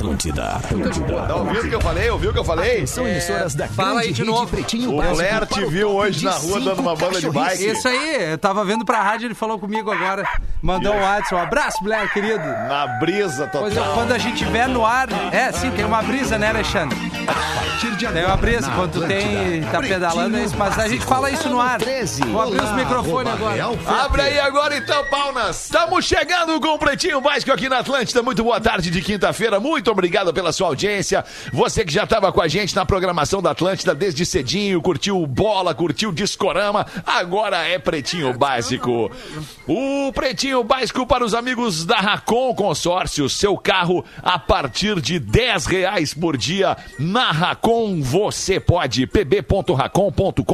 Atlântida. 0.00 0.44
Atlântida. 0.56 1.22
Tá 1.26 1.36
ouvindo 1.36 1.60
o 1.60 1.68
que 1.68 1.74
eu 1.74 1.80
falei? 1.80 2.10
Ouviu 2.10 2.30
o 2.30 2.32
que 2.32 2.38
eu 2.38 2.44
falei? 2.44 2.86
São 2.86 3.06
emissoras 3.06 3.54
da 3.54 3.68
fala 3.68 4.00
aí 4.00 4.12
de 4.12 4.24
novo. 4.24 4.46
Pretinho 4.46 4.94
O 4.94 4.96
Blair 4.96 5.46
te 5.46 5.64
viu 5.66 5.90
hoje 5.90 6.24
na 6.24 6.32
rua 6.32 6.58
dando 6.58 6.80
uma 6.80 6.96
banda 6.96 7.20
de 7.20 7.28
bike. 7.30 7.66
Isso 7.66 7.86
aí, 7.86 8.32
eu 8.32 8.38
tava 8.38 8.64
vendo 8.64 8.82
pra 8.84 9.02
rádio, 9.02 9.26
ele 9.26 9.34
falou 9.34 9.58
comigo 9.58 9.90
agora. 9.90 10.26
Mandou 10.62 10.94
um 10.94 11.00
WhatsApp. 11.00 11.34
Um 11.34 11.38
abraço, 11.38 11.84
Blair, 11.84 12.10
querido. 12.12 12.38
Na 12.38 12.86
brisa 12.98 13.48
Pois 13.52 13.76
é, 13.76 13.78
total. 13.78 13.94
quando 13.94 14.12
a 14.12 14.18
gente 14.18 14.38
tiver 14.38 14.68
no 14.68 14.86
ar. 14.86 15.08
É, 15.32 15.52
sim, 15.52 15.70
tem 15.70 15.84
uma 15.84 16.02
brisa, 16.02 16.38
né, 16.38 16.48
Alexandre? 16.48 16.96
Tem 18.08 18.24
uma 18.24 18.36
brisa, 18.36 18.70
quando 18.70 18.92
tu 18.92 19.06
tem. 19.06 19.62
tá 19.62 19.78
pedalando 19.80 20.36
é 20.36 20.44
isso, 20.44 20.56
mas 20.56 20.78
a 20.78 20.88
gente 20.88 21.04
fala 21.04 21.30
isso 21.30 21.48
no 21.48 21.60
ar. 21.60 21.78
13. 21.78 22.22
Vou 22.24 22.40
abrir 22.40 22.62
os 22.62 22.72
microfones 22.72 23.32
agora. 23.32 23.64
Abre 24.04 24.22
aí 24.22 24.40
agora 24.40 24.76
então, 24.76 25.04
Paunas. 25.10 25.64
Estamos 25.64 26.06
chegando 26.06 26.58
com 26.60 26.68
o 26.68 26.78
Pretinho 26.78 27.20
Básico 27.20 27.52
aqui 27.52 27.68
na 27.68 27.78
Atlântida. 27.78 28.22
Muito 28.22 28.42
boa 28.42 28.60
tarde 28.60 28.90
de 28.90 29.02
quinta-feira. 29.02 29.60
Muito 29.60 29.90
obrigado 29.90 30.32
pela 30.32 30.52
sua 30.52 30.68
audiência. 30.68 31.24
Você 31.52 31.84
que 31.84 31.92
já 31.92 32.04
estava 32.04 32.32
com 32.32 32.40
a 32.40 32.48
gente 32.48 32.74
na 32.74 32.86
programação 32.86 33.42
da 33.42 33.50
Atlântida 33.50 33.94
desde 33.94 34.24
cedinho, 34.24 34.80
curtiu 34.80 35.26
bola, 35.26 35.74
curtiu 35.74 36.10
discorama, 36.10 36.86
agora 37.06 37.66
é 37.66 37.78
Pretinho 37.78 38.32
Básico. 38.32 39.10
O 39.66 40.12
Pretinho 40.12 40.64
Básico 40.64 41.06
para 41.06 41.24
os 41.24 41.34
amigos 41.34 41.84
da 41.84 41.96
Racon 41.96 42.54
Consórcio. 42.54 43.28
Seu 43.28 43.56
carro 43.58 44.04
a 44.22 44.38
partir 44.38 45.00
de 45.00 45.18
10 45.18 45.66
reais 45.66 46.14
por 46.14 46.36
dia. 46.36 46.76
Na 46.98 47.30
Racon 47.30 47.89
você 47.98 48.60
pode. 48.60 49.06
pb.racon.com.br 49.06 50.44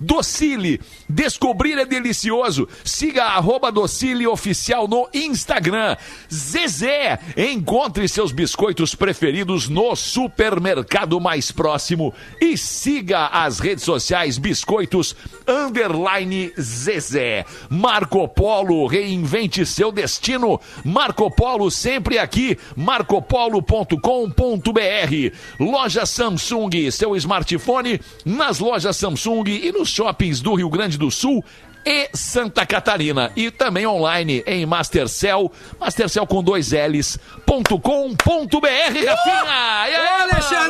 Docile. 0.00 0.80
Descobrir 1.08 1.78
é 1.78 1.84
delicioso. 1.84 2.66
Siga 2.82 3.24
arroba 3.24 3.70
Docile 3.70 4.26
Oficial 4.26 4.88
no 4.88 5.06
Instagram. 5.12 5.96
Zezé. 6.32 7.18
Encontre 7.36 8.08
seus 8.08 8.32
biscoitos 8.32 8.94
preferidos 8.94 9.68
no 9.68 9.94
supermercado 9.94 11.20
mais 11.20 11.52
próximo. 11.52 12.14
E 12.40 12.56
siga 12.56 13.26
as 13.26 13.58
redes 13.58 13.84
sociais 13.84 14.38
Biscoitos 14.38 15.14
Underline 15.46 16.52
Zezé. 16.58 17.44
Marco 17.68 18.26
Polo. 18.26 18.86
Reinvente 18.86 19.66
seu 19.66 19.92
destino. 19.92 20.58
Marco 20.84 21.30
Polo 21.30 21.70
sempre 21.70 22.18
aqui. 22.18 22.56
marcopolo.com.br. 22.74 25.36
Loja 25.58 26.06
Samsung. 26.08 26.90
Seu 26.90 27.14
smartphone 27.16 28.00
nas 28.24 28.58
lojas 28.58 28.96
Samsung 28.96 29.44
e 29.46 29.72
nos 29.72 29.88
shoppings 29.88 30.40
do 30.40 30.54
Rio 30.54 30.68
Grande 30.68 30.98
do 30.98 31.10
Sul 31.10 31.44
e 31.88 32.10
Santa 32.12 32.66
Catarina. 32.66 33.32
E 33.34 33.50
também 33.50 33.86
online 33.86 34.42
em 34.46 34.66
Mastercell, 34.66 35.50
Mastercell 35.80 36.26
com 36.26 36.42
dois 36.42 36.72
L's, 36.72 37.18
ponto 37.46 37.78
com 37.80 38.14
ponto 38.14 38.60
BR, 38.60 38.68
Rafinha! 38.68 39.88
E 39.88 39.96
aí, 39.96 40.22
Alexandre, 40.22 40.67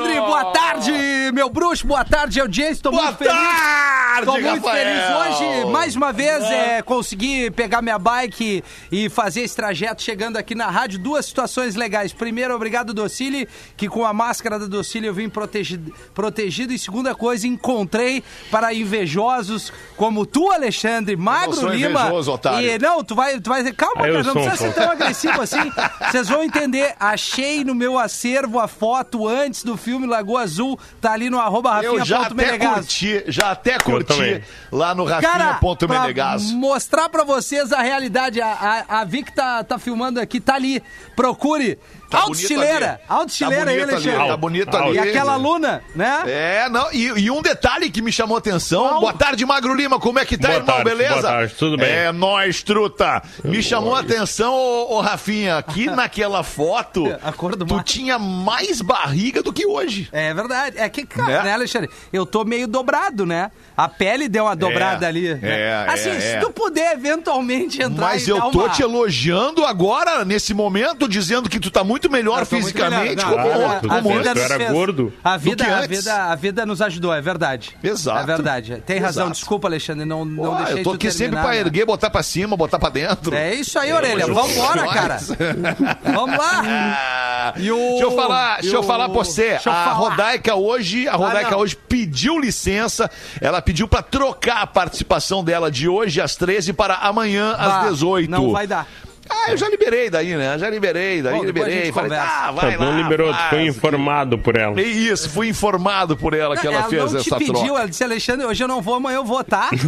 meu 1.39 1.49
bruxo, 1.49 1.87
boa 1.87 2.05
tarde, 2.05 2.41
audiência, 2.41 2.83
tô 2.83 2.91
Boa 2.91 3.05
muito 3.05 3.19
feliz. 3.19 3.33
tarde, 3.33 4.27
Tô 4.27 4.33
muito 4.33 4.67
Rafael! 4.67 4.85
feliz 4.85 5.39
hoje, 5.41 5.65
mais 5.71 5.95
uma 5.95 6.13
vez, 6.13 6.43
é, 6.43 6.83
consegui 6.83 7.49
pegar 7.53 7.81
minha 7.81 7.97
bike 7.97 8.65
e 8.91 9.09
fazer 9.09 9.43
esse 9.43 9.55
trajeto 9.55 10.03
chegando 10.03 10.37
aqui 10.37 10.57
na 10.57 10.67
rádio. 10.69 10.99
Duas 10.99 11.27
situações 11.27 11.77
legais. 11.77 12.13
Primeiro, 12.13 12.53
obrigado, 12.57 12.93
Docile, 12.93 13.49
que 13.77 13.89
com 13.89 14.05
a 14.05 14.13
máscara 14.13 14.59
da 14.59 14.67
Docile 14.67 15.07
eu 15.07 15.15
vim 15.15 15.29
protegido. 15.29 15.95
protegido. 16.13 16.73
E 16.73 16.79
segunda 16.79 17.15
coisa, 17.15 17.47
encontrei 17.47 18.25
para 18.51 18.75
invejosos 18.75 19.73
como 19.97 20.27
tu, 20.27 20.51
Alexandre, 20.51 21.15
Magro 21.17 21.69
Lima. 21.69 22.01
invejoso, 22.01 22.33
otário. 22.33 22.69
E, 22.69 22.79
não, 22.81 23.05
tu 23.05 23.15
vai, 23.15 23.39
tu 23.39 23.49
vai 23.49 23.63
dizer, 23.63 23.77
calma, 23.77 24.03
cara, 24.03 24.23
não 24.25 24.31
um 24.33 24.35
precisa 24.35 24.57
ser 24.57 24.75
tão 24.75 24.91
agressivo 24.91 25.41
assim. 25.41 25.71
Vocês 26.11 26.29
vão 26.29 26.43
entender. 26.43 26.97
Achei 26.99 27.63
no 27.63 27.77
meu 27.77 27.97
acervo 27.97 28.59
a 28.59 28.67
foto 28.67 29.29
antes 29.29 29.63
do 29.63 29.77
filme 29.77 30.05
Lagoa 30.05 30.41
Azul. 30.43 30.77
Tá 31.01 31.13
ali 31.13 31.28
no 31.31 31.39
arroba 31.39 31.83
Eu 31.83 32.05
já 32.05 32.19
Rafinha 32.19 32.31
ponto 32.31 32.41
até 32.41 32.53
Menegasso. 32.53 32.75
curti, 32.77 33.25
já 33.29 33.51
até 33.51 33.79
curti 33.79 34.43
lá 34.71 34.95
no 34.95 35.05
Rafinha.menegasso. 35.05 36.57
mostrar 36.57 37.09
pra 37.09 37.25
vocês 37.25 37.73
a 37.73 37.81
realidade, 37.83 38.41
a, 38.41 38.85
a, 38.89 39.01
a 39.01 39.05
Vic 39.05 39.33
tá, 39.33 39.63
tá 39.65 39.79
filmando 39.79 40.21
aqui, 40.21 40.41
tá 40.41 40.55
ali. 40.55 40.83
Procure. 41.17 41.79
Tá 42.11 42.21
Alto 42.21 42.33
ali. 42.33 42.99
Alto 43.09 43.39
tá 43.39 43.47
bonito 43.51 43.69
ali, 43.69 43.83
Alexandre. 43.83 44.29
Tá 44.29 44.37
bonito 44.37 44.77
ali. 44.77 44.95
E 44.95 44.99
aquela 44.99 45.33
aluna, 45.35 45.83
né? 45.95 46.23
É, 46.27 46.69
não, 46.71 46.91
e, 46.93 47.05
e 47.07 47.31
um 47.31 47.43
detalhe 47.43 47.91
que 47.91 48.01
me 48.01 48.11
chamou 48.11 48.37
a 48.37 48.39
atenção. 48.39 49.01
Boa 49.01 49.13
tarde, 49.13 49.45
Magro 49.45 49.75
Lima, 49.75 49.99
como 50.01 50.19
é 50.19 50.25
que 50.25 50.39
tá, 50.39 50.49
Boa 50.49 50.59
irmão? 50.61 50.75
tarde, 50.77 50.91
Beleza? 50.91 51.13
boa 51.15 51.23
tarde, 51.23 51.55
tudo 51.55 51.77
bem. 51.77 51.89
É, 51.91 52.13
nós, 52.13 52.63
truta. 52.63 53.23
Me 53.45 53.63
chamou 53.63 53.95
a 53.95 54.01
atenção, 54.01 54.55
ô, 54.55 54.97
ô, 54.97 55.01
Rafinha, 55.01 55.63
que 55.63 55.87
naquela 55.91 56.43
foto, 56.43 57.05
A 57.23 57.33
cor 57.33 57.57
do 57.57 57.67
tu 57.67 57.75
mar. 57.75 57.85
tinha 57.85 58.19
mais 58.19 58.81
barriga 58.81 59.43
do 59.43 59.53
que 59.53 59.67
hoje. 59.67 60.09
É 60.13 60.33
verdade. 60.33 60.79
É 60.79 60.89
que, 60.89 61.05
cara, 61.05 61.29
Né? 61.39 61.43
né, 61.45 61.53
Alexandre? 61.55 61.91
Eu 62.13 62.25
tô 62.25 62.45
meio 62.45 62.67
dobrado, 62.67 63.27
né? 63.27 63.51
A 63.77 63.89
pele 63.89 64.29
deu 64.29 64.45
uma 64.45 64.57
dobrada 64.57 65.07
ali. 65.07 65.35
né? 65.35 65.41
é, 65.43 65.87
assim, 65.89 66.11
é, 66.11 66.21
se 66.21 66.27
é. 66.37 66.41
tu 66.41 66.51
puder 66.51 66.93
eventualmente 66.93 67.83
entrar 67.83 68.07
Mas 68.07 68.27
e 68.27 68.31
eu 68.31 68.39
dar 68.39 68.51
tô 68.51 68.61
uma... 68.61 68.69
te 68.71 68.83
elogiando 68.83 69.65
agora, 69.65 70.25
nesse 70.25 70.53
momento, 70.55 71.09
dizendo 71.09 71.49
que 71.49 71.61
tu 71.61 71.71
tá 71.71 71.85
muito 71.85 71.98
melhor 72.09 72.41
Eu 72.41 72.47
tô 72.47 72.57
muito 72.57 72.67
fisicamente, 72.67 73.17
melhor. 73.25 73.31
como, 73.43 73.49
Não, 73.69 73.81
tu- 73.81 73.89
como 73.89 74.03
tu 74.03 74.19
antes. 74.19 74.27
era 74.27 74.39
nos 74.49 74.57
fez- 74.59 74.71
gordo 74.73 75.13
A 75.25 75.37
vida, 75.37 75.65
a 75.79 75.87
vida, 75.87 76.15
a 76.25 76.35
vida 76.35 76.67
nos 76.67 76.83
ajudou, 76.83 77.15
é 77.15 77.21
verdade. 77.21 77.77
Exato. 77.83 78.19
É 78.19 78.27
verdade. 78.27 78.83
Tem 78.87 78.99
razão. 78.99 79.25
Exato. 79.25 79.39
Desculpa, 79.39 79.69
Alexandre, 79.69 80.05
não, 80.05 80.25
não 80.25 80.45
Pô, 80.51 80.55
deixei 80.57 80.79
eu 80.81 80.85
tô 80.85 80.91
tu 80.91 80.97
aqui 80.97 81.11
sempre 81.11 81.23
terminar, 81.37 81.43
pra 81.43 81.51
né? 81.53 81.61
erguer, 81.61 81.87
botar 81.87 82.11
pra 82.11 82.23
cima, 82.23 82.57
botar 82.57 82.79
pra 82.79 82.91
dentro. 82.91 83.35
É 83.35 83.55
isso 83.55 83.79
aí, 83.79 83.93
Orelha. 83.93 84.27
Vambora, 84.27 84.87
cara. 84.89 85.19
Vamos 86.05 86.39
lá. 86.39 86.63
Ah, 86.65 87.55
E 87.59 87.71
o- 87.73 87.77
Deixa 87.77 88.05
eu 88.05 88.11
falar, 88.13 88.61
deixa 88.61 88.77
eu 88.77 88.83
falar 88.83 89.09
pra 89.09 89.15
você. 89.19 89.53
A 89.57 89.61
falar. 89.61 89.93
Rodaica 89.95 90.55
hoje, 90.55 91.09
a 91.09 91.15
Rodaica 91.17 91.53
não. 91.53 91.59
hoje 91.61 91.75
pediu 91.77 92.39
licença. 92.39 93.11
Ela 93.41 93.63
pediu 93.63 93.89
pra 93.89 94.03
trocar 94.03 94.63
a 94.63 94.67
participação 94.67 95.43
dela 95.43 95.71
de 95.71 95.89
hoje 95.89 96.21
às 96.21 96.37
13 96.37 96.73
para 96.73 96.95
amanhã 96.97 97.55
às 97.55 97.89
18. 97.91 98.31
Não 98.31 98.51
vai 98.53 98.67
dar. 98.67 98.87
Ah, 99.31 99.51
eu 99.51 99.57
já 99.57 99.69
liberei 99.69 100.11
daí, 100.11 100.35
né? 100.37 100.59
Já 100.59 100.69
liberei, 100.71 101.23
daí 101.23 101.35
Bom, 101.35 101.45
liberei. 101.45 101.93
Falei, 101.93 102.19
ah, 102.19 102.51
vai 102.53 102.77
Tá, 102.77 102.85
lá. 102.85 102.91
não 102.93 103.03
liberou, 103.03 103.33
faz 103.33 103.51
foi 103.51 103.63
informado 103.67 104.39
por 104.39 104.57
ela. 104.57 104.81
Isso, 104.81 105.29
fui 105.31 105.49
informado 105.49 106.17
por 106.17 106.35
ela 106.35 106.57
que 106.57 106.67
ela, 106.67 106.83
fez 106.85 107.13
não 107.13 107.21
te 107.23 107.29
essa 107.29 107.37
pediu, 107.39 107.55
troca. 107.55 107.69
ela 107.69 107.89
disse, 107.89 108.05
Alexandre, 108.05 108.47
hoje 108.47 108.63
eu 108.65 108.69
não 108.69 108.81
vou, 108.81 108.95
amanhã 108.95 109.17
eu 109.17 109.25
vou, 109.25 109.43
tá? 109.45 109.71
Aí 109.73 109.83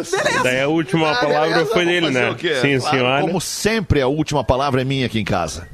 Isso. 0.00 0.16
tu, 0.16 0.22
beleza. 0.22 0.42
Daí 0.42 0.60
a 0.60 0.68
última 0.68 1.12
Ah, 1.12 1.16
palavra 1.16 1.48
beleza, 1.50 1.72
foi 1.72 1.84
dele, 1.84 2.10
né? 2.10 2.36
Sim, 2.60 2.78
Claro, 2.78 2.96
senhora. 2.96 3.20
Como 3.22 3.40
sempre, 3.40 4.00
a 4.00 4.08
última 4.08 4.42
palavra 4.44 4.80
é 4.82 4.84
minha 4.84 5.06
aqui 5.06 5.18
em 5.20 5.24
casa. 5.24 5.68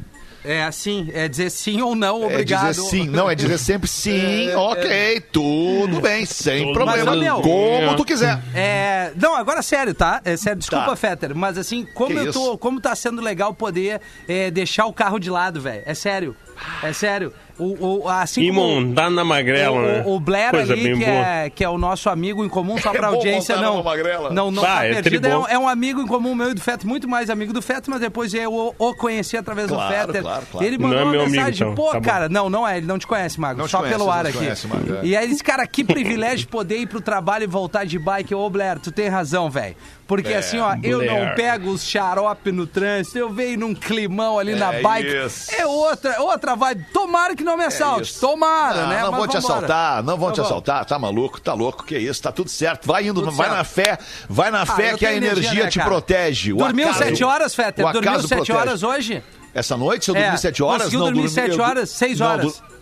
É 0.44 0.64
assim, 0.64 1.08
é 1.14 1.28
dizer 1.28 1.50
sim 1.50 1.80
ou 1.82 1.94
não, 1.94 2.22
É 2.24 2.26
obrigado. 2.26 2.68
dizer 2.72 2.82
sim, 2.82 3.06
não, 3.08 3.30
é 3.30 3.34
dizer 3.34 3.58
sempre 3.58 3.88
sim, 3.88 4.52
ok, 4.56 5.20
tudo 5.30 6.00
bem, 6.00 6.26
sem 6.26 6.64
Tudo 6.64 6.74
problema. 6.74 7.10
Mas, 7.12 7.20
meu, 7.20 7.40
como 7.40 7.96
tu 7.96 8.04
quiser. 8.04 8.42
É, 8.54 9.12
não, 9.14 9.36
agora 9.36 9.62
sério, 9.62 9.94
tá? 9.94 10.20
É 10.24 10.36
sério, 10.36 10.58
desculpa, 10.58 10.86
Tá. 10.86 10.96
Fetter, 10.96 11.34
mas 11.34 11.56
assim, 11.56 11.86
como 11.94 12.10
Que 12.10 12.26
eu 12.26 12.32
tô, 12.32 12.40
isso? 12.50 12.58
como 12.58 12.80
tá 12.80 12.94
sendo 12.96 13.22
legal 13.22 13.54
poder 13.54 14.00
é, 14.28 14.50
deixar 14.50 14.86
o 14.86 14.92
carro 14.92 15.18
de 15.18 15.30
lado, 15.30 15.60
velho. 15.60 15.82
É 15.86 15.94
sério. 15.94 16.36
É 16.82 16.92
sério. 16.92 17.32
O, 17.58 18.02
o, 18.04 18.08
assim 18.08 18.42
E 18.42 18.50
montar 18.50 19.10
na 19.10 19.24
magrela, 19.24 19.76
o, 19.76 19.82
né? 19.82 20.02
o, 20.06 20.18
Blair 20.18 20.50
Coisa 20.50 20.72
ali, 20.72 20.96
que 20.96 21.04
é, 21.04 21.50
que 21.54 21.62
é 21.62 21.68
o 21.68 21.76
nosso 21.76 22.08
amigo 22.08 22.44
em 22.44 22.48
comum, 22.48 22.78
só 22.78 22.90
pra 22.92 23.08
É 23.08 23.10
audiência, 23.10 23.56
não. 23.56 23.84
Não, 24.32 24.50
não 24.50 24.62
Ah, 24.64 24.66
tá 24.66 24.86
é 24.86 24.94
perdido. 24.94 25.26
É 25.28 25.36
um, 25.38 25.48
é 25.48 25.58
um 25.58 25.68
amigo 25.68 26.00
em 26.00 26.06
comum 26.06 26.34
meu 26.34 26.50
e 26.50 26.54
do 26.54 26.60
Fetter, 26.60 26.86
muito 26.88 27.06
mais 27.08 27.28
amigo 27.30 27.52
do 27.52 27.60
Fetter, 27.60 27.90
mas 27.90 28.00
depois 28.00 28.32
eu 28.34 28.52
o, 28.52 28.74
o 28.78 28.94
conheci 28.94 29.36
através 29.36 29.68
Claro, 29.68 29.88
do 29.88 29.94
Fetter. 30.12 30.22
claro, 30.22 30.46
claro. 30.50 30.66
Ele 30.66 30.78
Não 30.78 30.88
mandou 30.88 31.00
é 31.00 31.04
uma 31.04 31.12
meu 31.12 31.20
amigo, 31.22 31.36
mensagem, 31.36 31.62
então. 31.68 31.74
pô, 31.74 31.90
Tá 31.92 32.00
cara, 32.00 32.28
não, 32.28 32.48
não 32.48 32.66
é, 32.66 32.78
ele 32.78 32.86
não 32.86 32.98
te 32.98 33.06
conhece, 33.06 33.38
Mago, 33.38 33.60
Não 33.60 33.68
só 33.68 33.78
conhece, 33.78 33.96
pelo 33.98 34.06
não 34.08 34.12
ar 34.12 34.24
te 34.24 34.28
aqui. 34.30 34.38
conhece, 34.38 34.66
Mago, 34.66 34.94
é. 34.94 35.00
E 35.04 35.16
aí 35.16 35.24
ele 35.24 35.32
disse, 35.32 35.44
cara, 35.44 35.66
que 35.66 35.84
privilégio 35.84 36.48
poder 36.48 36.78
ir 36.78 36.86
pro 36.86 37.00
trabalho 37.00 37.44
e 37.44 37.46
voltar 37.46 37.84
de 37.84 37.98
bike. 37.98 38.34
Ô, 38.34 38.48
Blair, 38.50 38.78
tu 38.78 38.90
tem 38.90 39.08
razão, 39.08 39.50
velho. 39.50 39.76
Porque 40.06 40.32
É, 40.32 40.36
assim, 40.38 40.58
ó, 40.58 40.74
eu 40.82 40.98
não 40.98 41.06
Blair. 41.14 41.34
pego 41.36 41.70
os 41.70 41.84
xarope 41.84 42.52
no 42.52 42.66
trânsito, 42.66 43.16
eu 43.18 43.30
venho 43.30 43.60
num 43.60 43.74
climão 43.74 44.38
ali 44.38 44.54
na 44.54 44.74
É 44.74 44.82
bike. 44.82 45.26
isso. 45.26 45.50
É 45.54 45.64
outra, 45.66 46.20
outra 46.20 46.54
vibe. 46.54 46.84
Tomara 46.92 47.34
que 47.34 47.41
não 47.42 47.56
me 47.56 47.64
assalte. 47.64 48.10
isso. 48.10 48.20
Tomara, 48.20 48.82
Não, 48.82 48.88
né? 48.88 49.02
não 49.02 49.10
Mas 49.10 49.18
vão 49.20 49.28
te 49.28 49.34
vambora. 49.36 49.54
assaltar, 49.56 50.02
não 50.02 50.16
vão 50.16 50.28
Tá 50.28 50.34
te 50.34 50.40
bom. 50.40 50.46
assaltar, 50.46 50.84
tá 50.84 50.98
maluco, 50.98 51.40
tá 51.40 51.54
louco, 51.54 51.84
que 51.84 51.98
isso, 51.98 52.22
tá 52.22 52.32
tudo 52.32 52.48
certo. 52.50 52.86
Vai 52.86 53.06
indo, 53.06 53.20
Tudo 53.20 53.32
vai 53.32 53.46
certo. 53.48 53.58
na 53.58 53.64
fé, 53.64 53.98
vai 54.28 54.50
na 54.50 54.64
fé 54.66 54.88
Ah, 54.88 54.92
eu 54.92 54.98
que 54.98 55.06
a 55.06 55.14
energia, 55.14 55.42
energia, 55.44 55.64
né, 55.64 55.70
te 55.70 55.78
cara? 55.78 55.90
protege. 55.90 56.52
O 56.52 56.56
Dormiu 56.56 56.86
acaso- 56.88 57.04
sete 57.04 57.24
horas, 57.24 57.54
Fetter? 57.54 57.86
o 57.86 57.92
Dormiu 57.92 58.12
sete 58.20 58.28
protege. 58.28 58.52
horas 58.52 58.82
hoje? 58.82 59.22
Essa 59.54 59.76
noite, 59.76 60.04
se 60.06 60.10
eu 60.10 60.16
É, 60.16 60.22
dormi 60.22 60.38
sete 60.38 60.62
horas, 60.62 60.78
conseguiu 60.84 60.98
não 61.00 61.06
dormir 61.06 61.22
dormi- 61.28 61.34
sete 61.34 61.60
horas? 61.60 61.90
Seis 61.90 62.18
não, 62.20 62.26
horas? 62.26 62.46
du- 62.46 62.72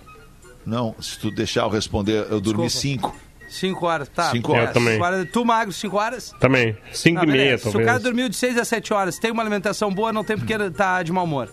Não, 0.67 0.95
se 1.01 1.19
tu 1.19 1.31
deixar 1.31 1.62
eu 1.62 1.69
responder, 1.69 2.27
eu 2.31 2.41
dormi 2.41 2.67
Desculpa. 2.67 3.09
cinco. 3.09 3.17
Cinco 3.49 3.87
horas, 3.87 4.09
tá. 4.09 4.31
Cinco 4.31 4.53
É, 4.53 4.57
horas. 4.59 4.69
Eu 4.69 4.75
também. 4.75 4.93
cinco 4.95 5.05
horas. 5.05 5.29
Tu, 5.33 5.45
Magro, 5.45 5.73
cinco 5.73 5.97
horas? 5.97 6.33
Também. 6.39 6.77
Cinco 6.93 7.19
Tá, 7.21 7.25
e 7.27 7.29
meia, 7.29 7.43
beleza. 7.45 7.62
Se 7.65 7.69
o 7.69 7.73
talvez. 7.73 7.87
cara 7.89 7.99
dormiu 7.99 8.29
de 8.29 8.37
seis 8.37 8.57
a 8.57 8.65
sete 8.65 8.95
horas, 8.95 9.19
tem 9.19 9.33
uma 9.33 9.43
alimentação 9.43 9.93
boa, 9.93 10.12
não 10.12 10.23
tem 10.23 10.37
porque 10.39 10.57
tá 10.71 11.03
de 11.03 11.11
mau 11.11 11.25
humor. 11.25 11.53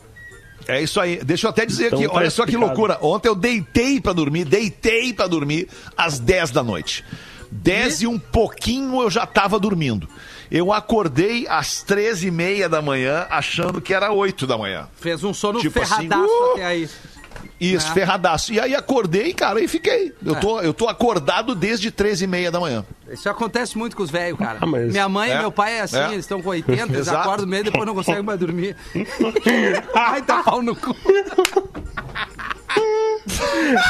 É 0.67 0.81
isso 0.81 0.99
aí. 0.99 1.17
Deixa 1.23 1.47
eu 1.47 1.49
até 1.49 1.65
dizer 1.65 1.87
Então 1.87 1.99
aqui, 1.99 2.07
tá 2.07 2.13
olha 2.15 2.29
só 2.29 2.45
que 2.45 2.55
loucura. 2.57 2.97
Ontem 3.01 3.27
eu 3.27 3.35
deitei 3.35 3.99
pra 4.01 4.13
dormir, 4.13 4.45
deitei 4.45 5.13
pra 5.13 5.27
dormir 5.27 5.67
às 5.95 6.19
10 6.19 6.51
da 6.51 6.63
noite. 6.63 7.03
10 7.51 8.01
e 8.01 8.07
um 8.07 8.19
pouquinho 8.19 9.01
eu 9.01 9.09
já 9.09 9.25
tava 9.25 9.59
dormindo. 9.59 10.07
Eu 10.51 10.71
acordei 10.73 11.45
às 11.47 11.81
13 11.83 12.27
e 12.27 12.31
meia 12.31 12.69
da 12.69 12.81
manhã, 12.81 13.25
achando 13.29 13.81
que 13.81 13.93
era 13.93 14.11
8 14.11 14.47
da 14.47 14.57
manhã. 14.57 14.87
Fez 14.99 15.23
um 15.23 15.33
sono 15.33 15.59
Tipo 15.59 15.81
assim, 15.81 15.95
ferradaço 16.07 16.25
uh! 16.25 16.51
até 16.53 16.65
aí. 16.65 16.89
Isso, 17.59 17.87
É. 17.87 17.93
ferradaço. 17.93 18.53
E 18.53 18.59
aí 18.59 18.75
acordei, 18.75 19.33
cara, 19.33 19.59
e 19.61 19.67
fiquei. 19.67 20.13
Eu, 20.25 20.35
tô, 20.35 20.61
eu 20.61 20.73
tô 20.73 20.87
acordado 20.87 21.55
desde 21.55 21.89
13 21.91 22.23
e 22.25 22.27
meia 22.27 22.51
da 22.51 22.59
manha. 22.59 22.85
Isso 23.11 23.29
acontece 23.29 23.77
muito 23.77 23.95
com 23.95 24.03
os 24.03 24.09
velhos, 24.11 24.37
cara. 24.37 24.57
Ah, 24.61 24.65
mas- 24.65 24.91
Minha 24.91 25.07
mãe 25.09 25.31
É, 25.31 25.35
e 25.35 25.39
meu 25.39 25.51
pai 25.51 25.73
é 25.77 25.81
assim, 25.81 25.97
é. 25.97 26.05
eles 26.07 26.19
estão 26.19 26.41
com 26.41 26.49
80, 26.49 26.83
eles 26.83 26.97
Exato. 26.99 27.17
acordam 27.19 27.47
meio 27.47 27.61
e 27.61 27.63
depois 27.65 27.85
não 27.85 27.95
conseguem 27.95 28.23
mais 28.23 28.39
dormir. 28.39 28.75
Ai, 29.95 30.21
tá 30.21 30.43
pau 30.43 30.61
no 30.61 30.75
cu. 30.75 30.95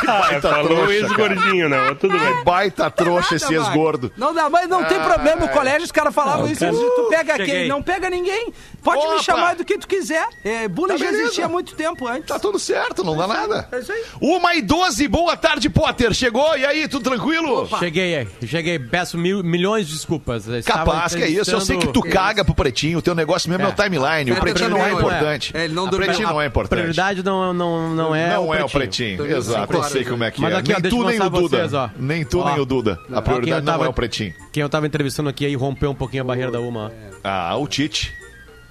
Ah, 0.08 0.40
falou 0.42 0.68
trouxa, 0.68 0.94
ex-gordinho, 0.94 1.70
né? 1.70 1.78
Mas 1.90 2.00
tudo 2.00 2.18
bem. 2.18 2.44
Baita 2.44 2.90
trouxa 2.90 3.36
esse 3.36 3.54
ex-gordo. 3.54 4.12
Não 4.18 4.34
dá, 4.34 4.50
mas 4.50 4.68
não 4.68 4.84
tem 4.84 5.00
problema. 5.00 5.42
No 5.42 5.50
colégio 5.50 5.84
os 5.84 5.92
caras 5.92 6.14
falavam 6.14 6.48
isso. 6.48 6.66
Tu 6.66 7.08
pega 7.10 7.36
Cheguei. 7.38 7.46
quem? 7.62 7.68
Não 7.68 7.82
pega 7.84 8.10
ninguém. 8.10 8.52
Pode 8.84 9.02
me 9.06 9.14
Opa. 9.16 9.24
chamar 9.24 9.56
do 9.56 9.64
que 9.66 9.78
tu 9.78 9.88
quiser. 9.88 10.26
É, 10.44 10.68
bullying 10.68 10.94
Tá 10.94 10.98
já 10.98 11.06
beleza. 11.06 11.24
existia 11.24 11.46
há 11.46 11.50
muito 11.50 11.76
tempo 11.76 12.08
antes. 12.08 12.26
Tá 12.28 12.40
tudo 12.40 12.58
certo, 12.58 13.04
não 13.04 13.16
dá 13.16 13.28
nada. 13.28 13.68
É 13.72 13.80
isso 13.80 13.92
aí. 13.92 14.04
Uma 14.22 14.56
e 14.56 14.62
12, 14.62 15.08
boa 15.08 15.36
tarde, 15.38 15.70
Potter. 15.70 16.14
Chegou? 16.14 16.58
E 16.58 16.66
aí, 16.66 16.88
tudo 16.88 17.04
tranquilo? 17.10 17.64
Opa. 17.64 17.78
Cheguei 17.80 18.16
aí, 18.16 18.28
cheguei, 18.48 18.80
peço 19.08 19.18
mil, 19.18 19.44
milhões 19.44 19.88
de 19.88 19.94
desculpas. 19.94 20.48
Estava 20.48 20.80
Capaz, 20.86 21.16
que 21.16 21.24
é 21.24 21.30
isso. 21.30 21.50
Eu 21.50 21.62
sei 21.62 21.78
que 21.78 21.88
tu 21.88 22.02
caga 22.02 22.44
pro 22.44 22.54
pretinho. 22.54 23.00
O 23.00 23.02
teu 23.02 23.16
negócio 23.16 23.50
mesmo 23.50 23.64
é, 23.66 23.70
É. 23.70 23.72
o 23.72 23.76
timeline. 23.76 24.32
O 24.32 24.36
É, 24.36 24.40
pretinho 24.40 24.70
não 24.70 24.78
é 24.78 24.90
dormiu, 24.90 25.00
importante. 25.00 25.52
é. 25.56 25.62
É, 25.62 25.64
ele 25.66 25.74
não 25.74 25.86
o 25.86 25.90
pretinho 25.90 26.28
não 26.28 26.42
é 26.42 26.44
A 26.44 26.48
importante. 26.48 26.78
prioridade 26.80 27.24
não, 27.24 27.54
não, 27.54 27.96
não 27.96 28.16
é 28.16 28.34
não 28.34 28.48
o 28.48 28.54
é 28.54 28.64
o 28.64 28.70
pretinho. 28.70 29.26
Exato, 29.26 29.74
eu 29.74 29.84
sei 29.84 30.04
né? 30.04 30.10
como 30.10 30.24
é 30.24 30.32
que 30.32 30.42
Mas 30.42 30.54
é. 30.54 30.58
aqui, 30.58 30.72
nem 30.74 30.82
tu, 30.82 31.04
nem 31.04 31.20
o 31.22 31.30
Duda. 31.30 31.58
vocês, 31.58 31.74
ó. 31.74 31.90
Nem 31.98 32.26
tu, 32.26 32.40
Ó. 32.40 32.46
nem 32.52 32.60
o 32.60 32.66
Duda. 32.66 33.00
A 33.12 33.22
prioridade 33.22 33.66
não 33.66 33.84
é 33.84 33.88
o 33.88 33.94
pretinho. 33.94 34.34
Quem 34.52 34.62
eu 34.62 34.70
tava 34.70 34.86
entrevistando 34.88 35.30
aqui 35.30 35.46
aí 35.46 35.56
rompeu 35.56 35.90
um 35.92 35.96
pouquinho 35.96 36.24
a 36.24 36.26
barreira 36.26 36.52
da 36.52 36.60
uma. 36.60 36.92
Ah, 37.24 37.56
o 37.58 37.68
Tite. 37.68 38.14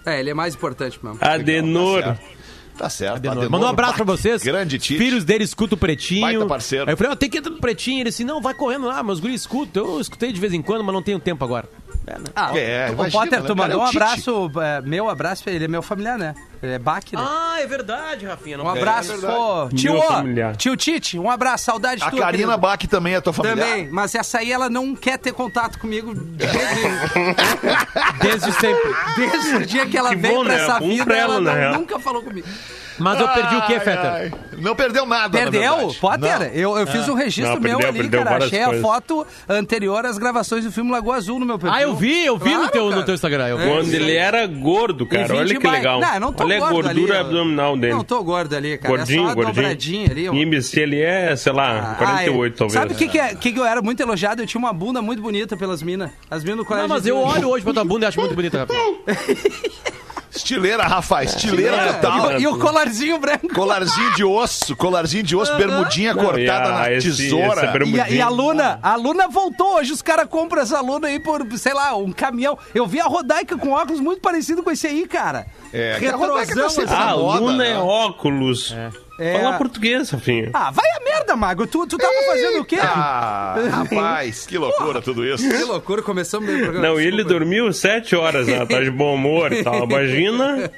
É, 0.05 0.21
ele 0.21 0.31
é 0.31 0.35
mais 0.35 0.55
importante 0.55 0.99
mesmo. 1.03 1.19
Adenor. 1.21 2.17
Tá 2.76 2.88
certo. 2.90 3.17
Adenor. 3.17 3.37
Adenor. 3.38 3.50
Mandou 3.50 3.69
um 3.69 3.70
abraço 3.70 3.94
pra 3.94 4.05
vocês. 4.05 4.43
Grande 4.43 4.78
Tite. 4.78 4.99
Filhos 4.99 5.25
dele 5.25 5.44
escutam 5.44 5.76
o 5.76 5.78
Pretinho. 5.78 6.20
Baita 6.20 6.46
parceiro. 6.46 6.84
Aí 6.87 6.93
eu 6.93 6.96
falei, 6.96 7.12
ó, 7.12 7.17
tem 7.17 7.31
que 7.31 7.38
entrar 7.38 7.50
no 7.50 7.58
Pretinho. 7.58 8.00
Ele 8.00 8.11
disse, 8.11 8.25
não, 8.25 8.40
vai 8.40 8.55
correndo 8.55 8.87
lá, 8.87 9.02
meus 9.02 9.20
guris 9.20 9.40
escutam. 9.43 9.87
Eu 9.94 10.00
escutei 10.00 10.32
de 10.32 10.40
vez 10.40 10.52
em 10.52 10.62
quando, 10.62 10.84
mas 10.84 10.94
não 10.94 11.02
tenho 11.02 11.19
tempo 11.19 11.44
agora. 11.44 11.69
É, 12.06 12.19
né? 12.19 12.25
Ah, 12.37 12.56
É, 12.56 12.88
o 12.90 12.93
imagina, 12.93 13.11
Potter, 13.25 13.40
né, 13.43 13.46
tu 13.49 13.56
mandou 13.56 13.81
É 13.81 13.84
um 13.84 13.87
abraço, 13.87 14.50
é, 14.61 14.81
meu 14.82 15.08
abraço, 15.08 15.49
ele 15.50 15.64
é 15.64 15.69
meu 15.69 15.82
familiar, 15.82 16.17
né? 16.17 16.34
Ele 16.62 16.73
é 16.75 16.78
Bach, 16.78 17.02
né? 17.12 17.19
Ah, 17.20 17.46
é 17.61 17.67
verdade, 17.67 18.26
Rafinha. 18.26 18.56
Não 18.58 18.64
Um 18.64 18.69
abraço, 18.69 19.12
verdade. 19.12 19.35
pô. 19.35 19.69
Tio, 19.75 19.93
Meu 19.93 20.03
ó, 20.03 20.06
familiar. 20.08 20.56
tio 20.56 20.76
Tite, 20.76 21.19
um 21.19 21.31
abraço, 21.31 21.64
saudade 21.64 22.03
A 22.03 22.11
tua. 22.11 22.20
Karina 22.20 22.44
querido. 22.49 22.58
Bach 22.58 22.79
também 22.88 23.14
é 23.14 23.20
tua 23.20 23.32
família. 23.32 23.56
Também, 23.64 23.88
mas 23.91 24.14
essa 24.14 24.38
aí 24.38 24.50
ela 24.53 24.69
não 24.70 24.94
quer 24.94 25.19
ter 25.19 25.32
contato 25.32 25.79
comigo 25.79 26.14
desde, 26.14 26.56
Desde 28.20 28.53
sempre. 28.53 28.94
desde 29.17 29.55
o 29.56 29.67
dia 29.67 29.87
que 29.87 29.97
ela 29.97 30.11
Que 30.11 30.17
veio 30.17 30.35
bom, 30.37 30.44
pra 30.44 30.55
né? 30.56 30.62
essa 30.62 30.79
Bom 30.81 30.88
vida, 30.88 31.05
pra 31.05 31.17
ela, 31.17 31.35
ela 31.37 31.41
na 31.55 31.70
não- 31.73 31.81
nunca 31.81 31.99
falou 31.99 32.23
comigo. 32.23 32.47
Mas 32.99 33.21
eu 33.21 33.29
perdi 33.29 33.57
o 33.57 33.63
quê, 33.67 33.79
Fetter? 33.81 34.33
Não 34.59 34.75
perdeu 34.75 35.05
nada, 35.05 35.39
na 35.39 35.51
Perdeu? 35.51 35.95
Potter? 36.01 36.51
Eu, 36.55 36.77
eu 36.79 36.87
fiz 36.87 37.07
um 37.09 37.15
registro 37.15 37.55
Não, 37.55 37.61
meu 37.61 37.79
perdeu, 37.79 37.89
ali, 37.89 37.99
perdeu 38.01 38.19
cara. 38.21 38.31
várias 38.31 38.49
Achei 38.49 38.63
a 38.63 38.67
coisas. 38.67 38.83
foto 38.83 39.27
anterior 39.49 40.07
às 40.07 40.17
gravações 40.17 40.65
do 40.65 40.73
filme 40.73 40.91
Lagoa 40.91 41.17
Azul 41.17 41.39
no 41.39 41.45
meu 41.47 41.59
perfil. 41.59 41.77
Ah, 41.77 41.83
eu 41.83 41.95
vi, 41.95 42.25
eu 42.25 42.37
vi 42.39 42.51
no, 42.51 42.57
Claro, 42.57 42.73
teu, 42.73 42.85
no 42.87 42.91
cara. 42.93 43.03
teu 43.05 43.15
Instagram. 43.15 43.47
Eu 43.49 43.59
vi. 43.59 43.65
Quando 43.69 43.93
ele 43.95 44.15
era 44.17 44.47
gordo, 44.47 45.05
cara. 45.07 45.27
vim 45.29 45.35
Olha 45.37 45.59
que 45.59 45.67
legal. 45.69 46.01
Não, 46.01 46.15
eu 46.15 46.21
não 46.21 46.33
tô 46.33 46.45
Olha 46.45 46.57
a 46.57 46.61
gordo 46.61 46.73
gordura 46.75 46.91
ali, 46.91 47.09
eu- 47.11 47.21
abdominal 47.21 47.77
dele. 47.77 47.93
Não 47.95 48.05
tô 48.05 48.23
gordo 48.25 48.57
ali, 48.57 48.79
cara. 48.79 48.97
Gordinho, 48.97 49.25
é 49.25 49.29
só 49.29 49.35
gordinho. 49.35 49.55
dobradinha 49.55 50.11
ali. 50.11 50.29
ó. 50.29 50.33
Índice, 50.33 50.81
ele 50.81 51.01
é, 51.03 51.37
sei 51.37 51.53
lá, 51.53 51.95
48 51.99 52.55
Ah, 52.55 52.59
talvez. 52.59 52.73
Sabe 52.73 52.95
o 52.95 52.97
que, 52.97 53.09
que, 53.09 53.19
é, 53.19 53.35
que, 53.35 53.53
que 53.53 53.59
eu 53.61 53.65
era 53.67 53.83
muito 53.83 54.01
elogiado? 54.01 54.41
Eu 54.43 54.47
tinha 54.47 54.59
uma 54.59 54.73
bunda 54.73 55.03
muito 55.03 55.21
bonita 55.21 55.57
pelas 55.57 55.83
minas. 55.83 56.11
As 56.31 56.43
minas 56.43 56.59
no 56.59 56.65
colégio. 56.65 56.89
Não, 56.89 56.95
mas 56.97 57.07
eu 57.07 57.19
olho 57.19 57.51
hoje 57.51 57.63
pra 57.63 57.75
tua 57.75 57.85
bunda 57.85 58.07
e 58.07 58.09
acho 58.09 58.19
muito 58.19 58.35
bonita, 58.35 58.59
Rafinha. 58.67 60.06
Estileira, 60.37 60.83
Rafa. 60.85 61.25
Estileira 61.25 61.77
É, 61.77 61.93
total. 61.94 62.33
e, 62.33 62.37
o- 62.37 62.41
e 62.41 62.47
o 62.47 62.59
colarzinho 62.59 63.19
branco. 63.19 63.49
Colarzinho 63.55 64.15
de 64.15 64.25
osso, 64.25 64.77
colarzinho 64.77 65.23
de 65.23 65.35
osso, 65.37 65.55
bermudinha 65.56 66.15
Não, 66.15 66.25
cortada 66.25 66.69
a- 66.69 66.79
na 66.81 66.93
esse- 66.93 67.09
tesoura. 67.17 67.62
essa 67.62 67.67
bermu- 67.73 67.97
E 67.97 68.00
a, 68.00 68.11
e 68.11 68.21
a. 68.21 68.29
Luna, 68.29 68.79
a 68.83 68.97
Luna 68.97 69.29
voltou. 69.29 69.77
Hoje 69.77 69.93
os 69.93 70.03
caras 70.03 70.29
compram 70.29 70.62
essa 70.62 70.81
Luna 70.81 71.09
aí 71.09 71.19
por, 71.19 71.44
sei 71.56 71.73
lá, 71.75 71.97
um 71.97 72.12
caminhão. 72.12 72.59
Eu 72.75 72.87
vi 72.87 73.00
a 73.00 73.05
Rodaica 73.06 73.56
com 73.56 73.71
óculos 73.71 74.00
muito 74.00 74.21
parecido 74.21 74.62
com 74.62 74.71
esse 74.71 74.87
aí, 74.87 75.06
cara. 75.06 75.47
É, 75.73 75.93
a 76.09 76.17
Rodaica 76.17 76.55
tá 76.55 76.62
Retrosão. 76.62 76.85
assim. 76.85 76.94
Ah, 76.94 77.17
moda, 77.17 77.41
Luna 77.41 77.56
né? 77.65 77.71
é 77.73 77.79
óculos. 77.79 78.73
É. 78.77 79.06
Fala 79.17 79.57
português, 79.59 80.11
Rafinha. 80.11 80.51
Ah, 80.53 80.71
vai 80.71 80.85
a 80.91 81.01
merda, 81.05 81.35
Mago. 81.37 81.67
Tu, 81.67 81.87
tu 81.87 81.97
tava 81.97 82.13
fazendo 82.27 82.61
o 82.61 82.65
quê? 82.65 82.79
Ah, 82.81 83.57
rapaz, 83.71 84.45
que 84.47 84.59
loucura 84.59 85.01
tudo 85.01 85.25
isso. 85.25 85.49
Que 85.49 85.65
loucura, 85.65 86.03
começamos 86.03 86.47
meio 86.49 86.63
programa. 86.65 86.87
Não, 86.89 87.01
e 87.01 87.07
ele 87.07 87.25
dormiu 87.25 87.73
sete 87.73 88.15
horas, 88.15 88.47
né? 88.47 88.65
Tá 88.67 88.81
de 88.83 88.91
bom 88.91 89.15
humor 89.15 89.53
e 89.53 89.65
tal. 89.65 89.85
Imagina 89.85 90.71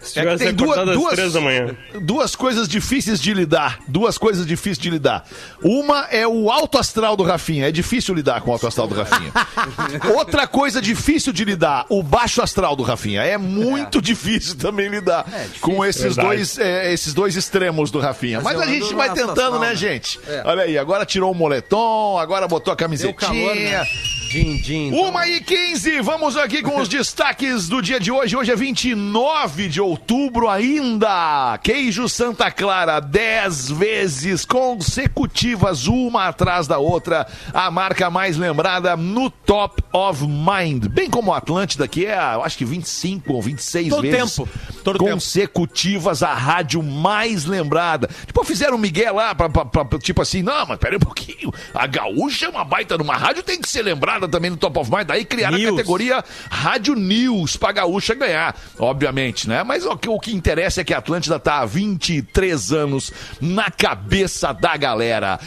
se 0.00 0.18
É 0.18 0.22
tivesse 0.22 0.44
tem 0.44 0.54
duas, 0.54 0.70
acordado 0.72 0.90
às 0.90 0.96
duas, 0.96 1.14
três 1.14 1.32
da 1.32 1.40
manhã. 1.40 1.76
duas 2.00 2.36
coisas 2.36 2.68
difíceis 2.68 3.20
de 3.20 3.34
lidar. 3.34 3.78
Duas 3.88 4.16
coisas 4.16 4.46
difíceis 4.46 4.78
de 4.78 4.90
lidar. 4.90 5.24
Uma 5.62 6.06
é 6.10 6.26
o 6.28 6.50
alto 6.50 6.78
astral 6.78 7.16
do 7.16 7.24
Rafinha. 7.24 7.68
É 7.68 7.72
difícil 7.72 8.14
lidar 8.14 8.40
com 8.42 8.50
o 8.50 8.52
alto 8.52 8.66
astral 8.68 8.86
do 8.86 8.94
Rafinha. 8.94 9.32
Outra 10.14 10.46
coisa 10.46 10.80
difícil 10.80 11.32
de 11.32 11.44
lidar, 11.44 11.86
o 11.88 12.02
baixo 12.02 12.40
astral 12.40 12.76
do 12.76 12.82
Rafinha. 12.84 13.22
É 13.22 13.36
muito 13.36 14.00
difícil 14.00 14.56
também 14.56 14.88
lidar 14.88 15.26
com 15.60 15.84
esses 15.84 16.02
Verdade. 16.14 16.28
dois, 16.28 16.58
é, 16.58 16.92
esses 16.92 17.12
dois 17.12 17.34
extremos 17.34 17.63
do 17.92 18.00
Rafinha. 18.00 18.40
Mas, 18.40 18.56
Mas 18.56 18.68
a 18.68 18.72
gente 18.72 18.94
vai 18.94 19.12
tentando, 19.12 19.58
né, 19.58 19.74
gente? 19.74 20.18
É. 20.26 20.42
Olha 20.44 20.62
aí, 20.64 20.78
agora 20.78 21.04
tirou 21.04 21.30
o 21.30 21.34
moletom, 21.34 22.18
agora 22.18 22.46
botou 22.48 22.72
a 22.72 22.76
camisetinha. 22.76 23.14
calor, 23.14 23.54
né? 23.54 23.84
Din, 24.34 24.56
din. 24.56 24.92
Uma 24.92 25.28
e 25.28 25.40
15, 25.40 26.00
vamos 26.00 26.36
aqui 26.36 26.60
com 26.60 26.80
os 26.80 26.88
destaques 26.90 27.68
do 27.68 27.80
dia 27.80 28.00
de 28.00 28.10
hoje. 28.10 28.36
Hoje 28.36 28.50
é 28.50 28.56
29 28.56 29.68
de 29.68 29.80
outubro 29.80 30.48
ainda. 30.48 31.56
Queijo 31.62 32.08
Santa 32.08 32.50
Clara, 32.50 32.98
10 32.98 33.70
vezes 33.70 34.44
consecutivas, 34.44 35.86
uma 35.86 36.26
atrás 36.26 36.66
da 36.66 36.78
outra. 36.78 37.28
A 37.52 37.70
marca 37.70 38.10
mais 38.10 38.36
lembrada 38.36 38.96
no 38.96 39.30
Top 39.30 39.80
of 39.92 40.26
Mind. 40.26 40.86
Bem 40.88 41.08
como 41.08 41.32
a 41.32 41.36
Atlântida, 41.36 41.86
que 41.86 42.06
é, 42.06 42.16
eu 42.34 42.42
acho 42.42 42.58
que 42.58 42.64
25 42.64 43.32
ou 43.32 43.40
26 43.40 43.88
Todo 43.88 44.02
vezes 44.02 44.34
tempo, 44.34 44.48
todo 44.84 44.98
tempo. 44.98 45.10
consecutivas 45.14 46.22
a 46.22 46.32
rádio 46.34 46.82
mais 46.82 47.44
lembrada. 47.44 48.08
Tipo, 48.26 48.44
fizeram 48.44 48.76
o 48.76 48.78
Miguel 48.78 49.14
lá, 49.16 49.34
pra, 49.34 49.48
pra- 49.48 49.64
pra- 49.64 49.98
tipo 49.98 50.22
assim, 50.22 50.42
não, 50.42 50.66
mas 50.66 50.78
pera 50.78 50.96
um 50.96 51.00
pouquinho. 51.00 51.52
A 51.74 51.86
gaúcha 51.86 52.46
é 52.46 52.48
uma 52.48 52.64
baita 52.64 52.96
numa 52.98 53.16
rádio, 53.16 53.42
tem 53.42 53.60
que 53.60 53.68
ser 53.68 53.82
lembrada 53.82 54.28
também 54.28 54.50
no 54.50 54.56
Top 54.56 54.78
of 54.78 54.90
Mind. 54.90 55.06
Daí 55.06 55.24
criaram 55.24 55.56
a 55.56 55.58
News. 55.58 55.70
categoria 55.76 56.24
Rádio 56.50 56.94
News 56.94 57.56
pra 57.56 57.72
gaúcha 57.72 58.14
ganhar, 58.14 58.54
obviamente, 58.78 59.48
né? 59.48 59.62
Mas 59.64 59.84
o 59.84 59.96
que, 59.96 60.08
o 60.08 60.20
que 60.20 60.34
interessa 60.34 60.80
é 60.80 60.84
que 60.84 60.92
a 60.94 60.98
Atlântida 60.98 61.38
tá 61.38 61.60
há 61.60 61.66
23 61.66 62.72
anos 62.72 63.12
na 63.40 63.70
cabeça 63.70 64.52
da 64.52 64.76
galera. 64.76 65.38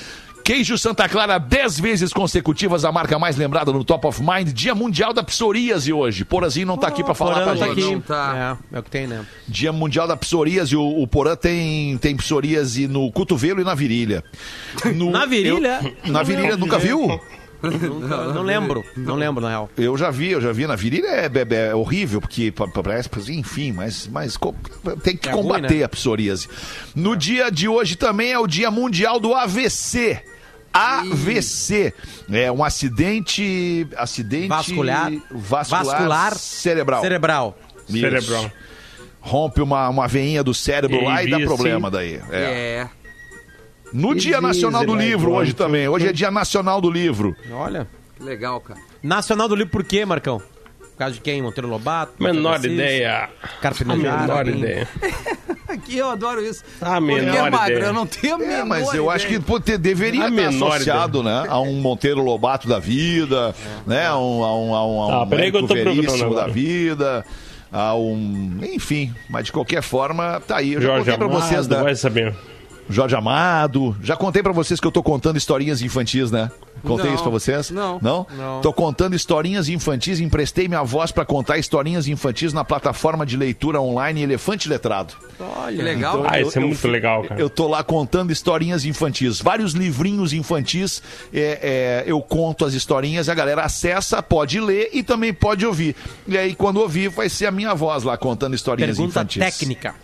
Queijo 0.48 0.77
Santa 0.77 1.10
Clara, 1.10 1.38
10 1.38 1.77
vezes 1.77 2.13
consecutivas, 2.13 2.86
a 2.86 2.89
marca 2.92 3.20
mais 3.20 3.36
lembrada 3.36 3.70
no 3.74 3.84
Top 3.84 4.08
of 4.08 4.22
Mind. 4.24 4.54
Dia 4.54 4.74
Mundial 4.74 5.12
da 5.12 5.22
Psoríase 5.22 5.92
hoje. 5.92 6.24
Porazinho 6.24 6.66
não 6.66 6.77
tá 6.77 6.88
aqui 6.88 7.04
pra 7.04 7.13
falar 7.13 7.44
pra 7.44 7.48
tá 7.48 7.56
gente. 7.68 7.72
aqui. 7.72 7.82
Não 7.92 8.00
tá. 8.00 8.58
É, 8.72 8.77
é 8.77 8.80
o 8.80 8.84
que 8.84 8.89
tem, 8.89 9.08
né? 9.08 9.25
Dia 9.46 9.74
Mundial 9.74 10.08
da 10.08 10.16
Psoríase, 10.16 10.74
o, 10.74 11.01
o 11.01 11.06
Porã 11.06 11.36
tem, 11.36 11.98
tem 11.98 12.16
psoríase 12.16 12.88
no 12.88 13.12
cotovelo 13.12 13.60
e 13.60 13.66
na 13.66 13.75
virilha. 13.75 14.24
No- 14.96 15.12
Na 15.18 15.25
virilha? 15.25 15.82
eu- 16.06 16.13
na 16.13 16.24
virilha, 16.24 16.56
nunca 16.56 16.80
viu? 16.80 17.20
Nunca, 17.62 18.18
não 18.34 18.44
lembro, 18.44 18.86
não 18.96 19.16
lembro, 19.16 19.42
na 19.44 19.50
real. 19.50 19.70
Eu 19.77 19.98
já 19.98 20.10
vi, 20.10 20.32
eu 20.32 20.39
já 20.39 20.54
vi. 20.54 20.66
Na 20.66 20.77
virilha 20.77 21.08
é, 21.08 21.25
é- 21.25 21.68
é 21.72 21.75
horrível, 21.75 22.22
porque 22.22 22.54
pa- 22.54 22.70
pa- 22.70 22.82
parece, 22.84 23.10
enfim, 23.34 23.74
mas, 23.74 24.08
mas 24.08 24.38
tem 25.04 25.18
que 25.18 25.27
É 25.27 25.34
ruim, 25.34 25.42
combater 25.44 25.80
né? 25.80 25.84
a 25.84 25.89
psoríase. 25.89 26.48
No 26.96 27.18
dia 27.18 27.51
de 27.51 27.68
hoje 27.68 27.98
também 27.98 28.32
é 28.32 28.39
o 28.39 28.48
Dia 28.48 28.72
Mundial 28.72 29.20
do 29.20 29.34
AVC. 29.36 30.22
AVC. 30.77 31.93
É 32.31 32.51
um 32.51 32.63
acidente. 32.63 33.88
Acidente. 33.98 34.48
Vascular. 34.48 35.12
Vascular, 35.31 35.86
Vascular 35.86 36.36
cerebral. 36.38 37.01
Cerebral. 37.01 37.57
Isso. 37.89 38.00
Cerebral. 38.00 38.51
Rompe 39.19 39.62
uma, 39.62 39.89
uma 39.89 40.07
veinha 40.07 40.43
do 40.43 40.53
cérebro 40.53 40.98
E 40.98 41.03
lá 41.03 41.24
e 41.24 41.29
dá 41.29 41.39
problema 41.39 41.89
sim. 41.89 41.93
daí. 41.96 42.22
É. 42.31 42.41
É. 42.41 42.89
No 43.93 44.13
Dia 44.13 44.39
Nacional 44.41 44.86
do 44.86 44.96
Livro, 44.96 45.31
hoje 45.34 45.53
também. 45.53 45.88
Hoje 45.88 46.07
é 46.07 46.13
Dia 46.13 46.29
Nacional 46.31 46.79
do 46.81 46.89
Livro. 46.89 47.36
Olha. 47.51 47.88
Que 48.15 48.24
legal, 48.24 48.60
cara. 48.60 48.79
Nacional 49.01 49.48
do 49.48 49.55
Livro 49.55 49.72
por 49.72 49.84
quê, 49.84 50.05
Marcão? 50.05 50.39
Por 50.79 50.98
causa 50.98 51.13
de 51.13 51.22
quem? 51.22 51.41
Monteiro 51.41 51.67
Lobato? 51.67 52.13
Menor 52.22 52.63
ideia. 52.65 53.29
Carpe 53.62 53.84
A 53.84 53.96
Menor, 53.96 54.48
ideia. 54.48 54.88
Aqui 55.74 55.98
eu 55.98 56.10
adoro 56.10 56.44
isso. 56.46 56.64
A 56.82 57.00
Porque, 57.02 57.02
menor 57.02 57.52
Magro, 57.52 57.74
ideia. 57.76 57.86
eu 57.90 57.94
não 57.94 58.06
tenho 58.08 58.36
a 58.36 58.44
É, 58.44 58.48
menor 58.48 58.66
mas 58.66 58.94
eu 58.94 59.10
acho 59.10 59.26
que 59.28 59.34
ideia. 59.34 59.46
pô, 59.48 59.60
te- 59.60 59.78
deveria 59.78 60.26
A 60.26 60.30
estar 60.30 60.36
menor 60.52 60.72
associado 60.74 61.22
né, 61.24 61.46
a 61.48 61.60
um 61.60 61.74
Monteiro 61.82 62.22
Lobato 62.22 62.68
da 62.68 62.80
vida, 62.80 63.54
né, 63.86 64.06
a 64.08 64.18
um, 64.18 64.44
a 64.44 64.58
um, 64.58 64.76
a 64.76 64.88
um, 64.88 65.02
a 65.02 65.08
um 65.08 65.22
Ah, 65.24 65.28
peraí 65.28 65.52
tô 65.52 65.60
procurando 65.68 65.96
Veríssimo 65.96 66.36
da 66.36 66.48
vida, 66.48 67.26
a 67.72 67.96
um... 67.96 68.60
Enfim, 68.64 69.14
mas 69.30 69.46
de 69.48 69.52
qualquer 69.52 69.82
forma, 69.82 70.42
tá 70.48 70.58
aí. 70.58 70.74
Eu 70.74 70.82
já 70.82 70.88
Jorge 70.88 71.12
contei 71.12 71.18
pra 71.18 71.26
Amado, 71.28 71.42
vocês 71.50 71.68
da... 71.68 71.84
vai 71.84 71.96
saber. 71.96 72.34
Jorge 72.89 73.15
Amado. 73.15 73.96
Já 74.01 74.15
contei 74.15 74.41
pra 74.41 74.51
vocês 74.53 74.79
que 74.79 74.88
eu 74.88 74.91
tô 74.91 75.03
contando 75.03 75.38
historinhas 75.38 75.82
infantis, 75.82 76.32
né? 76.32 76.50
Contei 76.84 77.08
Não, 77.08 77.13
isso 77.15 77.24
pra 77.24 77.32
vocês? 77.32 77.72
não. 77.72 78.00
Não? 78.01 78.27
Não. 78.38 78.62
Tô 78.62 78.72
contando 78.72 79.15
historinhas 79.15 79.67
infantis, 79.67 80.20
emprestei 80.20 80.67
minha 80.67 80.84
voz 80.84 81.12
pra 81.12 81.25
contar 81.25 81.58
historinhas 81.58 82.08
infantis 82.08 82.53
na 82.53 82.63
plataforma 82.63 83.25
de 83.25 83.36
leitura 83.36 83.82
online 83.82 84.22
Elefante 84.22 84.70
Letrado. 84.70 85.15
Que 85.70 85.82
legal. 85.82 86.24
Ah, 86.29 86.39
eu- 86.39 86.48
isso 86.48 86.58
é 86.58 86.62
muito 86.62 86.88
legal, 86.88 87.24
cara. 87.24 87.41
Eu 87.41 87.50
tô 87.50 87.67
lá 87.67 87.84
contando 87.84 88.32
historinhas 88.32 88.86
infantis. 88.86 89.41
Vários 89.41 89.74
livrinhos 89.74 90.34
infantis. 90.34 91.01
é, 91.34 92.03
é, 92.08 92.12
eu 92.12 92.22
conto 92.22 92.63
as 92.63 92.74
historinhas, 92.74 93.27
a 93.27 93.34
galera 93.34 93.63
acessa, 93.63 94.22
pode 94.22 94.60
ler 94.60 94.89
e 94.94 95.01
também 95.03 95.34
pode 95.34 95.65
ouvir. 95.65 95.96
E 96.27 96.38
aí, 96.38 96.53
quando 96.56 96.77
ouvir, 96.77 97.10
vai 97.10 97.27
ser 97.27 97.48
a 97.48 97.51
minha 97.51 97.74
voz 97.74 98.03
lá 98.03 98.15
contando 98.17 98.53
historinhas 98.56 98.96
Pergunta 98.98 99.20
infantis. 99.20 99.44
técnica. 99.44 99.96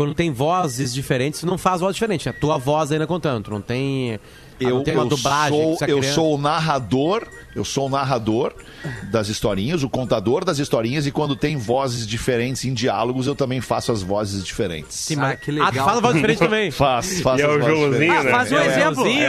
Quando 0.00 0.14
tem 0.14 0.30
vozes 0.30 0.94
diferentes, 0.94 1.42
não 1.42 1.58
faz 1.58 1.82
voz 1.82 1.94
diferente. 1.94 2.26
É 2.26 2.30
a 2.30 2.32
tua 2.32 2.56
voz 2.56 2.90
ainda 2.90 3.06
contando. 3.06 3.50
Não 3.50 3.60
tem. 3.60 4.18
Eu, 4.58 4.76
não 4.76 4.82
tem 4.82 4.94
uma 4.94 5.04
eu 5.04 5.08
dublagem. 5.10 5.60
sou, 5.60 5.72
é 5.72 5.92
eu 5.92 5.98
criança. 5.98 6.14
sou 6.14 6.34
o 6.36 6.38
narrador, 6.38 7.28
eu 7.54 7.64
sou 7.64 7.86
o 7.86 7.90
narrador 7.90 8.52
das 9.10 9.28
historinhas, 9.28 9.82
o 9.82 9.88
contador 9.88 10.44
das 10.44 10.58
historinhas, 10.58 11.06
e 11.06 11.10
quando 11.10 11.34
tem 11.36 11.56
vozes 11.56 12.06
diferentes 12.06 12.64
em 12.64 12.72
diálogos, 12.72 13.26
eu 13.26 13.34
também 13.34 13.60
faço 13.60 13.92
as 13.92 14.02
vozes 14.02 14.44
diferentes. 14.44 14.96
Sim, 14.96 15.16
Ah, 15.20 15.36
que 15.36 15.50
legal. 15.50 15.68
Ah, 15.68 15.72
tu 15.72 15.78
faz 15.84 15.96
a 15.98 16.00
voz 16.00 16.14
diferente 16.14 16.38
também. 16.38 16.70
Faz, 16.80 17.20
faz 17.20 17.40
E 17.40 17.42
é 17.42 17.48
o 17.48 17.58
Joãozinho, 17.60 17.90
diferentes. 17.92 18.24
né? 18.24 18.30
Faz 18.30 18.52
um 18.52 18.56
É 18.56 18.60
o 18.60 18.64
exemplo. 18.70 18.94
Joãozinho. 18.94 19.24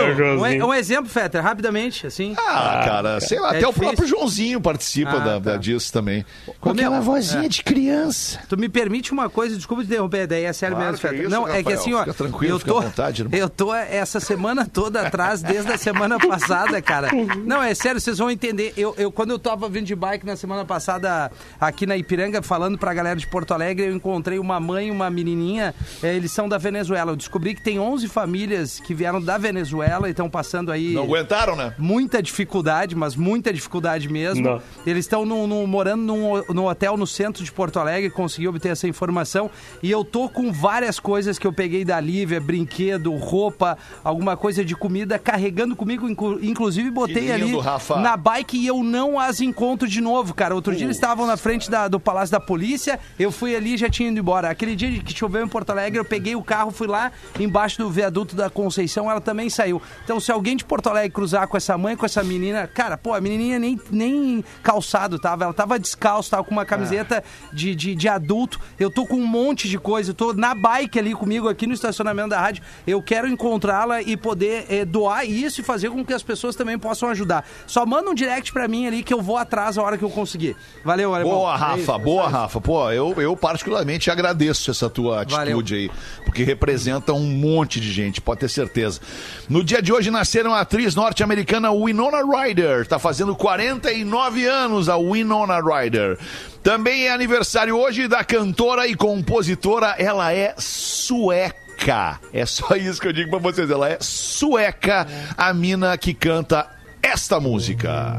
É 0.55 0.63
o 0.63 0.65
Um, 0.65 0.69
um 0.69 0.73
exemplo, 0.73 1.09
Fetter, 1.09 1.41
rapidamente, 1.43 2.07
assim. 2.07 2.33
Ah, 2.37 2.81
cara, 2.85 3.19
sei 3.19 3.39
lá, 3.39 3.53
É 3.53 3.57
até 3.57 3.67
o 3.67 3.71
difícil. 3.71 3.81
próprio 3.87 4.07
Joãozinho 4.07 4.61
participa 4.61 5.11
Ah, 5.11 5.19
da, 5.19 5.39
da- 5.39 5.51
tá. 5.53 5.57
disso 5.57 5.91
também. 5.91 6.25
Com 6.59 6.69
é- 6.69 6.73
aquela 6.73 6.99
vozinha 7.01 7.45
é. 7.45 7.49
de 7.49 7.63
criança. 7.63 8.39
Tu 8.47 8.57
me 8.57 8.69
permite 8.69 9.11
uma 9.11 9.29
coisa, 9.29 9.55
desculpa 9.55 9.83
te 9.83 9.87
interromper, 9.87 10.27
daí 10.27 10.43
é 10.45 10.53
sério 10.53 10.75
Claro 10.75 10.91
mesmo, 10.91 11.07
é 11.07 11.09
Fetter. 11.09 11.29
Não, 11.29 11.47
é 11.47 11.51
que 11.51 11.57
Rafael, 11.73 11.79
assim, 11.79 11.93
ó. 11.93 11.99
fica 11.99 12.13
tranquilo, 12.13 12.55
eu 12.55 12.59
fica 12.59 12.71
tô, 12.71 12.77
à 12.77 12.81
vontade, 12.81 13.21
irmão. 13.23 13.37
eu 13.39 13.49
tô 13.49 13.73
essa 13.73 14.19
semana 14.19 14.65
toda 14.65 15.01
atrás, 15.01 15.41
desde 15.41 15.71
a 15.71 15.77
semana 15.77 16.17
passada, 16.19 16.81
cara. 16.81 17.09
Não, 17.45 17.61
é 17.61 17.73
sério, 17.73 17.99
vocês 18.11 18.19
vão 18.19 18.29
entender. 18.29 18.73
Eu, 18.75 18.93
eu, 18.97 19.11
quando 19.11 19.31
eu 19.31 19.39
tava 19.39 19.69
vindo 19.69 19.85
de 19.85 19.95
bike 19.95 20.25
na 20.25 20.35
semana 20.35 20.65
passada 20.65 21.31
aqui 21.59 21.85
na 21.85 21.95
Ipiranga, 21.95 22.41
falando 22.41 22.77
pra 22.77 22.93
galera 22.93 23.17
de 23.17 23.25
Porto 23.27 23.53
Alegre, 23.53 23.85
eu 23.87 23.95
encontrei 23.95 24.37
uma 24.37 24.59
mãe 24.59 24.89
e 24.89 24.91
uma 24.91 25.09
menininha, 25.09 25.73
eh, 26.03 26.13
eles 26.15 26.31
são 26.31 26.49
da 26.49 26.57
Venezuela. 26.57 27.11
Eu 27.13 27.15
descobri 27.15 27.55
que 27.55 27.63
tem 27.63 27.79
11 27.79 28.07
famílias 28.09 28.79
que 28.81 28.93
vieram 28.93 29.21
da 29.21 29.37
Venezuela 29.37 30.07
e 30.07 30.11
estão 30.11 30.29
passando 30.29 30.71
aí 30.71 30.93
Não 30.93 31.03
aguentaram, 31.03 31.55
né? 31.55 31.73
muita 31.77 32.21
dificuldade, 32.21 32.95
mas 32.95 33.15
muita 33.15 33.53
dificuldade 33.53 34.09
mesmo. 34.09 34.43
Não. 34.43 34.61
Eles 34.85 35.05
estão 35.05 35.25
morando 35.65 36.01
num, 36.03 36.43
num 36.53 36.65
hotel 36.65 36.97
no 36.97 37.07
centro 37.07 37.43
de 37.43 37.51
Porto 37.51 37.79
Alegre, 37.79 38.09
consegui 38.09 38.47
obter 38.47 38.69
essa 38.69 38.87
informação. 38.87 39.49
E 39.81 39.89
eu 39.89 40.03
tô 40.03 40.27
com 40.27 40.51
várias 40.51 40.99
coisas 40.99 41.39
que 41.39 41.47
eu 41.47 41.53
peguei 41.53 41.85
da 41.85 41.99
Lívia, 41.99 42.41
brinquedo, 42.41 43.15
roupa, 43.15 43.77
alguma 44.03 44.35
coisa 44.35 44.65
de 44.65 44.75
comida, 44.75 45.17
carregando 45.17 45.75
comigo, 45.77 46.09
inclu- 46.09 46.39
inclusive 46.43 46.89
botei 46.91 47.27
Que 47.27 47.33
lindo, 47.37 47.57
ali 47.59 47.65
Rafa. 47.65 48.00
Na 48.01 48.17
bike 48.17 48.57
e 48.57 48.67
eu 48.67 48.83
não 48.83 49.19
as 49.19 49.39
encontro 49.41 49.87
de 49.87 50.01
novo, 50.01 50.33
cara. 50.33 50.53
Outro 50.55 50.75
dia 50.75 50.85
eles 50.85 50.97
estavam 50.97 51.25
na 51.25 51.37
frente 51.37 51.69
da- 51.69 51.87
do 51.87 51.99
Palácio 51.99 52.31
da 52.31 52.39
Polícia, 52.39 52.99
eu 53.19 53.31
fui 53.31 53.55
ali 53.55 53.73
e 53.75 53.77
já 53.77 53.89
tinha 53.89 54.09
ido 54.09 54.19
embora. 54.19 54.49
Aquele 54.49 54.75
dia 54.75 55.01
que 55.01 55.13
choveu 55.13 55.43
em 55.45 55.47
Porto 55.47 55.69
Alegre, 55.69 55.99
eu 55.99 56.05
peguei 56.05 56.35
o 56.35 56.43
carro, 56.43 56.71
fui 56.71 56.87
lá 56.87 57.11
embaixo 57.39 57.77
do 57.77 57.89
viaduto 57.89 58.35
da 58.35 58.49
Conceição, 58.49 59.09
ela 59.09 59.21
também 59.21 59.49
saiu. 59.49 59.81
Então, 60.03 60.19
se 60.19 60.31
alguém 60.31 60.55
de 60.55 60.65
Porto 60.65 60.87
Alegre 60.89 61.11
cruzar 61.11 61.47
com 61.47 61.57
essa 61.57 61.77
mãe, 61.77 61.95
com 61.95 62.05
essa 62.05 62.23
menina, 62.23 62.67
cara, 62.67 62.97
pô, 62.97 63.13
a 63.13 63.21
menininha 63.21 63.59
nem, 63.59 63.79
nem 63.91 64.43
calçado 64.63 65.19
tava, 65.19 65.43
ela 65.45 65.53
tava 65.53 65.77
descalço, 65.79 66.29
tava 66.29 66.43
com 66.43 66.51
uma 66.51 66.65
camiseta 66.65 67.23
de, 67.53 67.75
de, 67.75 67.95
de 67.95 68.07
adulto. 68.09 68.59
Eu 68.79 68.89
tô 68.89 69.05
com 69.05 69.15
um 69.17 69.25
monte 69.27 69.67
de 69.69 69.77
coisa, 69.77 70.11
eu 70.11 70.15
tô 70.15 70.33
na 70.33 70.53
bike 70.55 70.97
ali 70.99 71.13
comigo, 71.13 71.47
aqui 71.49 71.67
no 71.67 71.73
estacionamento 71.73 72.29
da 72.29 72.39
rádio. 72.39 72.63
Eu 72.85 73.01
quero 73.01 73.27
encontrá-la 73.27 74.01
e 74.01 74.15
poder 74.17 74.65
eh, 74.69 74.85
doar 74.85 75.25
isso 75.25 75.61
e 75.61 75.63
fazer 75.63 75.89
com 75.89 76.03
que 76.05 76.13
as 76.13 76.23
pessoas 76.23 76.55
também 76.55 76.77
possam 76.77 77.09
ajudar. 77.09 77.45
Só 77.67 77.85
manda 77.91 78.09
um 78.09 78.13
direct 78.15 78.53
pra 78.53 78.69
mim 78.69 78.87
ali 78.87 79.03
que 79.03 79.13
eu 79.13 79.21
vou 79.21 79.35
atrás 79.35 79.77
a 79.77 79.81
hora 79.83 79.97
que 79.97 80.03
eu 80.03 80.09
conseguir. 80.09 80.55
Valeu, 80.83 81.13
Alemão. 81.13 81.33
Boa, 81.33 81.53
É 81.53 81.57
Rafa, 81.57 81.95
é 81.95 81.99
boa, 81.99 82.23
isso. 82.23 82.31
Rafa. 82.31 82.61
Pô, 82.61 82.89
eu, 82.89 83.13
eu 83.17 83.35
particularmente 83.35 84.09
agradeço 84.09 84.71
essa 84.71 84.89
tua 84.89 85.25
Valeu. 85.25 85.57
atitude 85.59 85.75
aí, 85.75 85.91
porque 86.23 86.41
representa 86.43 87.11
um 87.11 87.25
monte 87.25 87.81
de 87.81 87.91
gente, 87.91 88.21
pode 88.21 88.39
ter 88.39 88.49
certeza. 88.49 89.01
No 89.49 89.61
dia 89.61 89.81
de 89.81 89.91
hoje 89.91 90.09
nasceram 90.09 90.53
a 90.53 90.61
atriz 90.61 90.95
norte-americana 90.95 91.69
Winona 91.73 92.19
Ryder, 92.23 92.87
tá 92.87 92.97
fazendo 92.97 93.35
49 93.35 94.45
anos 94.45 94.87
a 94.87 94.95
Winona 94.97 95.59
Ryder. 95.59 96.17
Também 96.63 97.07
é 97.07 97.11
aniversário 97.11 97.75
hoje 97.77 98.07
da 98.07 98.23
cantora 98.23 98.87
e 98.87 98.95
compositora, 98.95 99.95
ela 99.97 100.31
é 100.33 100.55
sueca. 100.57 102.19
É 102.31 102.45
só 102.45 102.75
isso 102.75 103.01
que 103.01 103.07
eu 103.07 103.13
digo 103.13 103.29
pra 103.31 103.39
vocês, 103.39 103.69
ela 103.69 103.89
é 103.89 103.97
sueca, 103.99 105.05
a 105.37 105.53
mina 105.53 105.97
que 105.97 106.13
canta 106.13 106.67
esta 107.11 107.39
música. 107.41 108.17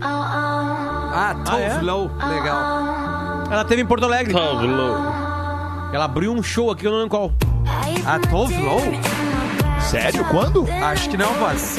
Ah, 0.00 1.34
Tove 1.44 1.62
é? 1.62 1.80
Lo, 1.80 2.10
legal. 2.28 3.46
Ela 3.50 3.64
teve 3.64 3.80
em 3.82 3.86
Porto 3.86 4.04
Alegre. 4.04 4.34
Tove 4.34 4.66
Lo. 4.66 4.94
Ela 5.92 6.04
abriu 6.04 6.32
um 6.32 6.42
show 6.42 6.70
aqui, 6.70 6.86
eu 6.86 6.90
não 6.90 6.98
lembro 6.98 7.16
qual. 7.16 7.32
Ah, 8.04 8.18
Tove 8.18 8.56
Lo? 8.58 8.80
Sério? 9.80 10.24
Quando? 10.26 10.66
Acho 10.82 11.08
que 11.08 11.16
não, 11.16 11.32
voz. 11.34 11.76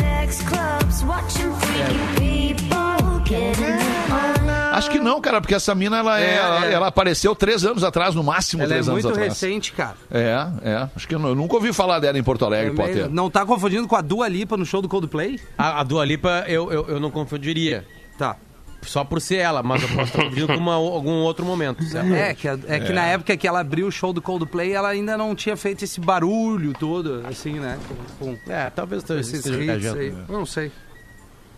Acho 4.77 4.89
que 4.91 4.99
não, 4.99 5.19
cara, 5.21 5.39
porque 5.41 5.55
essa 5.55 5.73
mina, 5.75 5.97
ela, 5.97 6.19
é, 6.19 6.23
É, 6.23 6.35
ela, 6.35 6.65
é. 6.67 6.73
ela 6.73 6.87
apareceu 6.87 7.35
três 7.35 7.65
anos 7.65 7.83
atrás, 7.83 8.13
no 8.15 8.23
máximo 8.23 8.61
Ela 8.63 8.71
é 8.71 8.75
três 8.75 8.87
anos 8.89 9.03
muito 9.03 9.13
atrás. 9.13 9.33
recente, 9.33 9.71
cara. 9.73 9.95
É, 10.11 10.47
é. 10.63 10.89
Acho 10.95 11.07
que 11.07 11.15
eu, 11.15 11.21
eu 11.21 11.35
nunca 11.35 11.55
ouvi 11.55 11.73
falar 11.73 11.99
dela 11.99 12.17
em 12.17 12.23
Porto 12.23 12.45
Alegre, 12.45 12.79
É. 12.81 13.07
Não 13.07 13.29
tá 13.29 13.45
confundindo 13.45 13.87
com 13.87 13.95
a 13.95 14.01
Dua 14.01 14.27
Lipa 14.27 14.55
no 14.57 14.65
show 14.65 14.81
do 14.81 14.87
Coldplay? 14.89 15.39
A, 15.57 15.79
a 15.81 15.83
Dua 15.83 16.05
Lipa 16.05 16.43
eu, 16.47 16.71
eu, 16.71 16.85
eu 16.87 16.99
não 16.99 17.09
confundiria. 17.11 17.85
Tá. 18.17 18.35
Só 18.83 19.03
por 19.03 19.19
ser 19.19 19.37
ela, 19.37 19.61
mas 19.63 19.81
eu 19.81 19.89
posso 19.89 20.03
estar 20.03 20.21
confundindo 20.23 20.47
com 20.47 20.53
uma- 20.59 20.75
algum 20.75 21.11
outro 21.23 21.45
momento. 21.45 21.83
certo? 21.83 22.13
É, 22.13 22.33
que, 22.33 22.47
é 22.47 22.79
que 22.79 22.93
na 22.93 23.03
época 23.05 23.35
que 23.35 23.45
ela 23.47 23.59
abriu 23.59 23.87
o 23.87 23.91
show 23.91 24.13
do 24.13 24.21
Coldplay, 24.21 24.71
ela 24.71 24.87
ainda 24.87 25.17
não 25.17 25.35
tinha 25.35 25.57
feito 25.57 25.83
esse 25.83 25.99
barulho 25.99 26.71
todo, 26.79 27.23
assim, 27.27 27.53
né? 27.59 27.77
Com, 28.19 28.35
com 28.37 28.51
É, 28.51 28.69
talvez 28.69 29.01
esteja 29.01 29.19
hits 29.21 29.45
viajando. 29.45 30.17
Não 30.29 30.45
sei. 30.45 30.71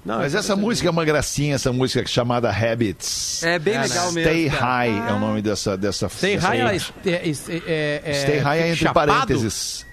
Não, 0.05 0.19
Mas 0.19 0.33
é- 0.33 0.37
essa 0.39 0.55
música 0.55 0.87
é 0.87 0.91
uma 0.91 1.03
gracinha, 1.03 1.55
essa 1.55 1.71
música 1.73 2.05
chamada 2.07 2.49
Habits. 2.49 3.43
É 3.43 3.59
bem 3.59 3.75
É, 3.75 3.81
legal 3.81 4.05
né? 4.07 4.11
mesmo. 4.13 4.31
Stay. 4.31 4.47
High 4.47 5.09
é 5.09 5.13
o 5.13 5.19
nome 5.19 5.41
dessa. 5.41 5.75
dessa 5.77 6.07
Stay 6.09 6.35
dessa 6.35 6.47
High, 6.47 6.59
é, 6.61 6.65
é, 7.09 7.31
é, 7.67 8.01
é, 8.05 8.13
Stay 8.13 8.37
High 8.39 8.59
é 8.59 8.67
entre 8.69 8.75
chapado? 8.77 9.11
parênteses. 9.11 9.85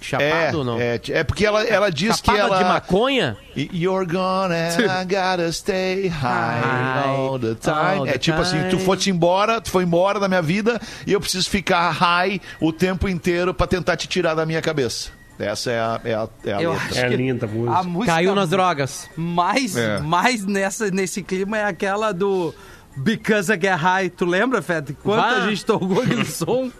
Chapado 0.00 0.58
ou 0.58 0.64
não? 0.64 0.78
É, 0.80 0.94
é, 0.94 1.00
é 1.08 1.24
porque 1.24 1.44
ela, 1.44 1.64
ela 1.64 1.90
diz 1.90 2.16
Chapada 2.18 2.32
que 2.38 2.40
ela. 2.44 2.58
de 2.58 2.64
maconha? 2.64 3.36
You're 3.56 4.06
gonna, 4.06 4.68
I 4.78 5.02
gotta 5.10 5.50
stay 5.52 6.06
high 6.06 6.60
High 6.60 7.08
all 7.08 7.36
the 7.36 7.56
time. 7.56 7.74
all 7.98 8.04
the 8.04 8.14
é 8.14 8.18
tipo 8.18 8.40
assim, 8.40 8.62
tu 8.70 8.76
time. 8.76 8.82
fosse 8.84 9.10
embora, 9.10 9.60
tu 9.60 9.70
foi 9.72 9.82
embora 9.82 10.20
da 10.20 10.28
minha 10.28 10.40
vida 10.40 10.80
e 11.04 11.12
eu 11.12 11.20
preciso 11.20 11.50
ficar 11.50 11.90
high 11.90 12.40
o 12.60 12.72
tempo 12.72 13.08
inteiro 13.08 13.52
pra 13.52 13.66
tentar 13.66 13.96
te 13.96 14.06
tirar 14.06 14.34
da 14.34 14.46
minha 14.46 14.62
cabeça. 14.62 15.10
Essa 15.38 15.70
é 15.70 15.78
a, 15.80 16.00
é 16.04 16.14
a, 16.14 16.28
é 16.44 16.52
a 16.54 16.60
Eu 16.62 16.72
letra. 16.72 16.86
acho 16.88 16.98
É 16.98 17.08
que 17.10 17.16
linda 17.16 17.46
a 17.46 17.48
música. 17.48 17.78
a 17.78 17.82
música 17.84 18.12
Caiu 18.14 18.34
nas 18.34 18.48
drogas. 18.50 19.08
mais, 19.16 19.76
É. 19.76 20.00
mais 20.00 20.44
nessa, 20.44 20.90
nesse 20.90 21.22
clima 21.22 21.56
é 21.58 21.64
aquela 21.64 22.12
do 22.12 22.52
Because 22.96 23.52
I 23.52 23.54
Get 23.60 23.76
High. 23.78 24.10
Tu 24.10 24.24
lembra, 24.24 24.60
Feta? 24.62 24.92
Quanto 25.02 25.20
Vá. 25.20 25.44
a 25.44 25.48
gente 25.48 25.64
tocou 25.64 26.02
aquele 26.02 26.24
som? 26.26 26.70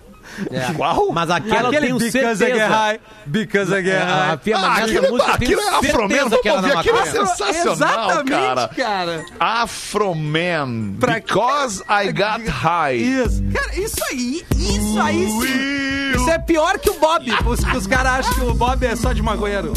Qual? 0.77 1.11
Mas 1.11 1.31
aquela 1.31 1.61
eu 1.62 1.67
Aquele 1.69 1.87
tenho 1.87 1.99
Because 1.99 2.19
I 2.45 2.47
Get 2.49 2.57
certeza. 2.57 2.67
High, 2.69 3.00
Because 3.25 3.73
I 3.73 3.83
Get 3.83 3.97
A 4.03 4.05
High. 4.05 4.31
Ah, 4.31 4.37
nessa 4.75 4.85
aquilo 4.85 5.07
é- 5.07 5.11
música 5.11 5.33
aquilo 5.33 5.61
é 5.61 5.69
Afroman, 5.69 6.09
certeza 6.09 6.29
vamos 6.29 6.47
ouvir, 6.65 6.77
aquilo 6.79 6.99
é 6.99 7.07
sensacional, 7.07 8.11
Exatamente, 8.11 8.31
cara. 8.31 8.69
cara. 8.77 9.25
Afroman. 9.41 10.97
Because 10.99 11.83
I 11.88 12.12
got 12.12 12.47
high. 12.47 12.97
Isso. 12.97 13.43
Cara, 13.53 13.75
isso 13.81 14.05
aí, 14.11 14.45
isso 14.57 15.00
aí 15.00 15.27
sim. 15.31 15.78
Isso 16.17 16.31
é 16.31 16.38
pior 16.38 16.79
que 16.79 16.91
o 16.91 16.95
Bob. 16.95 17.31
Os, 17.47 17.61
os 17.77 17.87
caras 17.87 18.27
acham 18.27 18.35
que 18.35 18.41
o 18.41 18.55
Bob 18.55 18.85
é 18.85 18.97
só 18.97 19.12
de 19.12 19.23
maconheiro. 19.23 19.73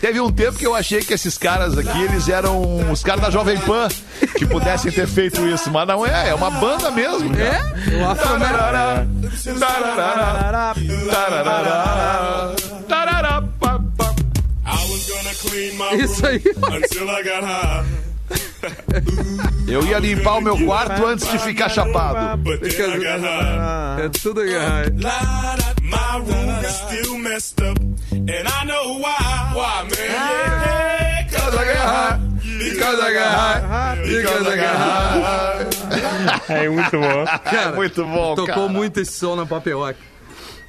Teve 0.00 0.20
um 0.20 0.30
tempo 0.30 0.58
que 0.58 0.66
eu 0.66 0.74
achei 0.74 1.00
que 1.00 1.14
esses 1.14 1.38
caras 1.38 1.78
aqui, 1.78 2.02
eles 2.02 2.28
eram 2.28 2.90
os 2.90 3.02
caras 3.02 3.22
da 3.22 3.30
Jovem 3.30 3.58
Pan 3.58 3.88
que 4.36 4.44
pudessem 4.44 4.92
ter 4.92 5.06
feito 5.06 5.46
isso, 5.48 5.70
mas 5.70 5.88
não 5.88 6.06
é, 6.06 6.28
é 6.28 6.34
uma 6.34 6.50
banda 6.50 6.90
mesmo. 6.90 7.30
cara. 7.30 7.44
É? 7.44 7.94
O 8.00 8.14
tarará, 8.14 9.06
my 15.74 16.02
Isso 16.02 16.26
aí. 16.26 16.42
Eu 19.66 19.84
ia 19.86 19.98
limpar 19.98 20.38
o 20.38 20.40
meu 20.40 20.56
quarto 20.64 21.04
antes 21.06 21.28
de 21.30 21.38
ficar 21.38 21.68
chapado. 21.68 22.40
É 24.02 24.08
tudo 24.08 24.42
errado. 24.42 24.94
My 25.82 26.18
room 26.18 26.60
is 26.62 26.74
still 26.74 27.18
messed 27.18 27.62
up. 27.62 27.78
And 28.12 28.48
I 28.48 28.64
know 28.66 28.98
why. 28.98 29.52
Why, 29.54 29.82
man? 29.84 29.98
Yeah, 30.00 31.26
Because 31.28 31.56
I 31.56 31.64
got 31.64 31.86
high, 31.86 32.18
because 32.58 33.00
I 33.00 33.12
got 33.12 33.34
high, 33.34 34.02
because 34.02 34.46
I 34.46 34.56
got 34.56 34.76
high. 34.76 36.54
É 36.54 36.68
muito 36.68 36.98
bom. 36.98 37.24
É 37.56 37.72
muito 37.74 38.04
bom, 38.04 38.34
Tocou 38.34 38.46
cara. 38.46 38.68
muito 38.68 39.00
esse 39.00 39.12
som 39.12 39.36
na 39.36 39.42
Rock. 39.44 39.98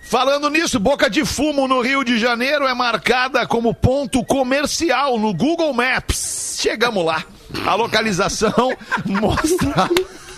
Falando 0.07 0.50
nisso, 0.51 0.79
Boca 0.79 1.09
de 1.09 1.25
Fumo 1.25 1.67
no 1.67 1.81
Rio 1.81 2.03
de 2.03 2.19
Janeiro 2.19 2.67
é 2.67 2.74
marcada 2.75 3.45
como 3.47 3.74
ponto 3.74 4.24
comercial 4.24 5.17
no 5.17 5.33
Google 5.33 5.74
Maps. 5.74 6.57
Chegamos 6.59 7.03
lá. 7.03 7.25
A 7.65 7.74
localização 7.74 8.71
mostra. 9.03 9.89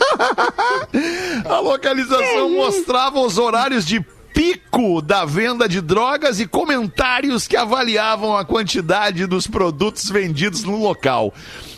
A 1.50 1.60
localização 1.60 2.50
mostrava 2.52 3.20
os 3.20 3.38
horários 3.38 3.86
de 3.86 4.00
pico 4.34 5.02
da 5.02 5.26
venda 5.26 5.68
de 5.68 5.82
drogas 5.82 6.40
e 6.40 6.48
comentários 6.48 7.46
que 7.46 7.58
avaliavam 7.58 8.38
a 8.38 8.46
quantidade 8.46 9.26
dos 9.26 9.48
produtos 9.48 10.10
vendidos 10.10 10.64
no 10.64 10.78
local. 10.78 11.34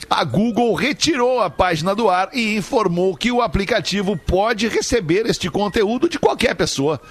A 0.09 0.23
Google 0.23 0.73
retirou 0.73 1.41
a 1.41 1.49
página 1.49 1.95
do 1.95 2.09
ar 2.09 2.29
e 2.33 2.55
informou 2.55 3.15
que 3.15 3.31
o 3.31 3.41
aplicativo 3.41 4.17
pode 4.17 4.67
receber 4.67 5.25
este 5.25 5.49
conteúdo 5.49 6.09
de 6.09 6.19
qualquer 6.19 6.53
pessoa. 6.55 7.01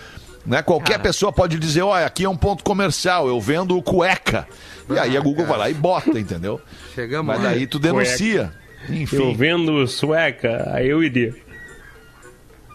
Né? 0.48 0.62
Qualquer 0.62 0.98
pessoa 0.98 1.30
pode 1.30 1.58
dizer, 1.58 1.82
olha, 1.82 2.06
aqui 2.06 2.24
é 2.24 2.28
um 2.28 2.36
ponto 2.36 2.64
comercial, 2.64 3.28
eu 3.28 3.38
vendo 3.38 3.80
cueca. 3.82 4.48
E 4.88 4.98
aí 4.98 5.14
a 5.14 5.20
Google 5.20 5.44
vai 5.44 5.58
lá 5.58 5.68
e 5.70 5.74
bota, 5.74 6.18
entendeu? 6.18 6.58
Chegamos 6.94 7.26
Mas 7.26 7.44
lá. 7.44 7.50
daí 7.50 7.66
tu 7.66 7.78
denuncia. 7.78 8.50
Eu 8.88 8.94
Enfim. 8.94 9.34
vendo 9.36 9.86
sueca, 9.86 10.70
aí 10.72 10.88
eu 10.88 11.04
iria. 11.04 11.34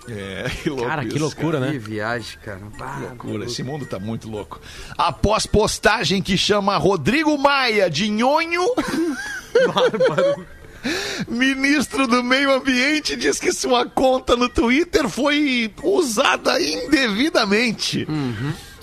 É, 0.07 0.49
que 0.61 0.69
louco 0.69 0.85
Cara, 0.85 1.03
que 1.05 1.17
loucura, 1.17 1.59
Que 1.59 1.65
né? 1.65 1.77
viagem, 1.79 2.37
cara. 2.45 2.59
Bah, 2.77 2.99
loucura. 3.01 3.45
Esse 3.45 3.63
mundo 3.63 3.87
tá 3.87 3.97
muito 3.97 4.29
louco. 4.29 4.61
Após 4.95 5.47
postagem 5.47 6.21
que 6.21 6.37
chama 6.37 6.77
Rodrigo 6.77 7.35
Maia 7.39 7.89
de 7.89 8.07
nhonho. 8.07 8.61
Ministro 11.27 12.07
do 12.07 12.23
Meio 12.23 12.53
Ambiente 12.53 13.15
diz 13.15 13.39
que 13.39 13.51
sua 13.51 13.85
conta 13.85 14.35
no 14.35 14.49
Twitter 14.49 15.07
foi 15.07 15.71
usada 15.83 16.61
indevidamente. 16.61 18.07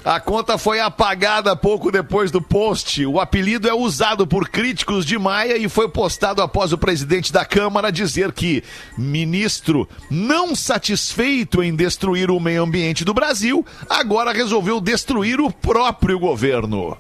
A 0.03 0.19
conta 0.19 0.57
foi 0.57 0.81
apagada 0.81 1.55
pouco 1.55 1.93
depois 1.93 2.31
do 2.31 2.41
post. 2.41 3.05
O 3.05 3.21
apelido 3.21 3.69
é 3.69 3.75
usado 3.75 4.27
por 4.27 4.49
críticos 4.49 5.05
de 5.05 5.19
Maia 5.19 5.59
e 5.59 5.69
foi 5.69 5.91
postado 5.91 6.41
após 6.41 6.73
o 6.73 6.79
presidente 6.79 7.31
da 7.31 7.45
Câmara 7.45 7.93
dizer 7.93 8.33
que 8.33 8.65
ministro, 8.97 9.87
não 10.11 10.57
satisfeito 10.57 11.63
em 11.63 11.77
destruir 11.77 12.31
o 12.31 12.41
meio 12.41 12.63
ambiente 12.63 13.05
do 13.05 13.13
Brasil, 13.13 13.65
agora 13.91 14.33
resolveu 14.33 14.81
destruir 14.81 15.39
o 15.39 15.53
próprio 15.53 16.19
governo. 16.19 16.97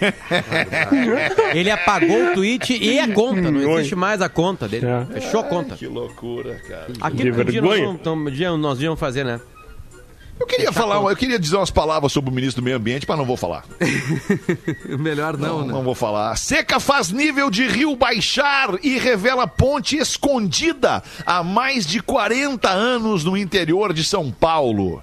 Ele 1.54 1.70
apagou 1.70 2.30
o 2.30 2.34
tweet 2.34 2.76
e 2.76 2.98
a 2.98 3.12
conta. 3.12 3.50
Não 3.50 3.78
existe 3.78 3.94
mais 3.96 4.20
a 4.22 4.28
conta 4.28 4.68
dele. 4.68 4.86
É. 4.86 5.20
Fechou 5.20 5.40
a 5.40 5.44
conta. 5.44 5.76
Que 5.76 5.86
loucura, 5.86 6.54
cara. 6.68 6.86
Aquilo 7.00 7.34
que 7.44 7.52
dia 7.52 7.62
nós, 7.62 7.80
vamos- 7.80 7.94
então, 8.00 8.24
dia 8.30 8.56
nós 8.56 8.80
íamos 8.80 8.98
fazer, 9.00 9.24
né? 9.24 9.40
Eu 10.40 10.46
queria 10.46 10.70
falar, 10.70 10.96
eu 11.10 11.16
queria 11.16 11.36
dizer 11.36 11.56
umas 11.56 11.70
palavras 11.70 12.12
sobre 12.12 12.30
o 12.30 12.32
ministro 12.32 12.62
do 12.62 12.64
Meio 12.64 12.76
Ambiente, 12.76 13.04
mas 13.08 13.18
não 13.18 13.24
vou 13.24 13.36
falar. 13.36 13.64
Melhor 14.86 15.36
não, 15.36 15.58
Não, 15.60 15.66
né? 15.66 15.72
não 15.72 15.82
vou 15.82 15.96
falar. 15.96 16.36
Seca 16.36 16.78
faz 16.78 17.10
nível 17.10 17.50
de 17.50 17.66
rio 17.66 17.96
baixar 17.96 18.70
e 18.84 18.98
revela 18.98 19.48
ponte 19.48 19.96
escondida 19.96 21.02
há 21.26 21.42
mais 21.42 21.84
de 21.84 22.00
40 22.00 22.70
anos 22.70 23.24
no 23.24 23.36
interior 23.36 23.92
de 23.92 24.04
São 24.04 24.30
Paulo. 24.30 25.02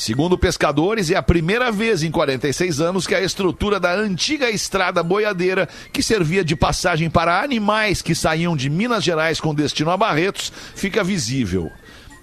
Segundo 0.00 0.38
pescadores, 0.38 1.10
é 1.10 1.16
a 1.16 1.22
primeira 1.22 1.70
vez 1.70 2.02
em 2.02 2.10
46 2.10 2.80
anos 2.80 3.06
que 3.06 3.14
a 3.14 3.20
estrutura 3.20 3.78
da 3.78 3.92
antiga 3.92 4.48
estrada 4.48 5.02
boiadeira, 5.02 5.68
que 5.92 6.02
servia 6.02 6.42
de 6.42 6.56
passagem 6.56 7.10
para 7.10 7.42
animais 7.42 8.00
que 8.00 8.14
saíam 8.14 8.56
de 8.56 8.70
Minas 8.70 9.04
Gerais 9.04 9.42
com 9.42 9.54
destino 9.54 9.90
a 9.90 9.98
Barretos, 9.98 10.50
fica 10.74 11.04
visível. 11.04 11.70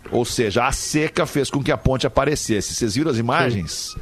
Ou 0.10 0.26
seja, 0.26 0.66
a 0.66 0.72
seca 0.72 1.28
fez 1.28 1.52
com 1.52 1.62
que 1.62 1.72
a 1.72 1.78
ponte 1.78 2.08
aparecesse. 2.08 2.74
Vocês 2.74 2.96
viram 2.96 3.12
as 3.12 3.20
imagens? 3.20 3.96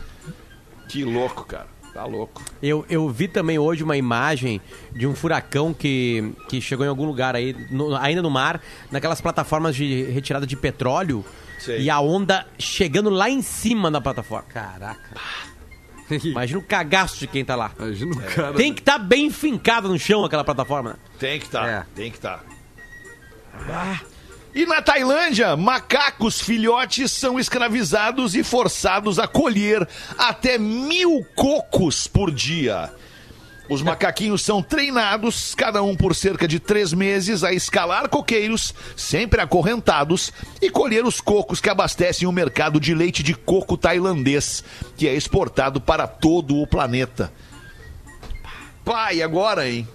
Que 0.87 1.03
louco, 1.03 1.43
cara. 1.43 1.67
Tá 1.95 2.03
louco. 2.03 2.43
Eu, 2.61 2.85
eu 2.89 3.07
vi 3.09 3.25
também 3.25 3.57
hoje 3.57 3.81
uma 3.81 3.95
imagem 3.95 4.59
de 4.91 5.07
um 5.07 5.15
furacão 5.15 5.73
que, 5.73 6.33
que 6.49 6.59
chegou 6.59 6.85
em 6.85 6.89
algum 6.89 7.05
lugar 7.05 7.37
aí, 7.37 7.55
no- 7.71 7.95
ainda 7.95 8.21
no 8.21 8.29
mar, 8.29 8.61
naquelas 8.91 9.21
plataformas 9.21 9.73
de 9.77 10.03
retirada 10.11 10.45
de 10.45 10.57
petróleo. 10.57 11.23
Sei. 11.57 11.83
E 11.83 11.89
a 11.89 12.01
onda 12.01 12.45
chegando 12.59 13.09
lá 13.09 13.29
em 13.29 13.41
cima 13.41 13.89
da 13.89 14.01
plataforma. 14.01 14.45
Caraca. 14.49 15.15
Imagina 16.25 16.59
o 16.59 16.63
cagaço 16.63 17.17
de 17.17 17.27
quem 17.27 17.45
tá 17.45 17.55
lá. 17.55 17.71
Imagina 17.79 18.11
o 18.13 18.21
cara. 18.21 18.53
Tem 18.55 18.73
que 18.73 18.81
estar 18.81 18.99
bem 18.99 19.29
fincada 19.31 19.87
no 19.87 19.97
chão 19.97 20.25
aquela 20.25 20.43
plataforma. 20.43 20.89
né? 20.91 20.95
Tem 21.17 21.39
que 21.39 21.45
estar, 21.45 21.65
É. 21.65 21.85
tem 21.95 22.11
que 22.11 22.17
estar. 22.17 22.43
E 24.55 24.65
na 24.65 24.81
Tailândia, 24.81 25.57
macacos 25.57 26.39
filhotes 26.39 27.11
são 27.11 27.37
escravizados 27.37 28.35
e 28.35 28.41
forçados 28.41 29.19
a 29.19 29.27
colher 29.27 29.85
até 30.17 30.57
mil 30.57 31.27
cocos 31.35 32.07
por 32.07 32.31
dia. 32.31 32.89
Os 33.69 33.81
macaquinhos 33.81 34.43
são 34.43 34.63
treinados, 34.63 35.53
cada 35.55 35.83
um 35.83 35.93
por 35.93 36.15
cerca 36.15 36.47
de 36.47 36.57
três 36.57 36.93
meses, 36.93 37.43
a 37.43 37.51
escalar 37.51 38.07
coqueiros, 38.07 38.73
sempre 38.95 39.41
acorrentados, 39.41 40.31
e 40.61 40.69
colher 40.69 41.03
os 41.03 41.19
cocos 41.19 41.59
que 41.59 41.69
abastecem 41.69 42.25
o 42.25 42.31
mercado 42.31 42.79
de 42.79 42.95
leite 42.95 43.21
de 43.21 43.33
coco 43.33 43.75
tailandês, 43.75 44.63
que 44.95 45.05
é 45.05 45.13
exportado 45.13 45.81
para 45.81 46.07
todo 46.07 46.61
o 46.61 46.65
planeta. 46.65 47.29
Pai, 48.85 49.21
agora, 49.21 49.67
hein? 49.67 49.85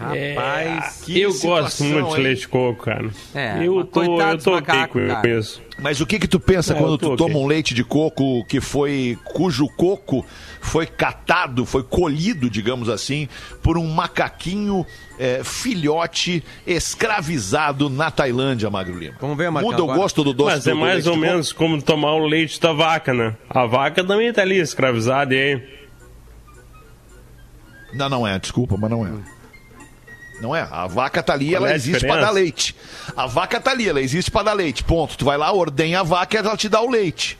Rapaz. 0.00 1.02
que 1.04 1.20
eu 1.20 1.30
situação, 1.32 1.62
gosto 1.62 1.84
muito 1.84 2.10
de 2.10 2.16
hein? 2.16 2.22
leite 2.22 2.40
de 2.40 2.48
coco, 2.48 2.82
cara. 2.84 3.10
É, 3.34 3.58
eu 3.66 3.84
tô, 3.84 4.02
eu 4.02 4.38
tô 4.38 4.54
ok 4.56 4.74
macacos, 4.74 5.02
com 5.02 5.08
cara. 5.08 5.28
isso. 5.38 5.62
Mas 5.78 6.00
o 6.00 6.06
que 6.06 6.18
que 6.18 6.28
tu 6.28 6.38
pensa 6.38 6.74
É, 6.74 6.76
quando 6.76 6.98
tu 6.98 7.12
ok. 7.12 7.16
toma 7.16 7.38
um 7.38 7.46
leite 7.46 7.72
de 7.74 7.82
coco 7.84 8.44
que 8.46 8.60
foi 8.60 9.18
cujo 9.24 9.66
coco 9.76 10.24
foi 10.60 10.86
catado, 10.86 11.64
foi 11.64 11.82
colhido, 11.82 12.50
digamos 12.50 12.88
assim, 12.90 13.28
por 13.62 13.78
um 13.78 13.88
macaquinho 13.88 14.84
é, 15.18 15.42
filhote 15.42 16.44
escravizado 16.66 17.88
na 17.88 18.10
Tailândia, 18.10 18.68
Magro 18.68 18.98
Lima? 18.98 19.14
Vamos 19.20 19.38
ver, 19.38 19.50
Marcão, 19.50 19.70
Muda 19.70 19.82
o 19.82 19.84
agora. 19.84 19.98
gosto 20.00 20.22
do 20.22 20.32
doce 20.34 20.56
Mas 20.56 20.64
do, 20.64 20.70
é 20.70 20.72
do 20.74 20.78
mais 20.80 20.94
leite 21.06 21.08
ou 21.08 21.16
menos 21.16 21.52
como 21.52 21.80
tomar 21.80 22.12
o 22.14 22.26
leite 22.26 22.60
da 22.60 22.72
vaca, 22.74 23.14
né? 23.14 23.34
A 23.48 23.64
vaca 23.64 24.04
também 24.04 24.30
tá 24.32 24.42
ali 24.42 24.58
escravizada, 24.58 25.34
e 25.34 25.38
aí? 25.38 25.80
Não, 27.94 28.08
não 28.08 28.26
é, 28.28 28.38
desculpa, 28.38 28.76
mas 28.78 28.90
não 28.90 29.06
é. 29.06 29.10
Não 30.40 30.56
é, 30.56 30.66
a 30.70 30.86
vaca 30.86 31.22
tá 31.22 31.32
ali, 31.34 31.50
Qual 31.50 31.56
ela 31.56 31.68
é 31.68 31.72
a 31.72 31.76
existe 31.76 32.06
pra 32.06 32.16
dar 32.20 32.30
leite. 32.30 32.74
A 33.16 33.26
vaca 33.26 33.60
tá 33.60 33.70
ali, 33.72 33.88
ela 33.88 34.00
existe 34.00 34.30
pra 34.30 34.42
dar 34.42 34.52
leite, 34.54 34.82
ponto. 34.82 35.16
Tu 35.18 35.24
vai 35.24 35.36
lá, 35.36 35.52
ordenha 35.52 36.00
a 36.00 36.02
vaca 36.02 36.36
e 36.36 36.38
ela 36.38 36.56
te 36.56 36.68
dá 36.68 36.80
o 36.80 36.88
leite. 36.90 37.38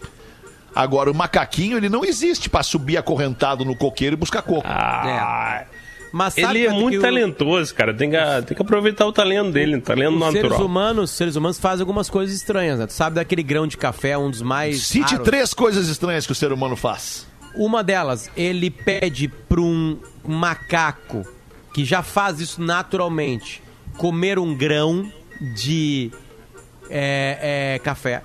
Agora, 0.75 1.11
o 1.11 1.15
macaquinho, 1.15 1.77
ele 1.77 1.89
não 1.89 2.05
existe 2.05 2.49
pra 2.49 2.63
subir 2.63 2.97
acorrentado 2.97 3.65
no 3.65 3.75
coqueiro 3.75 4.15
e 4.15 4.17
buscar 4.17 4.43
coco. 4.43 4.67
Ah, 4.69 5.65
Mas 6.13 6.35
sabe 6.35 6.59
ele 6.61 6.67
é 6.67 6.71
muito 6.73 6.99
o- 6.99 7.01
talentoso, 7.03 7.75
cara. 7.75 7.93
Tem 7.95 8.11
que, 8.11 8.17
tem 8.47 8.57
que 8.57 8.63
aproveitar 8.63 9.07
o 9.07 9.13
talento 9.13 9.51
dele, 9.53 9.77
o 9.77 9.81
talento 9.81 10.15
Os 10.17 10.21
seres 10.33 10.43
natural. 10.43 10.65
humanos, 10.67 11.11
os 11.11 11.17
seres 11.17 11.37
humanos 11.37 11.59
fazem 11.59 11.83
algumas 11.83 12.09
coisas 12.11 12.35
estranhas, 12.37 12.79
né? 12.79 12.87
Tu 12.87 12.93
sabe 12.93 13.17
daquele 13.17 13.43
grão 13.43 13.67
de 13.67 13.77
café, 13.77 14.17
um 14.19 14.31
dos 14.31 14.43
mais 14.43 14.83
Cite 14.87 15.13
raros. 15.13 15.25
três 15.29 15.55
coisas 15.55 15.89
estranhas 15.89 16.27
que 16.27 16.33
o 16.33 16.35
ser 16.35 16.53
humano 16.53 16.77
faz. 16.77 17.27
Uma 17.55 17.83
delas, 17.83 18.31
ele 18.37 18.71
pede 18.71 19.27
para 19.27 19.61
um 19.61 19.99
macaco 20.25 21.25
que 21.73 21.85
já 21.85 22.03
faz 22.03 22.41
isso 22.41 22.61
naturalmente 22.63 23.63
comer 23.97 24.39
um 24.39 24.55
grão 24.55 25.11
de 25.55 26.11
é, 26.89 27.75
é, 27.75 27.79
café. 27.81 28.23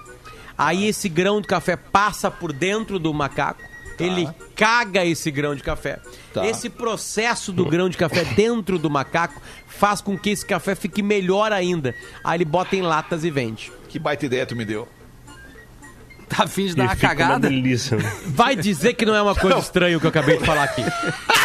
Aí 0.57 0.87
esse 0.87 1.09
grão 1.09 1.41
de 1.41 1.47
café 1.47 1.75
passa 1.75 2.31
por 2.31 2.53
dentro 2.53 2.97
do 2.97 3.13
macaco, 3.13 3.61
ele 3.99 4.27
caga 4.55 5.03
esse 5.05 5.29
grão 5.31 5.53
de 5.55 5.63
café. 5.63 5.99
Tá. 6.33 6.45
Esse 6.45 6.69
processo 6.69 7.51
do 7.51 7.65
grão 7.65 7.89
de 7.89 7.97
café 7.97 8.23
dentro 8.35 8.77
do 8.79 8.89
macaco 8.89 9.41
faz 9.67 10.01
com 10.01 10.17
que 10.17 10.29
esse 10.29 10.45
café 10.45 10.75
fique 10.75 11.01
melhor 11.03 11.51
ainda. 11.51 11.93
Aí 12.23 12.37
ele 12.37 12.45
bota 12.45 12.75
em 12.75 12.81
latas 12.81 13.23
e 13.23 13.29
vende. 13.31 13.71
Que 13.89 13.99
baita 13.99 14.25
ideia 14.25 14.45
tu 14.45 14.55
me 14.55 14.65
deu. 14.65 14.87
Tá 16.27 16.43
afim 16.43 16.65
de 16.65 16.71
E 16.71 16.75
dar 16.75 16.83
uma 16.85 16.95
fica 16.95 17.07
uma 17.07 17.15
cagada? 17.15 17.49
delícia. 17.49 17.97
né? 17.97 18.17
Vai 18.25 18.55
dizer 18.55 18.93
que 18.95 19.05
não 19.05 19.13
é 19.15 19.21
uma 19.21 19.35
coisa 19.35 19.59
estranha 19.59 19.95
o 19.95 19.99
que 19.99 20.05
eu 20.05 20.09
acabei 20.09 20.37
de 20.37 20.45
falar 20.45 20.63
aqui. 20.63 20.81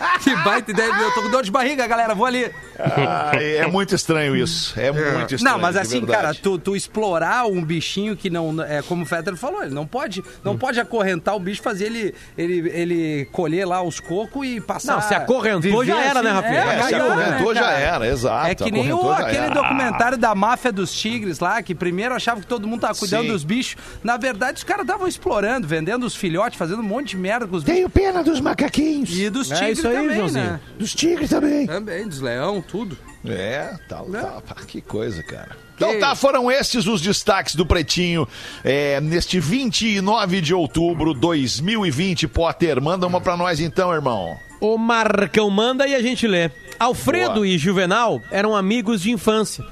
Que 0.22 0.34
baita 0.36 0.70
ideia. 0.70 0.90
Eu 0.90 1.12
tô 1.12 1.22
com 1.22 1.30
dor 1.30 1.42
de 1.42 1.50
barriga, 1.50 1.86
galera. 1.86 2.14
Vou 2.14 2.26
ali. 2.26 2.50
Ah, 2.78 3.32
é 3.34 3.66
muito 3.66 3.94
estranho 3.94 4.36
isso. 4.36 4.78
É, 4.78 4.90
muito 4.90 5.34
estranho. 5.34 5.56
Não, 5.56 5.60
mas 5.60 5.76
assim, 5.76 6.00
verdade. 6.00 6.22
cara, 6.22 6.34
tu, 6.34 6.58
tu 6.58 6.74
explorar 6.74 7.46
um 7.46 7.62
bichinho 7.62 8.16
que 8.16 8.30
não. 8.30 8.62
É 8.62 8.82
como 8.82 9.02
o 9.02 9.06
Fetter 9.06 9.36
falou, 9.36 9.62
ele 9.62 9.74
não 9.74 9.86
pode, 9.86 10.22
não 10.44 10.56
pode 10.56 10.80
acorrentar 10.80 11.34
o 11.34 11.40
bicho, 11.40 11.62
fazer 11.62 11.86
ele, 11.86 12.14
ele, 12.36 12.70
ele 12.70 13.28
colher 13.32 13.66
lá 13.66 13.82
os 13.82 14.00
cocos 14.00 14.46
e 14.46 14.60
passar. 14.60 14.94
Não, 14.94 15.02
se 15.02 15.14
acorrentou, 15.14 15.84
já 15.84 16.00
era, 16.00 16.22
né, 16.22 16.30
Rafinha? 16.30 16.60
É, 16.60 16.82
se 16.82 16.90
cagou, 16.90 17.12
acorrentou 17.12 17.54
né, 17.54 17.60
já 17.60 17.70
era, 17.72 18.06
exato. 18.06 18.46
É 18.46 18.54
que 18.54 18.70
nem 18.70 18.92
o, 18.92 19.10
aquele 19.10 19.36
era. 19.36 19.54
documentário 19.54 20.18
da 20.18 20.34
máfia 20.34 20.72
dos 20.72 20.92
tigres 20.92 21.38
lá, 21.40 21.62
que 21.62 21.74
primeiro 21.74 22.14
achava 22.14 22.40
que 22.40 22.46
todo 22.46 22.66
mundo 22.66 22.80
tava 22.80 22.94
cuidando 22.98 23.24
Sim. 23.24 23.32
dos 23.32 23.44
bichos. 23.44 23.76
Na 24.02 24.16
verdade, 24.16 24.58
os 24.58 24.64
caras 24.64 24.82
estavam 24.82 25.06
explorando, 25.06 25.66
vendendo 25.66 26.04
os 26.04 26.14
filhotes, 26.14 26.58
fazendo 26.58 26.80
um 26.80 26.84
monte 26.84 27.10
de 27.10 27.16
merda 27.16 27.46
com 27.46 27.56
os 27.56 27.62
bichos. 27.62 27.76
Tenho 27.76 27.90
pena 27.90 28.22
dos 28.22 28.40
macaquinhos. 28.40 29.10
E 29.10 29.28
dos 29.28 29.50
É 29.50 29.54
tigres 29.54 29.78
isso 29.78 29.89
aí, 29.90 29.96
também, 30.02 30.16
Joãozinho. 30.16 30.44
né? 30.44 30.60
Dos 30.78 30.94
tigres 30.94 31.30
também. 31.30 31.66
Também, 31.66 32.08
dos 32.08 32.20
leão, 32.20 32.60
tudo. 32.62 32.96
É, 33.24 33.74
tá, 33.88 34.02
Né? 34.08 34.20
tá, 34.20 34.54
que 34.66 34.80
coisa, 34.80 35.22
cara. 35.22 35.50
Então 35.76 35.98
tá, 35.98 36.14
foram 36.14 36.50
estes 36.50 36.86
os 36.86 37.00
destaques 37.00 37.54
do 37.54 37.64
Pretinho 37.64 38.28
é, 38.62 39.00
neste 39.00 39.40
29 39.40 40.40
de 40.40 40.54
outubro 40.54 41.14
2020. 41.14 42.28
Potter, 42.28 42.80
manda 42.82 43.06
uma 43.06 43.20
pra 43.20 43.36
nós 43.36 43.60
então, 43.60 43.92
irmão. 43.92 44.36
O 44.60 44.76
Marcão 44.76 45.48
manda 45.48 45.86
e 45.86 45.94
a 45.94 46.02
gente 46.02 46.26
lê. 46.26 46.50
Alfredo 46.78 47.34
Boa. 47.36 47.46
e 47.46 47.56
Juvenal 47.58 48.20
eram 48.30 48.54
amigos 48.54 49.00
de 49.02 49.10
infância. 49.10 49.64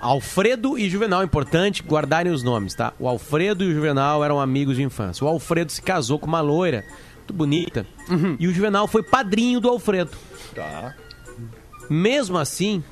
Alfredo 0.00 0.78
e 0.78 0.90
Juvenal, 0.90 1.22
importante 1.24 1.82
guardarem 1.82 2.30
os 2.32 2.42
nomes, 2.42 2.74
tá? 2.74 2.92
O 2.98 3.08
Alfredo 3.08 3.64
e 3.64 3.68
o 3.68 3.74
Juvenal 3.74 4.22
eram 4.22 4.38
amigos 4.38 4.76
de 4.76 4.82
infância. 4.82 5.24
O 5.24 5.28
Alfredo 5.28 5.72
se 5.72 5.80
casou 5.80 6.18
com 6.18 6.26
uma 6.26 6.40
loira, 6.40 6.84
muito 7.24 7.32
bonita, 7.32 7.86
e 8.38 8.46
o 8.46 8.52
Juvenal 8.52 8.86
foi 8.86 9.02
padrinho 9.02 9.58
do 9.58 9.68
Alfredo. 9.68 10.10
Tá. 10.54 10.94
Mesmo 11.88 12.36
assim, 12.36 12.84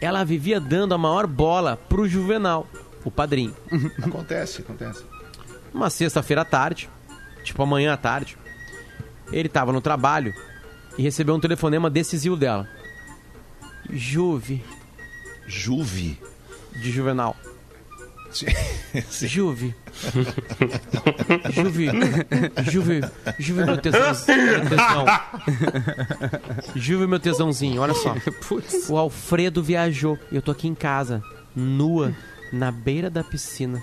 ela 0.00 0.24
vivia 0.24 0.58
dando 0.58 0.94
a 0.94 0.98
maior 0.98 1.26
bola 1.26 1.76
pro 1.88 2.08
Juvenal, 2.08 2.66
o 3.04 3.10
padrinho. 3.10 3.54
Acontece, 4.02 4.62
acontece. 4.62 5.04
Uma 5.72 5.90
sexta-feira 5.90 6.42
à 6.42 6.44
tarde, 6.44 6.88
tipo 7.42 7.62
amanhã 7.62 7.92
à 7.92 7.96
tarde, 7.96 8.38
ele 9.30 9.48
tava 9.48 9.72
no 9.72 9.80
trabalho 9.80 10.32
e 10.96 11.02
recebeu 11.02 11.34
um 11.34 11.40
telefonema 11.40 11.90
decisivo 11.90 12.36
dela. 12.36 12.66
Juve, 13.90 14.64
Juve. 15.46 16.18
de 16.72 16.90
Juvenal. 16.90 17.36
Juve. 19.26 19.74
Juve. 21.50 21.90
Juve. 22.70 23.00
Juve, 23.38 23.64
meu 23.64 23.78
tesão. 23.78 24.00
Meu 24.26 24.68
tesão. 24.68 25.06
Juve, 26.74 27.06
meu 27.06 27.20
tesãozinho. 27.20 27.80
Olha 27.80 27.94
só. 27.94 28.14
O 28.88 28.96
Alfredo 28.96 29.62
viajou. 29.62 30.18
Eu 30.32 30.42
tô 30.42 30.50
aqui 30.50 30.68
em 30.68 30.74
casa, 30.74 31.22
nua, 31.54 32.14
na 32.52 32.70
beira 32.70 33.08
da 33.08 33.22
piscina. 33.22 33.82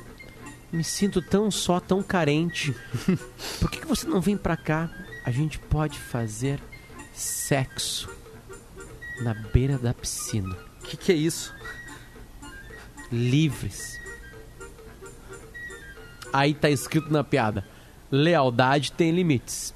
Me 0.72 0.84
sinto 0.84 1.22
tão 1.22 1.52
só, 1.52 1.80
tão 1.80 2.02
carente. 2.02 2.76
Por 3.60 3.70
que, 3.70 3.80
que 3.80 3.88
você 3.88 4.08
não 4.08 4.22
vem 4.22 4.38
pra 4.38 4.56
cá? 4.56 4.90
A 5.26 5.32
gente 5.32 5.60
pode 5.60 6.00
fazer 6.00 6.60
sexo 7.14 8.10
na 9.22 9.34
beira 9.34 9.78
da 9.78 9.94
piscina. 9.94 10.56
O 10.82 10.86
que, 10.86 10.98
que 10.98 11.12
é 11.12 11.16
isso? 11.16 11.54
livres. 13.12 14.00
Aí 16.34 16.54
tá 16.54 16.70
escrito 16.70 17.12
na 17.12 17.24
piada: 17.24 17.66
lealdade 18.12 18.92
tem 18.92 19.12
limites. 19.12 19.74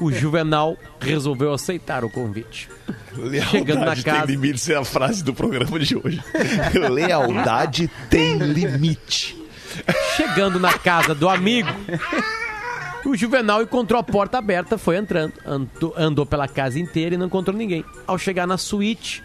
O 0.00 0.12
Juvenal 0.12 0.76
resolveu 1.00 1.52
aceitar 1.52 2.04
o 2.04 2.10
convite. 2.10 2.68
Chegando 3.50 3.80
na 3.80 3.84
Lealdade 3.86 4.04
tem 4.04 4.14
casa. 4.14 4.26
limite, 4.26 4.72
é 4.72 4.76
a 4.76 4.84
frase 4.84 5.24
do 5.24 5.32
programa 5.32 5.78
de 5.78 5.96
hoje. 5.96 6.22
Lealdade 6.90 7.90
tem 8.10 8.36
limite. 8.38 9.42
Chegando 10.16 10.60
na 10.60 10.78
casa 10.78 11.14
do 11.14 11.28
amigo, 11.28 11.68
o 13.04 13.16
Juvenal 13.16 13.62
encontrou 13.62 13.98
a 13.98 14.04
porta 14.04 14.38
aberta, 14.38 14.78
foi 14.78 14.96
entrando, 14.96 15.32
andou, 15.44 15.94
andou 15.96 16.26
pela 16.26 16.46
casa 16.46 16.78
inteira 16.78 17.14
e 17.14 17.18
não 17.18 17.26
encontrou 17.26 17.56
ninguém. 17.56 17.84
Ao 18.06 18.16
chegar 18.16 18.46
na 18.46 18.56
suíte, 18.56 19.22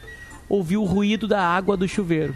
ouviu 0.48 0.82
o 0.82 0.86
ruído 0.86 1.28
da 1.28 1.41
água 1.41 1.78
do 1.78 1.88
chuveiro. 1.88 2.34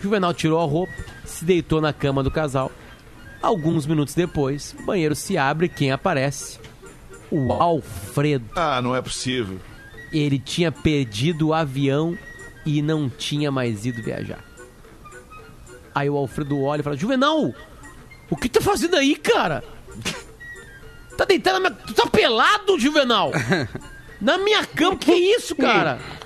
Juvenal 0.00 0.34
tirou 0.34 0.60
a 0.60 0.64
roupa, 0.64 0.92
se 1.24 1.44
deitou 1.44 1.80
na 1.80 1.92
cama 1.92 2.22
do 2.22 2.30
casal. 2.30 2.70
Alguns 3.44 3.84
minutos 3.84 4.14
depois, 4.14 4.74
o 4.78 4.84
banheiro 4.84 5.14
se 5.14 5.36
abre 5.36 5.66
e 5.66 5.68
quem 5.68 5.92
aparece? 5.92 6.58
O 7.30 7.52
Alfredo. 7.52 8.48
Ah, 8.56 8.80
não 8.80 8.96
é 8.96 9.02
possível. 9.02 9.60
Ele 10.10 10.38
tinha 10.38 10.72
perdido 10.72 11.48
o 11.48 11.52
avião 11.52 12.16
e 12.64 12.80
não 12.80 13.06
tinha 13.06 13.50
mais 13.50 13.84
ido 13.84 14.02
viajar. 14.02 14.42
Aí 15.94 16.08
o 16.08 16.16
Alfredo 16.16 16.58
olha 16.62 16.80
e 16.80 16.82
fala: 16.82 16.96
Juvenal, 16.96 17.54
o 18.30 18.34
que 18.34 18.48
tá 18.48 18.62
fazendo 18.62 18.96
aí, 18.96 19.14
cara? 19.14 19.62
Tá 21.16 21.24
deitado 21.24 21.60
na 21.60 21.70
minha. 21.70 21.82
Tu 21.86 21.94
tá 21.94 22.08
pelado, 22.08 22.76
Juvenal? 22.76 23.30
Na 24.20 24.36
minha 24.36 24.66
cama, 24.66 24.96
que 24.96 25.12
isso, 25.12 25.54
cara? 25.54 26.00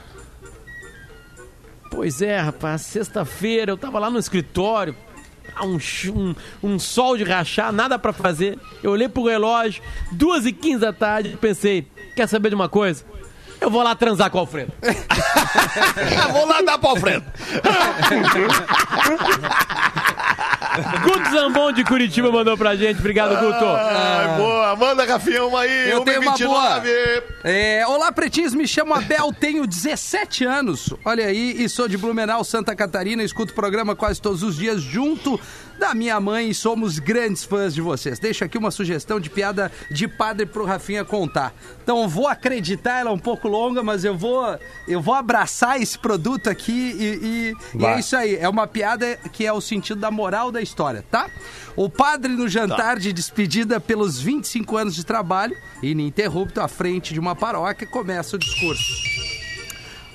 Pois 1.90 2.22
é, 2.22 2.38
rapaz, 2.38 2.83
sexta-feira 2.83 3.72
eu 3.72 3.76
tava 3.76 3.98
lá 3.98 4.09
no 4.09 4.18
escritório, 4.18 4.94
um, 5.62 5.78
chu- 5.78 6.12
um, 6.12 6.34
um 6.62 6.78
sol 6.78 7.16
de 7.16 7.24
rachar, 7.24 7.72
nada 7.72 7.98
pra 7.98 8.12
fazer. 8.12 8.58
Eu 8.82 8.90
olhei 8.92 9.08
pro 9.08 9.24
relógio, 9.26 9.82
duas 10.12 10.46
e 10.46 10.52
quinze 10.52 10.80
da 10.80 10.92
tarde, 10.92 11.37
pensei, 11.40 11.87
quer 12.14 12.26
saber 12.28 12.48
de 12.50 12.54
uma 12.54 12.68
coisa? 12.68 13.04
Eu 13.61 13.70
vou 13.70 13.82
lá 13.82 13.94
transar 13.96 14.30
com 14.30 14.38
o 14.38 14.40
Alfredo. 14.40 14.72
Ah, 16.20 16.28
vou 16.28 16.46
lá 16.46 16.61
dar 16.62 16.78
pro 16.78 16.90
Alfredo. 16.90 17.24
Guto 21.02 21.30
Zambon 21.30 21.72
de 21.72 21.84
Curitiba 21.84 22.30
mandou 22.30 22.56
pra 22.56 22.76
gente. 22.76 22.98
Obrigado, 23.00 23.30
Guto. 23.38 23.64
Ai, 23.66 24.37
boa. 24.37 24.76
Manda, 24.76 25.04
Rafinha, 25.04 25.44
uma 25.44 25.61
aí. 25.61 25.90
Eu 25.90 26.02
tenho 26.04 26.20
uma 26.20 26.34
1h29. 26.34 26.46
boa. 26.46 26.82
É, 27.50 27.82
olá, 27.87 28.12
pretinhos, 28.12 28.52
me 28.52 28.68
chamo 28.68 28.92
Abel, 28.92 29.32
tenho 29.32 29.66
17 29.66 30.44
anos. 30.44 30.92
Olha 31.02 31.24
aí, 31.24 31.56
e 31.64 31.66
sou 31.66 31.88
de 31.88 31.96
Blumenau, 31.96 32.44
Santa 32.44 32.76
Catarina. 32.76 33.22
Escuto 33.22 33.52
o 33.52 33.54
programa 33.54 33.96
quase 33.96 34.20
todos 34.20 34.42
os 34.42 34.54
dias 34.54 34.82
junto 34.82 35.40
da 35.78 35.94
minha 35.94 36.20
mãe 36.20 36.50
e 36.50 36.54
somos 36.54 36.98
grandes 36.98 37.44
fãs 37.44 37.72
de 37.74 37.80
vocês. 37.80 38.18
Deixo 38.18 38.44
aqui 38.44 38.58
uma 38.58 38.70
sugestão 38.70 39.18
de 39.18 39.30
piada 39.30 39.72
de 39.90 40.06
padre 40.06 40.44
pro 40.44 40.66
Rafinha 40.66 41.06
contar. 41.06 41.54
Então 41.82 42.06
vou 42.06 42.28
acreditar, 42.28 42.98
ela 43.00 43.08
é 43.08 43.12
um 43.14 43.18
pouco 43.18 43.48
longa, 43.48 43.82
mas 43.82 44.04
eu 44.04 44.14
vou 44.14 44.44
eu 44.87 45.00
vou 45.00 45.14
abraçar 45.14 45.80
esse 45.80 45.98
produto 45.98 46.50
aqui 46.50 46.72
e, 46.98 47.54
e- 47.74 47.78
e 47.80 47.87
é 47.87 47.98
isso 47.98 48.14
aí. 48.14 48.37
É 48.37 48.48
uma 48.48 48.66
piada 48.66 49.16
que 49.32 49.46
é 49.46 49.52
o 49.54 49.61
sentido 49.62 49.98
da 49.98 50.11
moral 50.11 50.52
da 50.52 50.61
história, 50.61 51.02
tá? 51.11 51.30
O 51.78 51.88
padre 51.88 52.32
no 52.32 52.48
jantar 52.48 52.98
de 52.98 53.12
despedida 53.12 53.78
pelos 53.78 54.18
25 54.18 54.76
anos 54.76 54.96
de 54.96 55.06
trabalho, 55.06 55.56
ininterrupto 55.80 56.60
à 56.60 56.66
frente 56.66 57.14
de 57.14 57.20
uma 57.20 57.36
paróquia, 57.36 57.86
começa 57.86 58.34
o 58.34 58.38
discurso. 58.38 59.00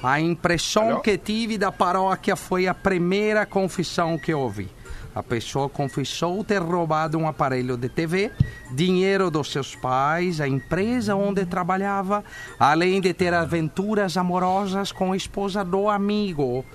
A 0.04 0.19
impressão 0.19 0.99
que 0.99 1.17
tive 1.17 1.58
da 1.58 1.71
paróquia 1.71 2.36
foi 2.36 2.67
a 2.67 2.73
primeira 2.73 3.45
confissão 3.45 4.17
que 4.17 4.34
ouvi. 4.34 4.69
A 5.15 5.23
pessoa 5.23 5.69
confessou 5.69 6.43
ter 6.43 6.62
roubado 6.62 7.17
um 7.17 7.26
aparelho 7.26 7.78
de 7.78 7.88
TV, 7.88 8.30
dinheiro 8.69 9.32
dos 9.32 9.49
seus 9.49 9.73
pais, 9.73 10.41
a 10.41 10.47
empresa 10.49 11.15
onde 11.15 11.45
trabalhava, 11.45 12.26
além 12.60 12.99
de 12.99 13.13
ter 13.13 13.34
aventuras 13.34 14.17
amorosas 14.17 14.91
com 14.91 15.13
a 15.13 15.15
esposa 15.15 15.63
do 15.63 15.88
amigo. 15.88 16.65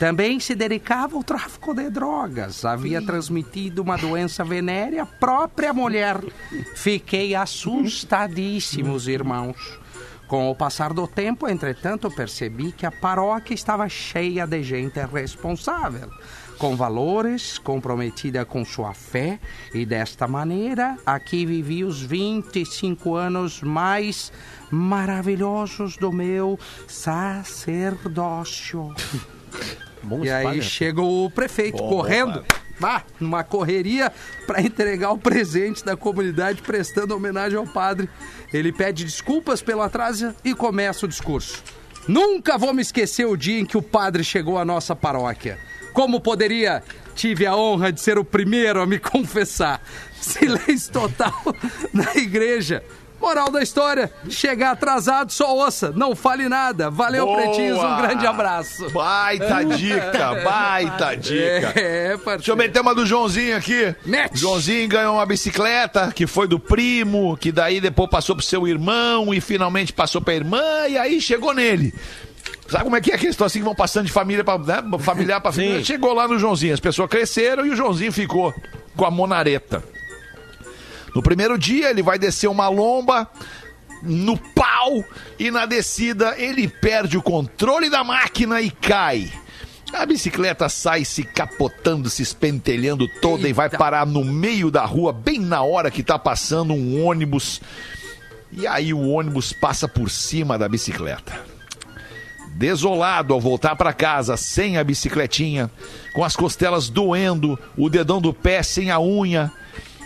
Também 0.00 0.40
se 0.40 0.54
dedicava 0.54 1.14
ao 1.14 1.22
tráfico 1.22 1.74
de 1.74 1.90
drogas. 1.90 2.64
Havia 2.64 3.02
transmitido 3.02 3.82
uma 3.82 3.98
doença 3.98 4.42
venérea 4.42 5.02
à 5.02 5.06
própria 5.06 5.74
mulher. 5.74 6.18
Fiquei 6.74 7.34
assustadíssimos, 7.34 9.06
irmãos. 9.06 9.78
Com 10.26 10.50
o 10.50 10.54
passar 10.54 10.94
do 10.94 11.06
tempo, 11.06 11.46
entretanto, 11.46 12.10
percebi 12.10 12.72
que 12.72 12.86
a 12.86 12.90
paróquia 12.90 13.52
estava 13.52 13.86
cheia 13.90 14.46
de 14.46 14.62
gente 14.62 14.98
responsável, 15.00 16.10
com 16.56 16.74
valores, 16.74 17.58
comprometida 17.58 18.46
com 18.46 18.64
sua 18.64 18.94
fé, 18.94 19.38
e 19.74 19.84
desta 19.84 20.26
maneira, 20.26 20.96
aqui 21.04 21.44
vivi 21.44 21.84
os 21.84 22.00
25 22.00 23.16
anos 23.16 23.60
mais 23.60 24.32
maravilhosos 24.70 25.98
do 25.98 26.10
meu 26.10 26.58
sacerdócio. 26.88 28.94
Bom 30.02 30.24
E 30.24 30.30
aí 30.30 30.42
spoiler. 30.44 30.62
chega 30.62 31.02
o 31.02 31.30
prefeito 31.30 31.78
correndo, 31.78 32.44
bah, 32.78 33.02
numa 33.18 33.44
correria 33.44 34.12
para 34.46 34.60
entregar 34.62 35.10
o 35.12 35.18
presente 35.18 35.84
da 35.84 35.96
comunidade 35.96 36.62
prestando 36.62 37.14
homenagem 37.14 37.58
ao 37.58 37.66
padre. 37.66 38.08
Ele 38.52 38.72
pede 38.72 39.04
desculpas 39.04 39.60
pelo 39.62 39.82
atraso 39.82 40.34
e 40.44 40.54
começa 40.54 41.04
o 41.06 41.08
discurso. 41.08 41.62
Nunca 42.08 42.56
vou 42.56 42.72
me 42.72 42.82
esquecer 42.82 43.26
o 43.26 43.36
dia 43.36 43.60
em 43.60 43.66
que 43.66 43.76
o 43.76 43.82
padre 43.82 44.24
chegou 44.24 44.58
à 44.58 44.64
nossa 44.64 44.96
paróquia. 44.96 45.58
Como 45.92 46.20
poderia? 46.20 46.82
Tive 47.14 47.44
a 47.46 47.54
honra 47.54 47.92
de 47.92 48.00
ser 48.00 48.16
o 48.18 48.24
primeiro 48.24 48.80
a 48.80 48.86
me 48.86 48.98
confessar. 49.00 49.82
Silêncio 50.20 50.92
total 50.92 51.34
na 51.92 52.14
igreja. 52.16 52.82
Moral 53.20 53.50
da 53.50 53.62
história: 53.62 54.10
chegar 54.28 54.70
atrasado, 54.72 55.30
só 55.32 55.54
ouça, 55.54 55.92
não 55.94 56.16
fale 56.16 56.48
nada. 56.48 56.90
Valeu, 56.90 57.26
Boa! 57.26 57.42
pretinhos, 57.42 57.78
um 57.78 57.96
grande 57.96 58.26
abraço. 58.26 58.88
Baita 58.90 59.64
dica, 59.76 60.34
baita 60.42 61.16
dica. 61.16 61.72
É, 61.78 62.08
Deixa 62.08 62.12
eu 62.12 62.18
parceiro. 62.20 62.56
meter 62.56 62.80
uma 62.80 62.94
do 62.94 63.04
Joãozinho 63.04 63.56
aqui. 63.56 63.94
Mete. 64.06 64.38
Joãozinho 64.38 64.88
ganhou 64.88 65.14
uma 65.14 65.26
bicicleta 65.26 66.12
que 66.14 66.26
foi 66.26 66.48
do 66.48 66.58
primo, 66.58 67.36
que 67.36 67.52
daí 67.52 67.80
depois 67.80 68.08
passou 68.10 68.34
pro 68.34 68.44
seu 68.44 68.66
irmão 68.66 69.32
e 69.34 69.40
finalmente 69.40 69.92
passou 69.92 70.20
pra 70.20 70.34
irmã 70.34 70.62
e 70.88 70.96
aí 70.96 71.20
chegou 71.20 71.52
nele. 71.52 71.94
Sabe 72.68 72.84
como 72.84 72.96
é 72.96 73.00
que 73.00 73.10
é 73.10 73.16
aqueles 73.16 73.40
assim 73.42 73.58
que 73.58 73.64
vão 73.64 73.74
passando 73.74 74.06
de 74.06 74.12
família 74.12 74.44
para 74.44 74.58
né, 74.58 74.98
familiar 75.00 75.40
para 75.40 75.50
família? 75.52 75.78
Sim. 75.78 75.84
Chegou 75.84 76.14
lá 76.14 76.28
no 76.28 76.38
Joãozinho, 76.38 76.72
as 76.72 76.78
pessoas 76.80 77.10
cresceram 77.10 77.66
e 77.66 77.70
o 77.70 77.76
Joãozinho 77.76 78.12
ficou 78.12 78.54
com 78.96 79.04
a 79.04 79.10
monareta. 79.10 79.82
No 81.14 81.22
primeiro 81.22 81.58
dia 81.58 81.90
ele 81.90 82.02
vai 82.02 82.18
descer 82.18 82.48
uma 82.48 82.68
lomba 82.68 83.28
no 84.02 84.36
pau 84.36 85.04
e 85.38 85.50
na 85.50 85.66
descida 85.66 86.34
ele 86.38 86.68
perde 86.68 87.18
o 87.18 87.22
controle 87.22 87.90
da 87.90 88.02
máquina 88.02 88.60
e 88.60 88.70
cai. 88.70 89.30
A 89.92 90.06
bicicleta 90.06 90.68
sai 90.68 91.04
se 91.04 91.24
capotando, 91.24 92.08
se 92.08 92.22
espentelhando 92.22 93.08
toda 93.20 93.48
e 93.48 93.52
vai 93.52 93.68
parar 93.68 94.06
no 94.06 94.24
meio 94.24 94.70
da 94.70 94.84
rua, 94.84 95.12
bem 95.12 95.40
na 95.40 95.62
hora 95.62 95.90
que 95.90 96.02
tá 96.02 96.16
passando 96.18 96.72
um 96.72 97.04
ônibus. 97.04 97.60
E 98.52 98.66
aí 98.66 98.94
o 98.94 99.08
ônibus 99.08 99.52
passa 99.52 99.88
por 99.88 100.08
cima 100.08 100.56
da 100.56 100.68
bicicleta. 100.68 101.44
Desolado 102.54 103.34
ao 103.34 103.40
voltar 103.40 103.74
para 103.74 103.92
casa 103.92 104.36
sem 104.36 104.76
a 104.76 104.84
bicicletinha, 104.84 105.70
com 106.12 106.24
as 106.24 106.36
costelas 106.36 106.88
doendo, 106.88 107.58
o 107.76 107.88
dedão 107.88 108.20
do 108.20 108.32
pé 108.32 108.62
sem 108.62 108.90
a 108.90 109.00
unha, 109.00 109.52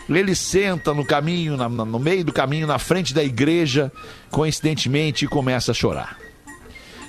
ele 0.08 0.34
senta 0.34 0.92
no 0.92 1.04
caminho, 1.04 1.56
na- 1.56 1.68
no 1.68 1.98
meio 1.98 2.24
do 2.24 2.32
caminho, 2.32 2.66
na 2.66 2.78
frente 2.78 3.14
da 3.14 3.22
igreja, 3.24 3.90
coincidentemente, 4.30 5.24
e 5.24 5.28
começa 5.28 5.70
a 5.70 5.74
chorar. 5.74 6.18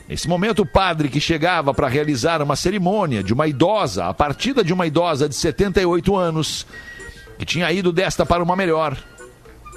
Nesse 0.08 0.28
momento, 0.28 0.62
o 0.62 0.66
padre 0.66 1.10
que 1.10 1.20
chegava 1.20 1.74
para 1.74 1.88
realizar 1.88 2.42
uma 2.42 2.56
cerimônia 2.56 3.24
de 3.24 3.34
uma 3.34 3.48
idosa, 3.48 4.06
a 4.06 4.14
partida 4.14 4.64
de 4.64 4.72
uma 4.72 4.86
idosa 4.86 5.28
de 5.28 5.36
78 5.36 6.16
anos, 6.16 6.66
que 7.40 7.46
tinha 7.46 7.72
ido 7.72 7.92
desta 7.92 8.24
para 8.26 8.44
uma 8.44 8.56
melhor, 8.56 8.96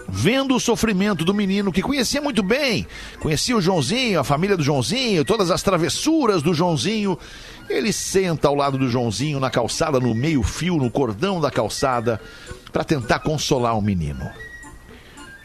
vendo 0.06 0.54
o 0.54 0.60
sofrimento 0.60 1.24
do 1.24 1.34
menino 1.34 1.72
que 1.72 1.82
conhecia 1.82 2.20
muito 2.20 2.42
bem, 2.42 2.86
conhecia 3.20 3.56
o 3.56 3.60
Joãozinho, 3.60 4.20
a 4.20 4.24
família 4.24 4.56
do 4.56 4.62
Joãozinho, 4.62 5.24
todas 5.24 5.50
as 5.50 5.62
travessuras 5.62 6.42
do 6.42 6.52
Joãozinho, 6.54 7.18
ele 7.68 7.92
senta 7.92 8.48
ao 8.48 8.54
lado 8.54 8.78
do 8.78 8.88
Joãozinho 8.88 9.38
na 9.38 9.50
calçada, 9.50 10.00
no 10.00 10.14
meio-fio, 10.14 10.76
no 10.76 10.90
cordão 10.90 11.40
da 11.40 11.50
calçada, 11.50 12.20
para 12.72 12.84
tentar 12.84 13.20
consolar 13.20 13.76
o 13.76 13.82
menino. 13.82 14.28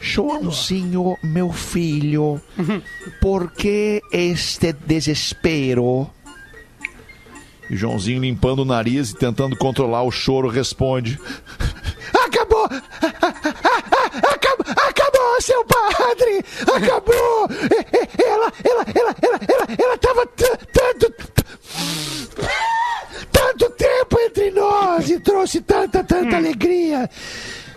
Joãozinho, 0.00 1.16
meu 1.22 1.50
filho, 1.52 2.40
por 3.20 3.50
que 3.50 4.02
este 4.12 4.72
desespero? 4.72 6.10
E 7.70 7.76
Joãozinho, 7.76 8.20
limpando 8.20 8.60
o 8.60 8.64
nariz 8.64 9.10
e 9.10 9.16
tentando 9.16 9.56
controlar 9.56 10.02
o 10.02 10.10
choro, 10.10 10.48
responde: 10.48 11.18
Acabou! 12.26 12.68
Seu 15.40 15.64
padre! 15.64 16.44
Acabou! 16.62 17.48
Ela, 18.24 18.52
ela, 18.64 18.84
ela, 18.94 19.16
ela, 19.22 19.40
ela, 19.48 19.66
ela 19.78 19.98
tava 19.98 20.26
tanto. 20.26 21.14
Tanto 23.32 23.70
tempo 23.70 24.18
entre 24.20 24.50
nós 24.50 25.10
e 25.10 25.20
trouxe 25.20 25.60
tanta, 25.60 26.02
tanta 26.02 26.36
alegria. 26.36 27.08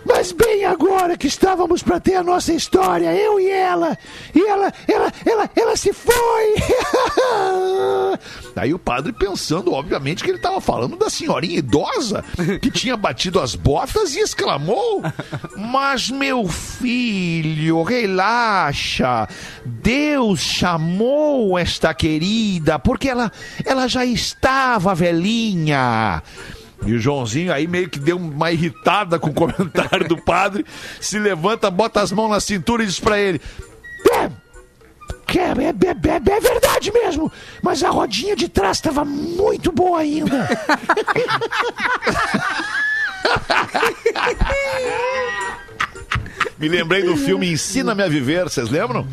Mas 0.08 0.32
bem 0.32 0.64
agora 0.64 1.18
que 1.18 1.26
estávamos 1.26 1.82
para 1.82 2.00
ter 2.00 2.14
a 2.14 2.22
nossa 2.22 2.52
história, 2.52 3.14
eu 3.14 3.38
e 3.38 3.50
ela, 3.50 3.96
e 4.34 4.40
ela, 4.40 4.72
ela, 4.88 5.12
ela, 5.24 5.50
ela 5.54 5.76
se 5.76 5.92
foi. 5.92 6.54
Aí 8.56 8.72
o 8.72 8.78
padre 8.78 9.12
pensando, 9.12 9.72
obviamente, 9.72 10.24
que 10.24 10.30
ele 10.30 10.38
estava 10.38 10.62
falando 10.62 10.96
da 10.96 11.10
senhorinha 11.10 11.58
idosa 11.58 12.24
que 12.60 12.70
tinha 12.70 12.96
batido 12.96 13.38
as 13.38 13.54
botas 13.54 14.16
e 14.16 14.20
exclamou: 14.20 15.02
Mas 15.56 16.08
meu 16.08 16.48
filho, 16.48 17.82
relaxa. 17.82 19.28
Deus 19.64 20.40
chamou 20.40 21.58
esta 21.58 21.92
querida 21.92 22.78
porque 22.78 23.10
ela, 23.10 23.30
ela 23.64 23.86
já 23.86 24.04
estava 24.04 24.94
velhinha. 24.94 26.22
E 26.86 26.94
o 26.94 26.98
Joãozinho 26.98 27.52
aí 27.52 27.66
meio 27.66 27.88
que 27.90 27.98
deu 27.98 28.16
uma 28.16 28.50
irritada 28.52 29.18
com 29.18 29.30
o 29.30 29.34
comentário 29.34 30.06
do 30.08 30.16
padre, 30.16 30.64
se 31.00 31.18
levanta, 31.18 31.70
bota 31.70 32.00
as 32.00 32.12
mãos 32.12 32.30
na 32.30 32.40
cintura 32.40 32.82
e 32.82 32.86
diz 32.86 33.00
pra 33.00 33.18
ele: 33.18 33.40
É, 34.12 34.30
é, 35.36 35.40
é, 35.40 35.68
é, 35.70 36.30
é- 36.30 36.36
é 36.36 36.40
verdade 36.40 36.92
mesmo, 36.92 37.30
mas 37.62 37.82
a 37.82 37.90
rodinha 37.90 38.34
de 38.36 38.48
trás 38.48 38.76
estava 38.78 39.04
muito 39.04 39.70
boa 39.72 39.98
ainda. 40.00 40.48
Me 46.58 46.68
lembrei 46.68 47.02
do 47.02 47.16
filme 47.16 47.50
Ensina-me 47.52 48.02
a 48.02 48.08
Viver, 48.08 48.44
vocês 48.44 48.68
lembram? 48.68 49.06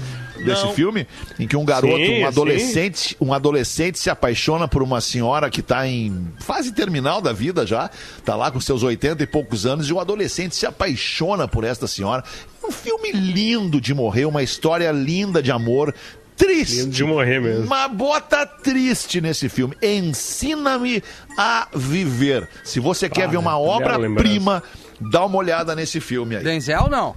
Desse 0.45 0.73
filme? 0.73 1.07
Em 1.39 1.47
que 1.47 1.55
um 1.55 1.65
garoto, 1.65 1.95
Sim, 1.95 2.03
um 2.03 2.17
sim. 2.17 2.23
adolescente, 2.23 3.17
um 3.19 3.33
adolescente 3.33 3.99
se 3.99 4.09
apaixona 4.09 4.67
por 4.67 4.81
uma 4.83 5.01
senhora 5.01 5.49
que 5.49 5.59
está 5.59 5.87
em 5.87 6.27
fase 6.39 6.71
terminal 6.71 7.21
da 7.21 7.33
vida 7.33 7.65
já, 7.65 7.89
tá 8.23 8.35
lá 8.35 8.51
com 8.51 8.59
seus 8.59 8.83
80 8.83 9.23
e 9.23 9.27
poucos 9.27 9.65
anos, 9.65 9.87
e 9.89 9.93
o 9.93 9.99
adolescente 9.99 10.55
se 10.55 10.65
apaixona 10.65 11.47
por 11.47 11.63
esta 11.63 11.87
senhora. 11.87 12.23
Um 12.63 12.71
filme 12.71 13.11
lindo 13.11 13.79
de 13.79 13.93
morrer, 13.93 14.25
uma 14.25 14.41
história 14.43 14.91
linda 14.91 15.41
de 15.41 15.51
amor. 15.51 15.93
Triste. 16.35 16.81
Lindo 16.81 16.91
de 16.91 17.03
morrer 17.05 17.39
mesmo. 17.39 17.65
Uma 17.65 17.87
bota 17.87 18.45
triste 18.45 19.21
nesse 19.21 19.47
filme. 19.47 19.73
Ensina-me 19.81 21.01
a 21.37 21.67
viver. 21.73 22.49
Se 22.63 22.79
você 22.79 23.07
quer 23.07 23.29
ver 23.29 23.37
uma 23.37 23.51
bela 23.51 23.63
obra-prima, 23.63 24.61
dá 24.99 25.23
uma 25.25 25.37
olhada 25.37 25.73
nesse 25.75 26.01
filme 26.01 26.35
aí. 26.35 26.43
Denzel, 26.43 26.89
não. 26.89 27.15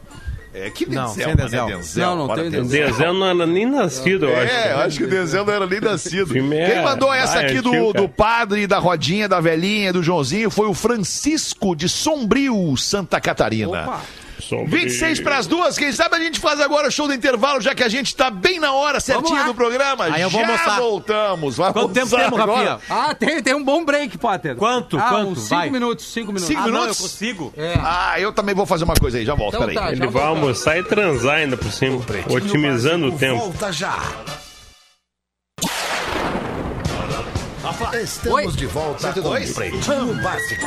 É 0.55 0.71
que 0.71 0.87
Não, 0.87 1.07
Denzel, 1.09 1.15
sem 1.15 1.27
mano, 1.27 1.37
Denzel. 1.37 1.69
é 1.69 1.71
Denzel. 1.77 2.07
Não, 2.07 2.17
não 2.27 2.35
tem 2.35 2.51
Denzel. 2.51 2.87
Denzel 2.89 3.15
não 3.15 3.27
era 3.27 3.47
nem 3.47 3.67
nascido, 3.67 4.27
eu 4.27 4.37
acho. 4.37 4.53
É, 4.53 4.73
eu 4.73 4.79
acho 4.79 4.99
que 4.99 5.05
o 5.05 5.09
Denzel 5.09 5.45
não 5.45 5.53
era 5.53 5.67
nem 5.67 5.81
nascido. 5.81 6.37
é- 6.55 6.71
Quem 6.73 6.83
mandou 6.83 7.13
essa 7.13 7.43
é 7.43 7.47
aqui 7.47 7.61
do, 7.61 7.93
do 7.93 8.09
padre, 8.09 8.67
da 8.67 8.79
rodinha, 8.79 9.29
da 9.29 9.41
velhinha, 9.41 9.93
do 9.93 10.03
Joãozinho 10.03 10.51
foi 10.51 10.67
o 10.67 10.75
Francisco 10.75 11.77
de 11.77 11.89
Sombrio, 11.89 12.77
Santa 12.77 13.21
Catarina. 13.21 13.69
Opa. 13.83 14.03
Sombrio. 14.43 14.69
26 14.83 15.21
para 15.21 15.39
as 15.39 15.47
duas, 15.47 15.77
quem 15.79 15.93
sabe 15.93 16.17
a 16.17 16.21
gente 16.21 16.39
faz 16.41 16.61
agora 16.61 16.89
o 16.89 16.91
show 16.91 17.07
do 17.07 17.15
intervalo, 17.15 17.61
já 17.61 17.75
que 17.75 17.83
a 17.83 17.89
gente 17.89 18.15
tá 18.15 18.31
bem 18.31 18.59
na 18.59 18.73
hora 18.73 19.01
certinho 19.01 19.37
lá. 19.41 19.45
do 19.47 19.55
programa. 19.55 20.05
Aí 20.05 20.23
eu 20.23 20.31
vou 20.31 20.41
já 20.41 20.49
almoçar. 20.49 20.81
voltamos. 20.81 21.57
Vai 21.57 21.73
Quanto 21.73 21.93
tempo 21.93 22.17
temos, 22.17 22.39
agora. 22.41 22.71
Rafinha? 22.75 22.79
Ah, 22.89 23.15
tem, 23.15 23.43
tem 23.43 23.55
um 23.55 23.63
bom 23.65 23.85
break, 23.85 24.17
Potter. 24.19 24.57
Quanto? 24.57 24.99
Ah, 24.99 25.09
Quanto? 25.11 25.31
uns 25.31 25.39
cinco 25.43 25.55
Vai. 25.57 25.71
minutos, 25.71 26.13
cinco 26.13 26.27
minutos. 26.33 26.47
Cinco 26.49 26.61
Ah, 26.61 26.67
não, 26.67 26.75
eu 26.75 26.81
minutos? 26.81 27.01
consigo. 27.01 27.53
É. 27.57 27.75
Ah, 27.83 28.15
eu 28.21 28.33
também 28.33 28.55
vou 28.55 28.67
fazer 28.67 28.85
uma 28.85 28.95
coisa 28.95 29.19
aí, 29.19 29.25
já 29.25 29.35
volto, 29.35 29.55
Então 29.55 29.61
peraí. 29.67 29.75
tá, 29.75 29.95
já 29.95 30.05
Ele 30.05 30.07
vai 30.13 30.23
almoçar 30.25 30.79
e 30.79 30.83
transar 30.83 31.37
ainda 31.37 31.57
por 31.57 31.71
cima, 31.73 32.01
otimizando 32.31 33.07
o 33.09 33.13
tempo. 33.13 33.39
Volta 33.39 33.73
já. 33.73 33.97
Estamos 37.95 38.47
Oi. 38.47 38.53
de 38.53 38.67
volta 38.67 39.13
102? 39.13 39.53
com 39.53 39.55
Pretinho 39.55 40.15
Básico. 40.23 40.67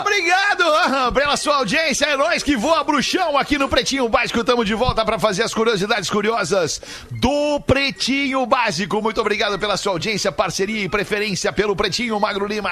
Obrigado 0.00 0.62
aham, 0.62 1.12
pela 1.12 1.36
sua 1.36 1.56
audiência, 1.58 2.06
é 2.06 2.16
nós 2.16 2.42
que 2.42 2.56
voa 2.56 2.82
bruxão 2.82 3.38
aqui 3.38 3.56
no 3.56 3.68
Pretinho 3.68 4.08
Básico. 4.08 4.40
Estamos 4.40 4.66
de 4.66 4.74
volta 4.74 5.04
para 5.04 5.18
fazer 5.20 5.44
as 5.44 5.54
curiosidades 5.54 6.10
curiosas 6.10 6.80
do 7.12 7.60
Pretinho 7.60 8.44
Básico. 8.44 9.00
Muito 9.00 9.20
obrigado 9.20 9.56
pela 9.58 9.76
sua 9.76 9.92
audiência, 9.92 10.32
parceria 10.32 10.82
e 10.82 10.88
preferência 10.88 11.52
pelo 11.52 11.76
Pretinho 11.76 12.18
Magro 12.18 12.46
Lima. 12.46 12.70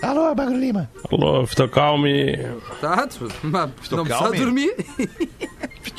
Alô, 0.00 0.34
Magro 0.34 0.56
Lima. 0.56 0.90
Alô, 1.10 1.46
Fito 1.46 1.68
Calme. 1.68 2.36
Tá, 2.80 3.06
não 3.44 4.04
precisa 4.04 4.30
dormir. 4.32 4.74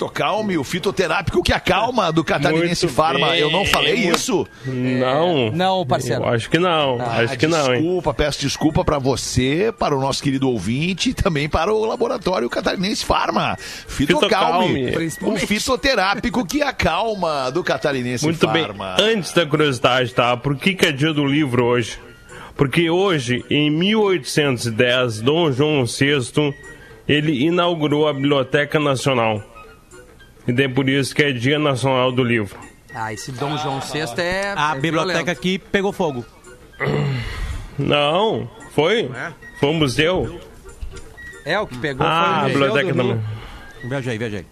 Fitocalme, 0.03 0.57
o 0.57 0.63
fitoterápico 0.65 1.41
que 1.41 1.53
acalma 1.53 2.11
do 2.11 2.25
Catarinense 2.25 2.85
Muito 2.85 2.95
Farma. 2.95 3.29
bem. 3.29 3.39
Eu 3.39 3.49
não 3.49 3.65
falei 3.65 3.93
isso? 3.95 4.45
Não. 4.65 5.49
Não, 5.51 5.85
parceiro. 5.85 6.23
Eu 6.23 6.29
acho 6.29 6.49
que 6.49 6.59
não. 6.59 6.99
acho 6.99 7.37
que 7.37 7.47
não, 7.47 7.73
hein? 7.73 7.81
Desculpa, 7.81 8.13
peço 8.13 8.41
desculpa 8.41 8.83
para 8.83 8.99
você, 8.99 9.73
para 9.77 9.95
o 9.95 10.01
nosso 10.01 10.21
querido 10.21 10.49
ouvinte 10.49 11.11
e 11.11 11.13
também 11.13 11.47
para 11.47 11.73
o 11.73 11.85
Laboratório 11.85 12.49
Catarinense 12.49 13.05
Farma. 13.05 13.55
Fitocalme, 13.57 14.67
Fitocalme. 14.67 14.91
Principalmente. 14.91 15.47
fitoterápico 15.47 16.45
que 16.45 16.61
acalma 16.61 17.49
do 17.49 17.63
Catarinense 17.63 18.25
Muito 18.25 18.45
bem. 18.49 18.65
Farma. 18.65 18.97
Antes 18.99 19.31
da 19.31 19.45
curiosidade, 19.45 20.13
tá? 20.13 20.35
Por 20.35 20.57
que, 20.57 20.73
que 20.73 20.87
é 20.87 20.91
dia 20.91 21.13
do 21.13 21.25
livro 21.25 21.63
hoje? 21.63 21.97
Porque 22.57 22.89
hoje, 22.89 23.43
em 23.49 23.69
1810, 23.71 25.21
Dom 25.21 25.49
João 25.51 25.85
VI, 25.85 26.53
ele 27.07 27.45
inaugurou 27.45 28.07
a 28.07 28.13
Biblioteca 28.13 28.79
Nacional. 28.81 29.52
E 30.47 30.51
daí 30.51 30.67
por 30.69 30.87
isso 30.89 31.15
que 31.15 31.23
é 31.23 31.31
Dia 31.31 31.57
Nacional 31.59 32.11
do 32.11 32.23
Livro. 32.23 32.57
Ah, 32.93 33.11
esse 33.13 33.31
Dom 33.31 33.57
João 33.57 33.79
VI 33.79 33.99
é. 34.21 34.53
A 34.55 34.75
é 34.75 34.79
biblioteca 34.79 35.13
violento. 35.19 35.31
aqui 35.31 35.57
pegou 35.57 35.91
fogo. 35.93 36.25
Não, 37.77 38.49
foi? 38.71 39.09
Foi 39.59 39.69
um 39.69 39.73
museu? 39.73 40.39
É, 41.45 41.59
o 41.59 41.67
que 41.67 41.77
pegou 41.77 42.05
Ah, 42.05 42.41
a 42.45 42.49
foi 42.49 42.51
o 42.51 42.53
Museu 42.53 42.59
Biblioteca 42.73 42.93
do 42.93 43.01
Rio. 43.03 43.13
também. 43.15 43.89
Viajei, 43.89 44.17
viajei. 44.17 44.45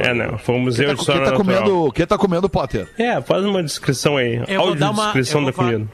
É, 0.00 0.14
não, 0.14 0.38
foi 0.38 0.54
um 0.54 0.58
museu 0.60 0.86
Quem 0.86 0.94
de 0.94 0.96
tá, 0.96 1.02
história 1.02 1.22
quem 1.22 1.30
tá 1.32 1.38
natural. 1.44 1.62
comendo, 1.64 1.92
quem 1.92 2.06
tá 2.06 2.18
comendo, 2.18 2.48
Potter? 2.50 2.88
É, 2.98 3.20
faz 3.20 3.44
uma 3.44 3.62
descrição 3.62 4.16
aí. 4.16 4.42
Eu 4.46 4.60
vou 4.60 4.74
dar 4.74 4.90
uma- 4.90 5.06
Audiodescrição 5.06 5.40
eu 5.40 5.46
da 5.46 5.52
comida. 5.52 5.88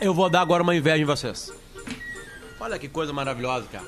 Eu 0.00 0.14
vou 0.14 0.28
dar 0.30 0.40
agora 0.42 0.62
uma 0.62 0.74
inveja 0.74 0.98
em 1.02 1.04
vocês. 1.06 1.52
Olha 2.58 2.78
que 2.78 2.88
coisa 2.88 3.12
maravilhosa, 3.12 3.66
cara. 3.72 3.84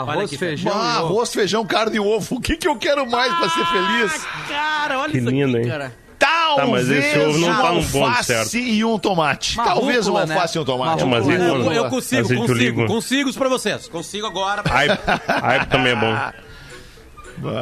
Arroz, 0.00 0.24
aqui, 0.24 0.38
feijão. 0.38 0.72
Ah, 0.74 0.96
arroz, 0.98 1.32
feijão, 1.32 1.64
carne 1.66 1.96
e 1.96 2.00
ovo. 2.00 2.36
O 2.36 2.40
que, 2.40 2.56
que 2.56 2.66
eu 2.68 2.76
quero 2.76 3.08
mais 3.10 3.32
pra 3.34 3.48
ser 3.50 3.64
feliz? 3.66 4.26
Cara, 4.48 4.98
olha 5.00 5.10
Que 5.10 5.18
isso 5.18 5.28
lindo, 5.30 5.56
aqui, 5.56 5.66
hein? 5.66 5.70
cara. 5.72 6.02
Talvez 6.18 6.68
mas 6.88 6.90
esse 6.90 7.18
ovo 7.18 7.38
não 7.38 7.48
um 7.48 7.56
tá 7.56 7.72
no 7.72 7.82
ponto 7.84 8.04
alface 8.06 8.24
certo. 8.32 8.56
e 8.56 8.84
um 8.84 8.96
tomate. 8.98 9.56
Uma 9.58 9.64
Talvez 9.64 10.06
um 10.06 10.10
rúcula, 10.12 10.26
né? 10.26 10.34
alface 10.34 10.56
e 10.56 10.60
um 10.60 10.64
tomate. 10.64 11.02
Uma 11.02 11.16
mas 11.18 11.26
né? 11.26 11.38
não- 11.38 11.56
Eu, 11.64 11.72
eu 11.72 11.84
consigo, 11.90 12.20
Azeite 12.22 12.46
consigo, 12.46 12.86
consigo 12.86 13.28
isso 13.30 13.38
pra 13.38 13.48
vocês. 13.48 13.88
Consigo 13.88 14.26
agora. 14.26 14.62
Aipo, 14.70 15.02
aipo 15.42 15.66
também 15.66 15.92
é 15.92 15.96
bom. 15.96 16.14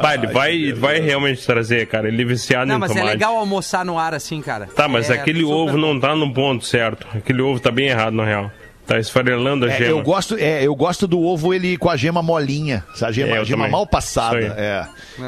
Vai, 0.01 0.15
ele 0.15 0.27
vai, 0.27 0.73
vai 0.73 0.99
realmente 0.99 1.43
trazer, 1.45 1.87
cara. 1.87 2.07
Ele 2.07 2.21
é 2.21 2.25
viciado 2.25 2.67
Não, 2.67 2.75
em 2.75 2.79
mas 2.79 2.91
é 2.91 2.93
tomate. 2.93 3.13
legal 3.13 3.37
almoçar 3.37 3.83
no 3.83 3.97
ar 3.97 4.13
assim, 4.13 4.39
cara. 4.41 4.67
Tá, 4.67 4.87
mas 4.87 5.09
É 5.09 5.13
aquele 5.15 5.43
ovo 5.43 5.71
bom. 5.71 5.77
não 5.77 5.99
tá 5.99 6.15
no 6.15 6.31
ponto 6.31 6.63
certo. 6.65 7.07
Aquele 7.15 7.41
ovo 7.41 7.59
tá 7.59 7.71
bem 7.71 7.87
errado, 7.87 8.13
na 8.13 8.23
real. 8.25 8.51
Tá 8.87 8.99
esfarelando 8.99 9.65
a 9.65 9.69
É, 9.69 9.77
gema. 9.77 9.89
eu, 9.89 10.01
gosto, 10.01 10.35
é, 10.37 10.63
eu 10.63 10.75
gosto 10.75 11.07
do 11.07 11.21
ovo 11.21 11.53
ele 11.53 11.77
com 11.77 11.89
a 11.89 11.95
gema 11.95 12.21
molinha. 12.21 12.83
Essa 12.93 13.11
gema, 13.11 13.37
É, 13.37 13.45
gema 13.45 13.67
mal 13.67 13.85
passada. 13.87 14.37
Aí. 14.37 14.45
É. 14.45 14.85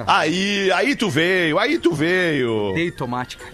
Aí, 0.08 0.72
aí 0.74 0.96
tu 0.96 1.10
veio, 1.10 1.58
aí 1.60 1.78
tu 1.80 1.94
veio. 1.94 2.74
Dei 2.74 2.92
tomate, 2.92 3.38
cara. 3.38 3.52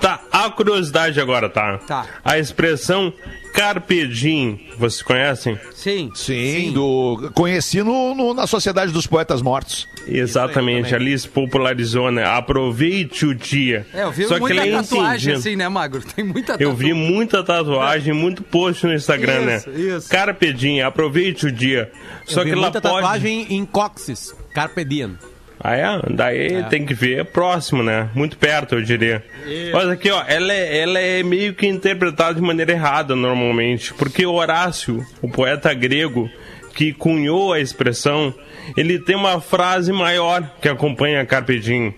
Tá, 0.00 0.20
a 0.30 0.50
curiosidade 0.50 1.20
agora, 1.20 1.48
tá? 1.48 1.78
Tá. 1.78 2.06
A 2.24 2.38
expressão 2.38 3.12
carpe 3.54 4.06
diem, 4.08 4.60
vocês 4.76 5.00
conhecem? 5.02 5.58
Sim. 5.72 6.10
Sim, 6.14 6.72
Do, 6.72 7.30
conheci 7.34 7.82
no, 7.82 8.14
no- 8.14 8.34
na 8.34 8.46
Sociedade 8.46 8.92
dos 8.92 9.06
Poetas 9.06 9.40
Mortos. 9.40 9.86
Exatamente, 10.06 10.94
ali 10.94 11.18
se 11.18 11.26
popularizou, 11.28 12.10
né? 12.10 12.24
Aproveite 12.26 13.24
o 13.24 13.34
dia. 13.34 13.86
É, 13.94 14.02
eu 14.02 14.10
vi 14.12 14.24
Só 14.24 14.34
que 14.34 14.40
muita 14.40 14.60
ele 14.60 14.74
é 14.74 14.76
tatuagem 14.82 15.34
assim, 15.34 15.56
né, 15.56 15.68
Magro? 15.68 16.02
Tem 16.14 16.24
muita 16.24 16.52
Eu 16.54 16.70
tatuagem. 16.70 16.76
vi 16.88 16.92
muita 16.92 17.42
tatuagem, 17.44 18.12
muito 18.12 18.42
post 18.42 18.86
no 18.86 18.92
Instagram, 18.92 19.56
Isso, 19.56 19.70
né? 19.70 19.80
isso. 19.80 20.08
Carpe 20.10 20.52
diem, 20.52 20.82
aproveite 20.82 21.46
o 21.46 21.52
dia. 21.52 21.90
Só 22.26 22.40
Eu 22.40 22.44
vi 22.44 22.50
que 22.50 22.56
ela 22.58 22.62
muita 22.70 22.80
pode... 22.80 22.94
tatuagem 22.94 23.46
em 23.50 23.64
cóccix, 23.64 24.34
carpe 24.52 24.84
diem. 24.84 25.16
Ah, 25.66 25.76
é? 25.76 25.86
Daí 26.10 26.62
tem 26.64 26.84
que 26.84 26.92
ver 26.92 27.24
próximo, 27.24 27.82
né? 27.82 28.10
Muito 28.14 28.36
perto, 28.36 28.74
eu 28.74 28.82
diria. 28.82 29.24
Mas 29.72 29.88
aqui, 29.88 30.10
ó, 30.10 30.22
ela 30.26 30.52
é, 30.52 30.76
ela 30.76 30.98
é 30.98 31.22
meio 31.22 31.54
que 31.54 31.66
interpretada 31.66 32.34
de 32.34 32.42
maneira 32.42 32.72
errada 32.72 33.16
normalmente. 33.16 33.94
Porque 33.94 34.26
Horácio, 34.26 35.02
o 35.22 35.28
poeta 35.30 35.72
grego 35.72 36.30
que 36.74 36.92
cunhou 36.92 37.54
a 37.54 37.60
expressão, 37.60 38.34
ele 38.76 38.98
tem 38.98 39.16
uma 39.16 39.40
frase 39.40 39.90
maior 39.90 40.46
que 40.60 40.68
acompanha 40.68 41.24
Carpe 41.24 41.58
Diem, 41.58 41.94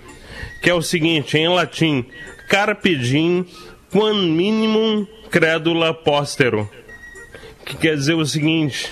que 0.63 0.71
é 0.71 0.75
o 0.75 0.81
seguinte, 0.81 1.37
em 1.37 1.49
latim, 1.49 2.07
Carpe 2.49 2.95
Diem 2.95 3.45
quam 3.91 4.15
minimum 4.15 5.05
credula 5.29 5.93
postero. 5.93 6.71
Que 7.65 7.77
quer 7.77 7.97
dizer 7.97 8.15
o 8.15 8.25
seguinte, 8.25 8.89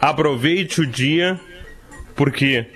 aproveite 0.00 0.80
o 0.80 0.86
dia 0.86 1.38
porque 2.16 2.66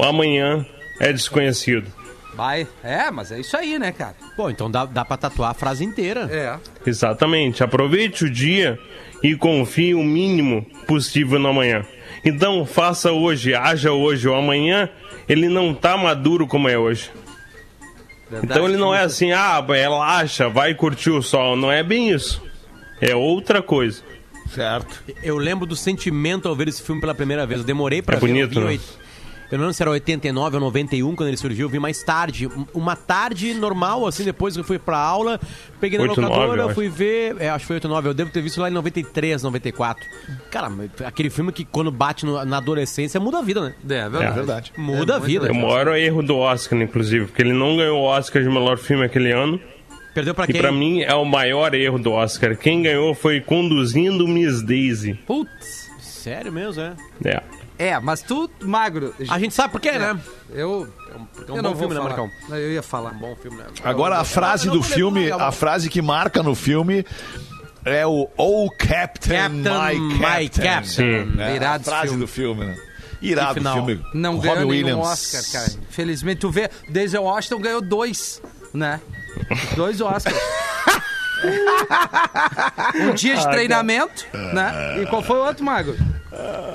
o 0.00 0.04
amanhã 0.04 0.64
é 0.98 1.12
desconhecido. 1.12 1.86
Vai. 2.34 2.66
É, 2.82 3.10
mas 3.10 3.30
é 3.32 3.40
isso 3.40 3.56
aí, 3.56 3.78
né, 3.78 3.92
cara? 3.92 4.14
Pô, 4.36 4.48
então 4.48 4.70
dá, 4.70 4.86
dá 4.86 5.04
pra 5.04 5.16
tatuar 5.16 5.50
a 5.50 5.54
frase 5.54 5.84
inteira. 5.84 6.28
É. 6.30 6.56
Exatamente. 6.88 7.62
Aproveite 7.62 8.24
o 8.24 8.30
dia 8.30 8.78
e 9.22 9.34
confie 9.36 9.94
o 9.94 10.02
mínimo 10.02 10.64
possível 10.86 11.38
no 11.38 11.48
amanhã. 11.48 11.84
Então 12.24 12.64
faça 12.64 13.12
hoje, 13.12 13.54
haja 13.54 13.92
hoje. 13.92 14.28
O 14.28 14.34
amanhã 14.34 14.88
ele 15.28 15.48
não 15.48 15.74
tá 15.74 15.96
maduro 15.96 16.46
como 16.46 16.68
é 16.68 16.78
hoje. 16.78 17.10
Então 18.42 18.66
ele 18.68 18.76
não 18.76 18.94
é 18.94 19.02
assim, 19.02 19.32
ah, 19.32 19.60
relaxa, 19.60 20.48
vai 20.48 20.74
curtir 20.74 21.10
o 21.10 21.20
sol. 21.22 21.56
Não 21.56 21.70
é 21.70 21.82
bem 21.82 22.10
isso. 22.10 22.40
É 23.00 23.14
outra 23.14 23.60
coisa. 23.60 24.02
Certo. 24.54 25.02
Eu 25.22 25.36
lembro 25.36 25.66
do 25.66 25.76
sentimento 25.76 26.48
ao 26.48 26.54
ver 26.54 26.68
esse 26.68 26.82
filme 26.82 27.00
pela 27.00 27.14
primeira 27.14 27.46
vez. 27.46 27.60
Eu 27.60 27.66
demorei 27.66 28.00
pra 28.02 28.16
É 28.16 28.20
ver. 28.20 28.26
bonito, 28.26 28.58
eu, 28.60 28.66
vi 28.68 28.74
né? 28.78 28.80
Lembro 29.58 29.74
se 29.74 29.82
era 29.82 29.90
89 29.90 30.56
ou 30.56 30.60
91 30.62 31.16
quando 31.16 31.28
ele 31.28 31.36
surgiu. 31.36 31.66
Eu 31.66 31.70
vi 31.70 31.78
mais 31.78 32.02
tarde. 32.02 32.46
Um- 32.46 32.66
Uma 32.74 32.94
tarde 32.94 33.52
normal, 33.54 34.06
assim, 34.06 34.22
depois 34.24 34.54
que 34.54 34.60
eu 34.60 34.64
fui 34.64 34.78
pra 34.78 34.96
aula. 34.98 35.40
Peguei 35.80 35.98
na 35.98 36.04
89, 36.04 36.40
locadora, 36.46 36.74
fui 36.74 36.88
ver. 36.88 37.36
É, 37.40 37.48
acho 37.50 37.62
que 37.64 37.66
foi 37.66 37.76
89. 37.76 38.08
Eu 38.08 38.14
devo 38.14 38.30
ter 38.30 38.40
visto 38.42 38.60
lá 38.60 38.68
em 38.68 38.72
93, 38.72 39.42
94. 39.42 40.04
Cara, 40.50 40.70
aquele 41.04 41.30
filme 41.30 41.50
que 41.52 41.64
quando 41.64 41.90
bate 41.90 42.24
no- 42.24 42.44
na 42.44 42.58
adolescência 42.58 43.18
muda 43.18 43.38
a 43.38 43.42
vida, 43.42 43.60
né? 43.60 43.74
É, 43.88 43.94
É 43.94 44.08
verdade. 44.08 44.34
verdade. 44.34 44.72
Muda 44.76 45.14
a 45.16 45.18
muito 45.18 45.26
vida. 45.28 45.48
É 45.48 45.50
o 45.50 45.54
maior 45.54 45.88
erro 45.96 46.22
do 46.22 46.36
Oscar, 46.36 46.80
inclusive, 46.80 47.26
porque 47.26 47.42
ele 47.42 47.52
não 47.52 47.76
ganhou 47.76 47.98
o 48.00 48.04
Oscar 48.04 48.42
de 48.42 48.48
melhor 48.48 48.78
filme 48.78 49.04
aquele 49.04 49.32
ano. 49.32 49.60
Perdeu 50.14 50.34
pra 50.34 50.44
E 50.44 50.52
quem? 50.52 50.60
pra 50.60 50.72
mim 50.72 51.02
é 51.02 51.14
o 51.14 51.24
maior 51.24 51.72
erro 51.72 51.98
do 51.98 52.10
Oscar. 52.12 52.56
Quem 52.56 52.82
ganhou 52.82 53.14
foi 53.14 53.40
Conduzindo 53.40 54.26
Miss 54.26 54.60
Daisy. 54.62 55.14
Putz. 55.26 55.88
Sério 56.00 56.52
mesmo, 56.52 56.82
é. 56.82 56.92
É. 57.24 57.42
É, 57.80 57.98
mas 57.98 58.20
tu, 58.20 58.50
Magro. 58.60 59.14
A 59.30 59.38
gente 59.38 59.54
sabe 59.54 59.72
por 59.72 59.80
quê, 59.80 59.92
né? 59.92 60.20
Eu. 60.50 60.86
Porque 61.34 61.50
é 61.50 61.54
um 61.54 61.56
eu 61.56 61.62
bom 61.62 61.70
não 61.70 61.76
filme, 61.76 61.94
vou 61.94 62.04
né, 62.04 62.10
falar. 62.10 62.26
Marcão? 62.26 62.48
Não, 62.50 62.56
Eu 62.58 62.72
ia 62.72 62.82
falar. 62.82 63.10
Bom 63.14 63.34
filme, 63.36 63.56
né? 63.56 63.64
Agora 63.82 64.18
a 64.18 64.24
frase 64.24 64.68
do 64.68 64.82
filme, 64.82 65.32
a 65.32 65.50
frase 65.50 65.88
que 65.88 66.02
marca 66.02 66.42
no 66.42 66.54
filme 66.54 67.06
é 67.82 68.06
o 68.06 68.28
Oh 68.36 68.68
Captain, 68.76 69.34
Captain, 69.34 69.98
My 69.98 69.98
my 69.98 70.48
Captain. 70.50 70.62
Captain. 70.62 70.84
Sim. 70.84 71.40
É, 71.40 71.56
a 71.56 71.80
frase 71.80 72.08
filme. 72.08 72.20
do 72.20 72.28
filme, 72.28 72.66
né? 72.66 72.76
Irado 73.22 73.54
final. 73.54 73.76
filme. 73.76 74.04
Não 74.12 74.36
Robin 74.36 74.48
ganhou 74.48 74.58
nenhum 74.58 74.70
Williams. 74.70 75.06
Oscar, 75.06 75.42
cara. 75.50 75.72
Infelizmente, 75.88 76.38
tu 76.38 76.50
vê, 76.50 76.68
Denzel 76.86 77.22
Washington 77.22 77.62
ganhou 77.62 77.80
dois, 77.80 78.42
né? 78.74 79.00
Dois 79.74 80.02
Oscars. 80.02 80.36
um 83.00 83.14
dia 83.14 83.36
de 83.36 83.48
treinamento, 83.48 84.26
né? 84.52 85.00
E 85.00 85.06
qual 85.06 85.22
foi 85.22 85.38
o 85.38 85.46
outro, 85.46 85.64
Mago? 85.64 85.96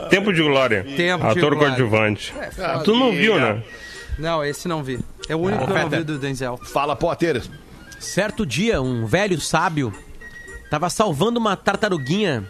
Tempo 0.09 0.33
de 0.33 0.41
Glória. 0.41 0.83
Tempo 0.83 1.23
de 1.23 1.39
Ator 1.39 1.55
Glória. 1.55 1.75
coadjuvante. 1.75 2.33
tu 2.83 2.95
não 2.95 3.11
viu, 3.11 3.39
né? 3.39 3.63
Não, 4.17 4.43
esse 4.43 4.67
não 4.67 4.83
vi. 4.83 4.99
É 5.27 5.35
o 5.35 5.39
único 5.39 5.65
que 5.65 5.71
eu 5.71 5.75
não 5.77 5.89
vi 5.89 6.03
do 6.03 6.17
Denzel. 6.17 6.57
Fala, 6.57 6.95
Potter. 6.95 7.43
Certo 7.99 8.45
dia, 8.45 8.81
um 8.81 9.05
velho 9.05 9.39
sábio 9.39 9.93
estava 10.63 10.89
salvando 10.89 11.39
uma 11.39 11.55
tartaruguinha 11.55 12.45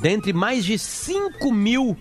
dentre 0.00 0.32
mais 0.32 0.64
de 0.64 0.78
5 0.78 1.52
mil 1.52 1.96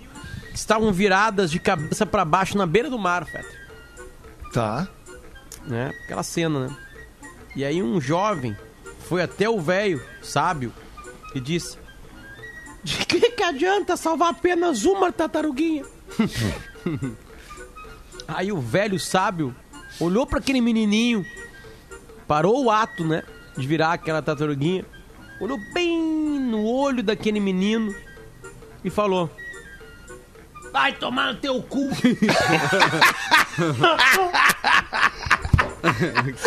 que 0.51 0.57
estavam 0.57 0.91
viradas 0.91 1.51
de 1.51 1.59
cabeça 1.59 2.05
para 2.05 2.25
baixo 2.25 2.57
na 2.57 2.65
beira 2.65 2.89
do 2.89 2.97
mar, 2.97 3.25
Fetter. 3.25 3.67
Tá. 4.51 4.87
Né? 5.65 5.91
Aquela 6.03 6.23
cena, 6.23 6.67
né? 6.67 6.77
E 7.55 7.63
aí 7.63 7.81
um 7.81 8.01
jovem 8.01 8.55
foi 9.07 9.21
até 9.21 9.47
o 9.47 9.59
velho 9.59 10.01
sábio 10.21 10.71
e 11.33 11.39
disse: 11.39 11.77
De 12.83 13.05
que, 13.05 13.31
que 13.31 13.43
adianta 13.43 13.95
salvar 13.95 14.31
apenas 14.31 14.83
uma 14.83 15.11
tartaruguinha? 15.11 15.85
aí 18.27 18.51
o 18.51 18.59
velho 18.59 18.99
sábio 18.99 19.55
olhou 19.99 20.25
para 20.25 20.39
aquele 20.39 20.59
menininho, 20.59 21.25
parou 22.27 22.65
o 22.65 22.71
ato, 22.71 23.05
né? 23.05 23.23
De 23.55 23.67
virar 23.67 23.93
aquela 23.93 24.21
tartaruguinha, 24.21 24.85
olhou 25.39 25.57
bem 25.73 25.99
no 26.39 26.65
olho 26.65 27.01
daquele 27.01 27.39
menino 27.39 27.95
e 28.83 28.89
falou: 28.89 29.29
Vai 30.71 30.93
tomar 30.93 31.33
no 31.33 31.39
teu 31.39 31.61
cu! 31.61 31.89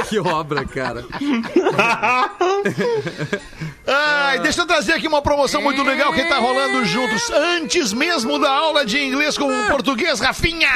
Que 0.09 0.18
obra, 0.18 0.64
cara. 0.64 1.05
Ai, 3.99 4.41
deixa 4.41 4.61
eu 4.61 4.67
trazer 4.67 4.93
aqui 4.93 5.09
uma 5.09 5.23
promoção 5.23 5.63
muito 5.63 5.83
legal 5.83 6.13
que 6.13 6.23
tá 6.25 6.37
rolando 6.37 6.85
juntos 6.85 7.31
antes 7.31 7.95
mesmo 7.95 8.39
da 8.39 8.51
aula 8.51 8.85
de 8.85 9.03
inglês 9.03 9.39
com 9.39 9.47
o 9.47 9.67
português, 9.69 10.21
Rafinha! 10.21 10.69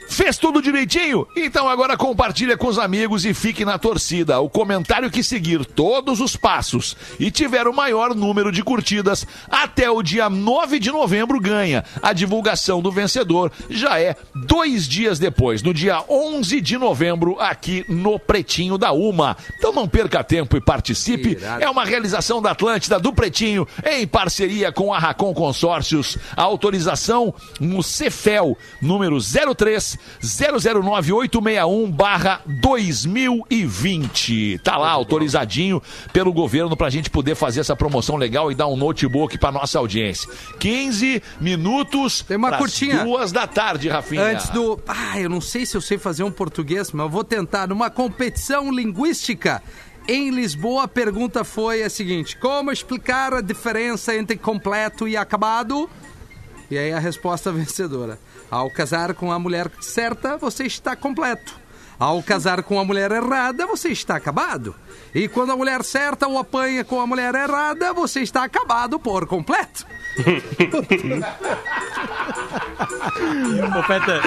Fez 0.09 0.39
tudo 0.39 0.63
direitinho? 0.63 1.27
Então 1.37 1.69
agora 1.69 1.97
compartilha 1.97 2.57
com 2.57 2.69
os 2.69 2.79
amigos 2.79 3.25
e 3.25 3.35
fique 3.35 3.65
na 3.65 3.79
torcida. 3.79 4.41
O 4.41 4.49
comentário 4.49 5.11
que 5.11 5.23
seguir 5.23 5.65
todos 5.65 6.21
os 6.21 6.37
passos 6.37 6.97
e 7.19 7.31
tiver 7.31 7.67
o 7.67 7.75
maior 7.75 8.15
número 8.15 8.53
de 8.53 8.63
curtidas 8.63 9.27
até 9.51 9.91
o 9.91 10.03
dia 10.03 10.31
9 10.31 10.79
de 10.79 10.91
novembro 10.91 11.41
ganha. 11.41 11.85
A 12.01 12.13
divulgação 12.13 12.81
do 12.81 12.93
vencedor 12.93 13.51
já 13.69 14.01
é 14.01 14.17
dois 14.35 14.87
dias 14.87 15.19
depois, 15.19 15.63
no 15.63 15.75
dia 15.75 16.03
11 16.09 16.61
de 16.61 16.79
novembro, 16.79 17.37
aqui 17.41 17.85
no 17.89 18.19
Pretinho 18.19 18.79
da 18.79 18.93
Uma. 18.93 19.37
Então 19.59 19.73
não 19.73 19.89
perca 19.89 20.23
tempo 20.23 20.57
e 20.57 20.61
participe. 20.61 21.37
É 21.61 21.69
uma 21.69 21.85
realização 21.85 22.41
da 22.41 22.53
Atlântida 22.53 22.99
do 22.99 23.13
Pretinho 23.13 23.67
em 23.85 24.07
parceria 24.07 24.71
com 24.71 24.95
a 24.95 24.99
Racon 24.99 25.35
Consórcios. 25.35 26.17
A 26.37 26.43
autorização 26.43 27.35
no 27.61 27.83
Cefel, 27.83 28.57
número 28.81 29.19
03 29.21 29.96
Pix 29.97 30.21
009861 30.21 31.91
barra 31.91 32.41
2020. 32.47 34.59
Tá 34.63 34.77
lá, 34.77 34.91
autorizadinho 34.91 35.83
pelo 36.13 36.33
governo 36.33 36.77
pra 36.77 36.91
gente 36.91 37.11
poder 37.11 37.35
fazer 37.35 37.61
essa 37.61 37.77
promoção 37.77 38.17
legal 38.17 38.51
e 38.51 38.55
dar 38.55 38.67
um 38.67 38.77
notebook 38.77 39.39
pra 39.39 39.53
nossa 39.53 39.79
audiência. 39.79 40.29
15 40.59 41.23
minutos 41.41 42.23
Tem 42.23 42.37
uma 42.37 42.57
curtinha. 42.59 43.05
duas 43.05 43.33
da 43.33 43.47
tarde, 43.47 43.89
Rafinha. 43.89 44.23
Antes 44.23 44.49
do. 44.51 44.81
Ah, 44.87 45.21
eu 45.21 45.29
não 45.29 45.41
sei 45.41 45.67
se 45.67 45.77
eu 45.77 45.81
sei 45.81 45.99
fazer 45.99 46.23
um 46.23 46.31
português, 46.31 46.93
mas 46.93 47.05
eu 47.05 47.11
vou 47.11 47.25
tentar. 47.25 47.67
Numa 47.67 47.91
competição 47.91 48.73
linguística 48.73 49.63
em 50.09 50.31
Lisboa, 50.31 50.85
a 50.85 50.89
pergunta 50.89 51.45
foi 51.45 51.83
a 51.83 51.91
seguinte: 51.91 52.37
Como 52.37 52.71
explicar 52.71 53.35
a 53.35 53.41
diferença 53.41 54.15
entre 54.15 54.37
completo 54.37 55.09
e 55.09 55.17
acabado? 55.17 55.89
E 56.71 56.77
aí 56.77 56.93
a 56.93 56.99
resposta 56.99 57.51
vencedora: 57.53 58.19
Ao 58.51 58.71
casar 58.71 59.15
com 59.15 59.33
a 59.33 59.39
mulher 59.39 59.71
certa, 59.81 60.37
você 60.37 60.65
está 60.65 60.95
completo. 60.97 61.55
Ao 61.99 62.23
casar 62.23 62.63
com 62.63 62.79
a 62.79 62.85
mulher 62.85 63.11
errada, 63.11 63.67
você 63.67 63.89
está 63.89 64.17
acabado. 64.17 64.75
E 65.15 65.29
quando 65.29 65.53
a 65.53 65.57
mulher 65.57 65.83
certa 65.83 66.29
o 66.29 66.39
apanha 66.39 66.85
com 66.85 67.01
a 67.01 67.07
mulher 67.07 67.35
errada, 67.35 67.93
você 67.95 68.21
está 68.21 68.45
acabado 68.45 69.01
por 69.01 69.27
completo. 69.27 69.87
Ô, 73.79 73.83
Peta, 73.87 74.21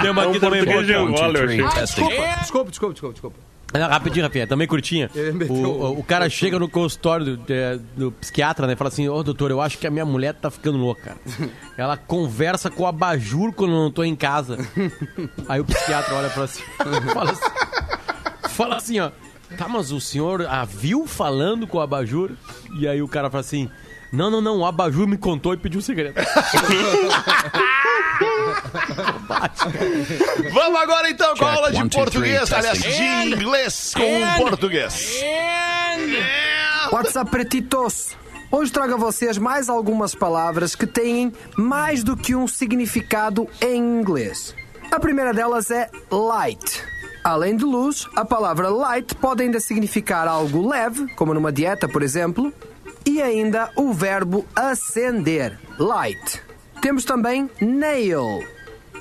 tem 0.00 0.10
uma 0.10 0.22
É 0.22 0.26
aqui 0.28 0.36
um 0.36 0.40
também. 0.40 0.64
português 0.64 0.86
de 0.86 0.92
boa. 0.94 1.08
Angola, 1.08 1.38
eu 1.38 1.44
achei. 1.44 1.60
Ah, 1.64 1.84
desculpa, 1.84 2.14
desculpa, 2.40 2.70
desculpa, 2.70 2.92
desculpa, 2.92 3.12
desculpa. 3.12 3.36
Não, 3.72 3.88
rapidinho, 3.88 4.24
Rafinha, 4.24 4.46
também 4.46 4.66
curtinha. 4.66 5.08
O, 5.48 5.52
o- 5.54 5.98
o 6.00 6.02
cara 6.02 6.28
chega 6.28 6.58
no 6.58 6.68
consultório 6.68 7.36
do, 7.36 7.52
é, 7.52 7.78
do 7.96 8.10
psiquiatra, 8.12 8.66
né? 8.66 8.72
e 8.72 8.76
Fala 8.76 8.88
assim, 8.88 9.08
ô 9.08 9.22
doutor, 9.22 9.50
eu 9.50 9.60
acho 9.60 9.78
que 9.78 9.86
a 9.86 9.90
minha 9.90 10.04
mulher 10.04 10.34
tá 10.34 10.50
ficando 10.50 10.76
louca. 10.78 11.16
Ela 11.78 11.96
conversa 11.96 12.68
com 12.70 12.82
o 12.82 12.86
abajur 12.86 13.52
quando 13.52 13.72
eu 13.72 13.78
não 13.78 13.90
tô 13.90 14.02
em 14.02 14.16
casa. 14.16 14.58
Aí 15.48 15.60
o 15.60 15.64
psiquiatra 15.64 16.14
olha 16.14 16.30
pra 16.30 16.44
assim, 16.44 16.62
fala 17.14 17.30
assim, 17.30 17.50
fala 18.50 18.76
assim, 18.76 19.00
ó. 19.00 19.10
Tá, 19.58 19.66
mas 19.68 19.90
o 19.90 20.00
senhor 20.00 20.46
a 20.46 20.64
viu 20.64 21.06
falando 21.08 21.66
com 21.66 21.78
o 21.78 21.80
abajur? 21.80 22.30
E 22.78 22.86
aí 22.86 23.02
o 23.02 23.08
cara 23.08 23.28
fala 23.28 23.40
assim, 23.40 23.68
não, 24.12 24.30
não, 24.30 24.40
não, 24.40 24.58
o 24.58 24.64
abajur 24.64 25.08
me 25.08 25.16
contou 25.16 25.52
e 25.52 25.56
pediu 25.56 25.78
um 25.80 25.82
segredo. 25.82 26.14
Vamos 30.52 30.80
agora 30.80 31.10
então 31.10 31.34
com 31.36 31.44
a 31.44 31.52
aula 31.52 31.72
de 31.72 31.88
português, 31.88 32.52
aliás, 32.52 32.78
de 32.78 33.02
inglês 33.02 33.92
com 33.94 34.44
português. 34.44 35.22
What's 36.92 37.16
up, 37.16 37.30
pretitos? 37.30 38.16
Hoje 38.50 38.72
trago 38.72 38.94
a 38.94 38.96
vocês 38.96 39.38
mais 39.38 39.68
algumas 39.68 40.14
palavras 40.14 40.74
que 40.74 40.86
têm 40.86 41.32
mais 41.56 42.02
do 42.02 42.16
que 42.16 42.34
um 42.34 42.48
significado 42.48 43.48
em 43.60 43.78
inglês. 43.78 44.54
A 44.90 44.98
primeira 44.98 45.32
delas 45.32 45.70
é 45.70 45.88
light. 46.10 46.82
Além 47.22 47.56
de 47.56 47.64
luz, 47.64 48.08
a 48.16 48.24
palavra 48.24 48.68
light 48.68 49.14
pode 49.14 49.42
ainda 49.42 49.60
significar 49.60 50.26
algo 50.26 50.68
leve, 50.68 51.06
como 51.14 51.32
numa 51.32 51.52
dieta, 51.52 51.88
por 51.88 52.02
exemplo, 52.02 52.52
e 53.06 53.22
ainda 53.22 53.70
o 53.76 53.92
verbo 53.92 54.44
acender, 54.56 55.58
light. 55.78 56.42
Temos 56.80 57.04
também 57.04 57.48
nail. 57.60 58.42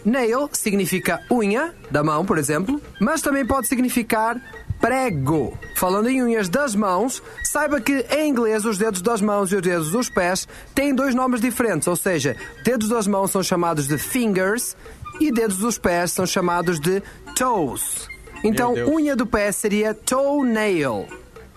Nail 0.06 0.50
significa 0.54 1.22
unha, 1.32 1.74
da 1.91 2.04
mão, 2.04 2.26
por 2.26 2.38
exemplo, 2.38 2.82
mas 3.00 3.22
também 3.22 3.45
pode 3.45 3.68
significar 3.68 4.41
prego. 4.80 5.58
Falando 5.76 6.10
em 6.10 6.24
unhas 6.24 6.50
das 6.50 6.74
mãos, 6.74 7.22
saiba 7.43 7.82
que 7.82 8.06
em 8.10 8.30
inglês 8.30 8.66
os 8.66 8.78
dedos 8.78 9.02
das 9.02 9.22
mãos 9.22 9.52
e 9.52 9.56
os 9.56 9.62
dedos 9.62 9.91
dos 9.91 10.10
pés 10.10 10.47
têm 10.74 10.95
dois 10.95 11.14
nomes 11.14 11.41
diferentes, 11.41 11.88
ou 11.88 11.95
seja, 11.95 12.36
dedos 12.64 12.89
das 12.89 13.08
mãos 13.08 13.32
são 13.32 13.43
chamados 13.43 13.88
de 13.88 13.97
fingers 13.97 14.76
e 15.20 15.32
dedos 15.32 15.58
dos 15.58 15.78
pés 15.78 16.12
são 16.12 16.26
chamados 16.26 16.80
de 16.80 17.02
toes. 17.36 18.08
Então, 18.43 18.74
unha 18.74 19.16
do 19.16 19.28
pé 19.28 19.52
seria 19.52 19.93
toenail. 19.93 21.08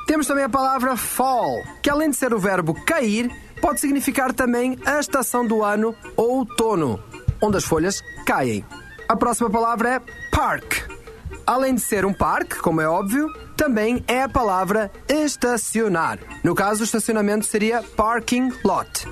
Temos 0.07 0.27
também 0.27 0.45
a 0.45 0.49
palavra 0.49 0.97
fall, 0.97 1.63
que 1.81 1.89
além 1.89 2.11
de 2.11 2.17
ser 2.17 2.35
o 2.35 2.39
verbo 2.39 2.75
cair, 2.85 3.31
pode 3.61 3.81
significar 3.81 4.33
também 4.33 4.77
a 4.85 4.99
estação 4.99 5.47
do 5.47 5.63
ano 5.63 5.95
outono, 6.17 7.01
onde 7.43 7.59
as 7.59 7.65
folhas 7.65 8.03
caem. 8.25 8.65
A 9.09 9.17
próxima 9.17 9.51
palavra 9.51 9.97
é 9.97 10.01
park. 10.31 10.89
Além 11.47 11.75
de 11.75 11.81
ser 11.81 12.07
um 12.07 12.15
parque, 12.15 12.57
como 12.57 12.81
é 12.81 12.89
óbvio, 12.89 13.29
também 13.57 14.03
é 14.07 14.23
a 14.23 14.29
palavra 14.29 14.91
estacionar. 15.09 16.19
No 16.43 16.55
caso, 16.55 16.81
o 16.81 16.85
estacionamento 16.85 17.45
seria 17.45 17.83
parking 17.83 18.53
lot. 18.65 19.07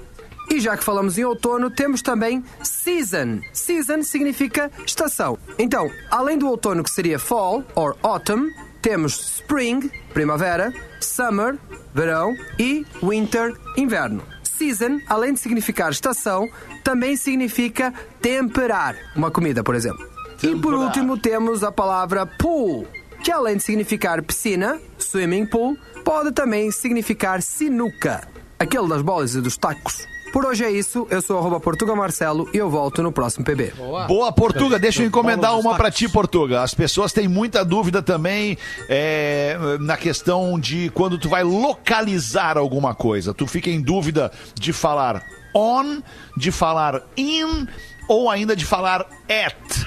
E 0.50 0.58
já 0.58 0.76
que 0.76 0.82
falamos 0.82 1.16
em 1.18 1.24
outono, 1.24 1.70
temos 1.70 2.02
também 2.02 2.44
season. 2.62 3.40
Season 3.52 4.02
significa 4.02 4.70
estação. 4.84 5.38
Então, 5.58 5.90
além 6.10 6.38
do 6.38 6.48
outono 6.48 6.82
que 6.82 6.90
seria 6.90 7.18
fall 7.18 7.64
or 7.74 7.96
autumn, 8.02 8.48
temos 8.82 9.36
spring, 9.38 9.90
primavera, 10.12 10.72
summer, 11.00 11.56
verão 11.94 12.34
e 12.58 12.84
winter, 13.02 13.56
inverno. 13.76 14.22
Season, 14.60 15.00
além 15.06 15.32
de 15.32 15.40
significar 15.40 15.90
estação, 15.90 16.46
também 16.84 17.16
significa 17.16 17.94
temperar 18.20 18.94
uma 19.16 19.30
comida, 19.30 19.64
por 19.64 19.74
exemplo. 19.74 20.06
E 20.42 20.54
por 20.54 20.74
último 20.74 21.16
temos 21.16 21.64
a 21.64 21.72
palavra 21.72 22.26
pool, 22.26 22.86
que 23.24 23.32
além 23.32 23.56
de 23.56 23.62
significar 23.62 24.22
piscina, 24.22 24.78
swimming 24.98 25.46
pool, 25.46 25.78
pode 26.04 26.32
também 26.32 26.70
significar 26.70 27.40
sinuca, 27.40 28.28
aquele 28.58 28.86
das 28.86 29.00
bolas 29.00 29.34
e 29.34 29.40
dos 29.40 29.56
tacos. 29.56 30.06
Por 30.32 30.46
hoje 30.46 30.64
é 30.64 30.70
isso, 30.70 31.06
eu 31.10 31.20
sou 31.20 31.38
arroba 31.38 31.58
Portuga 31.58 31.94
Marcelo 31.94 32.48
e 32.54 32.56
eu 32.56 32.70
volto 32.70 33.02
no 33.02 33.10
próximo 33.10 33.44
PB. 33.44 33.72
Boa, 34.06 34.30
Portuga. 34.32 34.78
Deixa 34.78 35.02
eu 35.02 35.06
encomendar 35.06 35.58
uma 35.58 35.74
pra 35.74 35.84
tacos. 35.84 35.98
ti, 35.98 36.08
Portuga. 36.08 36.62
As 36.62 36.72
pessoas 36.72 37.12
têm 37.12 37.26
muita 37.26 37.64
dúvida 37.64 38.00
também 38.00 38.56
é, 38.88 39.56
na 39.80 39.96
questão 39.96 40.58
de 40.58 40.90
quando 40.90 41.18
tu 41.18 41.28
vai 41.28 41.42
localizar 41.42 42.56
alguma 42.56 42.94
coisa. 42.94 43.34
Tu 43.34 43.46
fica 43.46 43.70
em 43.70 43.80
dúvida 43.80 44.30
de 44.54 44.72
falar 44.72 45.22
on, 45.54 46.00
de 46.36 46.52
falar 46.52 47.02
in 47.16 47.66
ou 48.08 48.30
ainda 48.30 48.54
de 48.54 48.64
falar 48.64 49.06
at. 49.28 49.86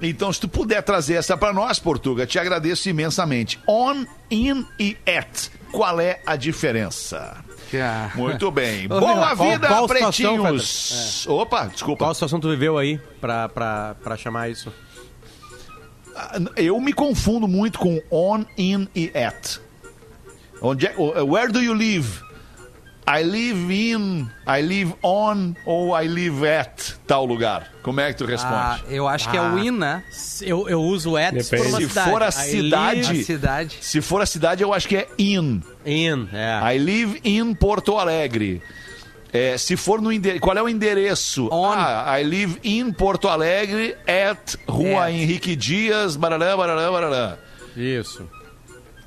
Então, 0.00 0.32
se 0.32 0.40
tu 0.40 0.48
puder 0.48 0.82
trazer 0.82 1.14
essa 1.14 1.36
pra 1.36 1.52
nós, 1.52 1.78
Portuga, 1.78 2.26
te 2.26 2.38
agradeço 2.38 2.88
imensamente. 2.88 3.58
On, 3.68 4.04
in 4.30 4.64
e 4.78 4.96
at. 5.06 5.48
Qual 5.70 6.00
é 6.00 6.20
a 6.26 6.34
diferença? 6.36 7.36
Ah. 7.80 8.10
Muito 8.14 8.50
bem. 8.50 8.86
Ô, 8.86 9.00
Boa 9.00 9.00
meu, 9.00 9.36
qual- 9.36 9.50
vida, 9.50 9.66
qual 9.68 9.88
situação, 9.88 10.36
pretinhos. 10.42 11.26
Opa, 11.28 11.66
desculpa. 11.66 12.04
Qual 12.04 12.14
situação 12.14 12.40
tu 12.40 12.48
viveu 12.50 12.76
aí 12.78 12.98
pra, 13.20 13.48
pra, 13.48 13.96
pra 14.02 14.16
chamar 14.16 14.48
isso? 14.50 14.72
Eu 16.56 16.78
me 16.80 16.92
confundo 16.92 17.48
muito 17.48 17.78
com 17.78 18.00
on, 18.10 18.44
in 18.58 18.86
e 18.94 19.10
at. 19.16 19.58
Onde 20.60 20.86
é, 20.86 20.94
where 21.22 21.50
do 21.50 21.60
you 21.60 21.72
live? 21.72 22.20
I 23.04 23.24
live 23.24 23.72
in, 23.74 24.28
I 24.46 24.62
live 24.62 24.94
on 25.02 25.54
ou 25.66 25.98
I 26.00 26.06
live 26.06 26.46
at 26.46 26.92
tal 27.04 27.24
lugar. 27.24 27.68
Como 27.82 28.00
é 28.00 28.12
que 28.12 28.18
tu 28.18 28.24
responde? 28.24 28.54
Ah, 28.54 28.80
eu 28.88 29.08
acho 29.08 29.28
que 29.28 29.36
é 29.36 29.42
o 29.42 29.58
in, 29.58 29.72
né? 29.72 30.04
Eu, 30.40 30.68
eu 30.68 30.80
uso 30.80 31.16
at 31.16 31.34
se 31.42 31.56
for 31.56 31.56
Depende. 31.56 31.68
uma 31.72 31.80
Se 31.80 31.88
cidade. 31.88 32.10
for 32.10 32.22
a 32.22 32.28
I 32.28 32.32
cidade- 32.32 33.00
live 33.02 33.20
A 33.20 33.24
cidade. 33.24 33.78
Se 33.80 34.00
for 34.00 34.22
a 34.22 34.26
cidade, 34.26 34.62
eu 34.62 34.72
acho 34.72 34.86
que 34.86 34.96
é 34.96 35.08
in. 35.18 35.60
In, 35.84 36.28
é. 36.32 36.74
I 36.74 36.78
live 36.78 37.20
in 37.24 37.54
Porto 37.54 37.98
Alegre. 37.98 38.62
É, 39.32 39.56
se 39.56 39.76
for 39.76 40.00
no 40.02 40.12
endereço. 40.12 40.40
Qual 40.40 40.56
é 40.56 40.62
o 40.62 40.68
endereço? 40.68 41.48
On. 41.50 41.72
Ah, 41.72 42.20
I 42.20 42.24
live 42.24 42.58
in 42.62 42.92
Porto 42.92 43.28
Alegre 43.28 43.96
at 44.06 44.56
Rua 44.68 45.06
At. 45.06 45.12
Henrique 45.12 45.56
Dias, 45.56 46.16
barará, 46.16 46.54
barará, 46.56 46.90
barará. 46.90 47.38
Isso. 47.76 48.28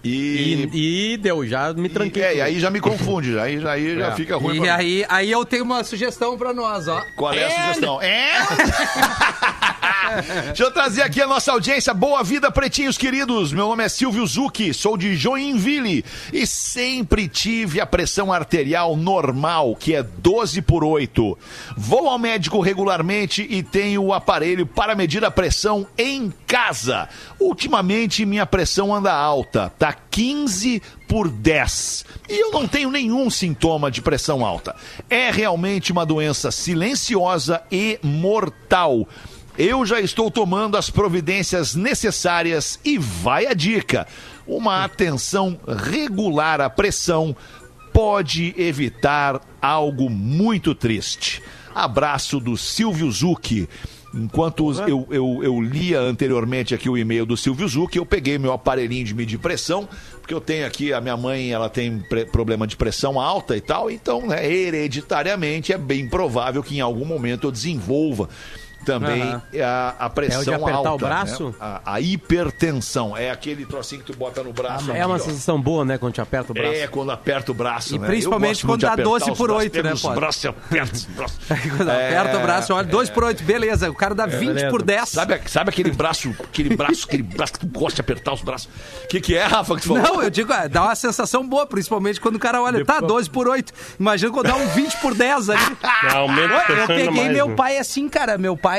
E. 0.04 0.70
E, 0.74 1.14
e 1.14 1.18
deu, 1.18 1.46
já 1.48 1.74
me 1.74 1.90
tranquei. 1.90 2.22
é, 2.24 2.36
e 2.38 2.42
aí 2.42 2.60
já 2.60 2.70
me 2.70 2.80
confunde, 2.80 3.34
já- 3.34 3.44
aí, 3.44 3.58
aí 3.68 3.98
já 3.98 4.08
É. 4.08 4.12
fica 4.16 4.36
ruim 4.38 4.58
E 4.58 4.60
mim. 4.62 4.68
aí, 4.68 5.06
aí 5.10 5.32
eu 5.32 5.44
tenho 5.46 5.64
uma 5.64 5.84
sugestão 5.84 6.38
pra 6.38 6.54
nós, 6.54 6.88
ó. 6.88 7.02
Qual 7.16 7.34
é 7.34 7.44
a 7.46 7.50
sugestão? 7.50 8.02
É? 8.02 8.34
Deixa 10.48 10.64
eu 10.64 10.72
trazer 10.72 11.02
aqui 11.02 11.22
a 11.22 11.28
nossa 11.28 11.52
audiência. 11.52 11.94
Boa 11.94 12.24
vida, 12.24 12.52
pretinhos 12.52 12.98
queridos. 12.98 13.52
Meu 13.52 13.68
nome 13.68 13.84
é 13.84 13.90
Silvio 13.90 14.26
Zucchi, 14.26 14.74
sou 14.74 14.98
de 14.98 15.16
Joinville 15.16 16.04
e 16.32 16.46
sempre 16.46 17.28
tive 17.28 17.80
a 17.80 17.86
pressão 17.86 18.32
arterial 18.32 18.96
normal, 18.96 19.76
que 19.76 19.94
é 19.96 20.04
12 20.04 20.62
por 20.62 20.84
8. 20.84 21.38
Vou 21.78 22.10
ao 22.10 22.20
médico 22.20 22.60
regularmente 22.60 23.46
e 23.50 23.62
tenho 23.64 24.04
o 24.04 24.14
aparelho 24.14 24.66
para 24.66 24.96
medir 24.96 25.24
a 25.24 25.32
pressão 25.32 25.88
em 25.98 26.34
casa. 26.48 27.08
Ultimamente 27.40 28.26
minha 28.26 28.46
pressão 28.46 28.94
anda 28.94 29.14
alta, 29.14 29.72
tá 29.78 29.94
15 29.94 30.82
por 31.08 31.30
10. 31.30 32.06
E 32.30 32.42
eu 32.42 32.52
não 32.52 32.68
tenho 32.68 32.90
nenhum 32.90 33.30
sintoma 33.30 33.92
de 33.92 34.02
pressão 34.02 34.46
alta. 34.46 34.76
É 35.10 35.30
realmente 35.32 35.92
uma 35.92 36.06
doença 36.06 36.52
silenciosa 36.52 37.62
e 37.72 38.00
mortal. 38.02 39.08
Eu 39.58 39.86
já 39.86 40.02
estou 40.02 40.30
tomando 40.30 40.76
as 40.76 40.90
providências 40.90 41.76
necessárias 41.76 42.78
e 42.84 42.98
vai 42.98 43.46
a 43.46 43.54
dica. 43.54 44.06
Uma 44.46 44.84
atenção 44.84 45.58
regular 45.66 46.60
à 46.60 46.70
pressão 46.70 47.34
pode 47.94 48.54
evitar 48.58 49.40
algo 49.62 50.10
muito 50.10 50.76
triste. 50.76 51.42
Abraço 51.74 52.42
do 52.42 52.58
Silvio 52.58 53.10
Zucchi. 53.10 53.70
Enquanto 54.14 54.74
eu, 54.88 55.08
eu, 55.10 55.40
eu 55.42 55.62
lia 55.62 56.00
anteriormente 56.00 56.74
aqui 56.74 56.90
o 56.90 56.98
e-mail 56.98 57.26
do 57.26 57.36
Silvio 57.36 57.68
Zuc, 57.68 57.96
eu 57.96 58.06
peguei 58.06 58.38
meu 58.38 58.54
aparelhinho 58.54 59.04
de 59.04 59.14
medir 59.14 59.38
pressão, 59.38 59.90
porque 60.22 60.34
eu 60.34 60.40
tenho 60.40 60.66
aqui, 60.66 60.94
a 60.94 61.02
minha 61.02 61.18
mãe, 61.18 61.52
ela 61.52 61.70
tem 61.70 62.02
problema 62.32 62.66
de 62.66 62.78
pressão 62.78 63.20
alta 63.20 63.58
e 63.58 63.62
tal, 63.62 63.92
então, 63.92 64.26
né, 64.26 64.50
hereditariamente 64.50 65.74
é 65.74 65.78
bem 65.78 66.08
provável 66.08 66.64
que 66.64 66.78
em 66.78 66.80
algum 66.80 67.04
momento 67.04 67.48
eu 67.48 67.52
desenvolva 67.52 68.30
também 68.86 69.22
Aham. 69.24 69.42
a, 69.64 70.06
a 70.06 70.10
pressão 70.10 70.40
É 70.40 70.42
o 70.42 70.46
de 70.46 70.54
apertar 70.54 70.76
alta. 70.78 70.92
o 70.94 70.98
braço? 70.98 71.48
né? 71.50 71.54
A, 71.60 71.94
a 71.96 72.02
hipertensão. 72.02 73.16
É 73.18 73.32
aquele 73.32 73.66
trocinho 73.66 74.02
que 74.04 74.12
tu 74.12 74.18
bota 74.18 74.44
no 74.44 74.54
braço. 74.54 74.92
É 74.92 75.06
uma 75.06 75.16
ó. 75.16 75.20
sensação 75.20 75.60
boa, 75.62 75.84
né? 75.84 75.98
Quando 75.98 76.14
te 76.14 76.22
aperta 76.22 76.52
o 76.52 76.56
braço. 76.56 76.74
É, 76.76 76.88
quando 76.88 77.12
aperta 77.12 77.52
o 77.52 77.56
braço, 77.56 77.96
E 77.96 78.00
né? 78.00 78.08
principalmente 78.08 78.66
quando 78.66 78.82
dá 78.82 78.94
apertar 78.94 79.10
12 79.10 79.32
os 79.32 79.38
por 79.38 79.48
braços, 79.48 79.64
oito, 79.64 79.72
pega 79.74 79.90
né, 79.90 79.94
os 79.96 80.02
Potter? 80.02 80.20
braços 80.20 80.44
e 80.44 80.48
aperta 80.48 80.96
os 80.96 81.06
braços. 81.06 81.38
Quando 81.78 81.90
aperta 81.90 82.38
o 82.38 82.42
braço, 82.42 82.74
olha, 82.74 82.88
2 82.88 83.10
por 83.10 83.24
8, 83.24 83.44
beleza. 83.44 83.90
O 83.90 83.96
cara 83.96 84.14
dá 84.16 84.26
20 84.26 84.40
beleza. 84.48 84.70
por 84.70 84.82
10. 84.84 85.10
Sabe, 85.10 85.42
sabe 85.48 85.70
aquele 85.70 85.92
braço, 85.92 86.36
aquele 86.44 86.76
braço, 86.76 87.06
aquele 87.06 87.24
braço 87.24 87.54
que 87.54 87.60
tu 87.60 87.68
gosta 87.68 87.96
de 87.96 88.02
apertar 88.02 88.34
os 88.34 88.42
braços? 88.42 88.70
O 89.04 89.08
que, 89.08 89.20
que 89.22 89.36
é, 89.36 89.46
Rafa, 89.46 89.76
que 89.76 89.82
tu 89.82 89.88
falou? 89.90 90.04
Não, 90.04 90.24
eu 90.24 90.30
digo, 90.30 90.52
é, 90.54 90.68
dá 90.70 90.84
uma 90.84 90.96
sensação 90.96 91.48
boa, 91.48 91.66
principalmente 91.66 92.20
quando 92.20 92.36
o 92.36 92.40
cara 92.40 92.62
olha, 92.62 92.84
tá, 92.86 93.00
12 93.00 93.30
por 93.30 93.48
8. 93.48 93.74
Imagina 94.00 94.32
quando 94.32 94.48
dá 94.48 94.56
um 94.56 94.68
20 94.68 94.98
por 94.98 95.14
10 95.16 95.50
ali. 95.50 95.78
Aumenta 96.14 96.54
a 96.56 96.60
Eu 96.60 96.66
pressão 96.66 96.88
peguei 96.88 97.10
mais, 97.12 97.32
meu 97.34 97.48
né? 97.48 97.56
pai 97.56 97.78
assim, 97.78 98.08
cara. 98.10 98.38
Meu 98.38 98.56
pai, 98.58 98.75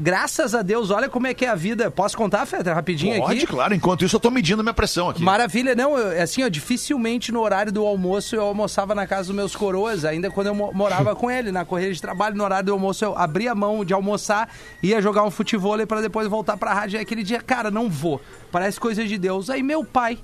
graças 0.00 0.54
a 0.54 0.62
Deus, 0.62 0.90
olha 0.90 1.08
como 1.08 1.26
é 1.26 1.34
que 1.34 1.44
é 1.44 1.48
a 1.48 1.54
vida. 1.54 1.90
Posso 1.90 2.16
contar, 2.16 2.46
Feta, 2.46 2.72
rapidinho 2.72 3.20
Pode, 3.20 3.38
aqui? 3.38 3.46
claro. 3.46 3.74
Enquanto 3.74 4.04
isso, 4.04 4.16
eu 4.16 4.20
tô 4.20 4.30
medindo 4.30 4.62
minha 4.62 4.74
pressão 4.74 5.08
aqui. 5.10 5.22
Maravilha, 5.22 5.74
não, 5.74 5.96
eu, 5.98 6.22
assim, 6.22 6.42
ó, 6.44 6.48
dificilmente 6.48 7.30
no 7.32 7.40
horário 7.40 7.72
do 7.72 7.84
almoço 7.84 8.34
eu 8.34 8.42
almoçava 8.42 8.94
na 8.94 9.06
casa 9.06 9.28
dos 9.28 9.36
meus 9.36 9.54
coroas, 9.56 10.04
ainda 10.04 10.30
quando 10.30 10.48
eu 10.48 10.54
mo- 10.54 10.72
morava 10.72 11.14
com 11.16 11.30
ele, 11.30 11.50
na 11.52 11.64
correria 11.64 11.92
de 11.94 12.00
trabalho, 12.00 12.36
no 12.36 12.44
horário 12.44 12.66
do 12.66 12.72
almoço 12.72 13.04
eu 13.04 13.16
abria 13.16 13.54
mão 13.54 13.84
de 13.84 13.92
almoçar, 13.92 14.48
ia 14.82 15.00
jogar 15.02 15.24
um 15.24 15.30
futebol 15.30 15.74
para 15.86 16.00
depois 16.00 16.28
voltar 16.28 16.56
pra 16.56 16.72
rádio. 16.72 16.98
E 16.98 17.00
aquele 17.00 17.22
dia, 17.22 17.40
cara, 17.40 17.70
não 17.70 17.88
vou, 17.90 18.20
parece 18.52 18.78
coisa 18.78 19.04
de 19.04 19.18
Deus. 19.18 19.50
Aí 19.50 19.62
meu 19.62 19.84
pai 19.84 20.18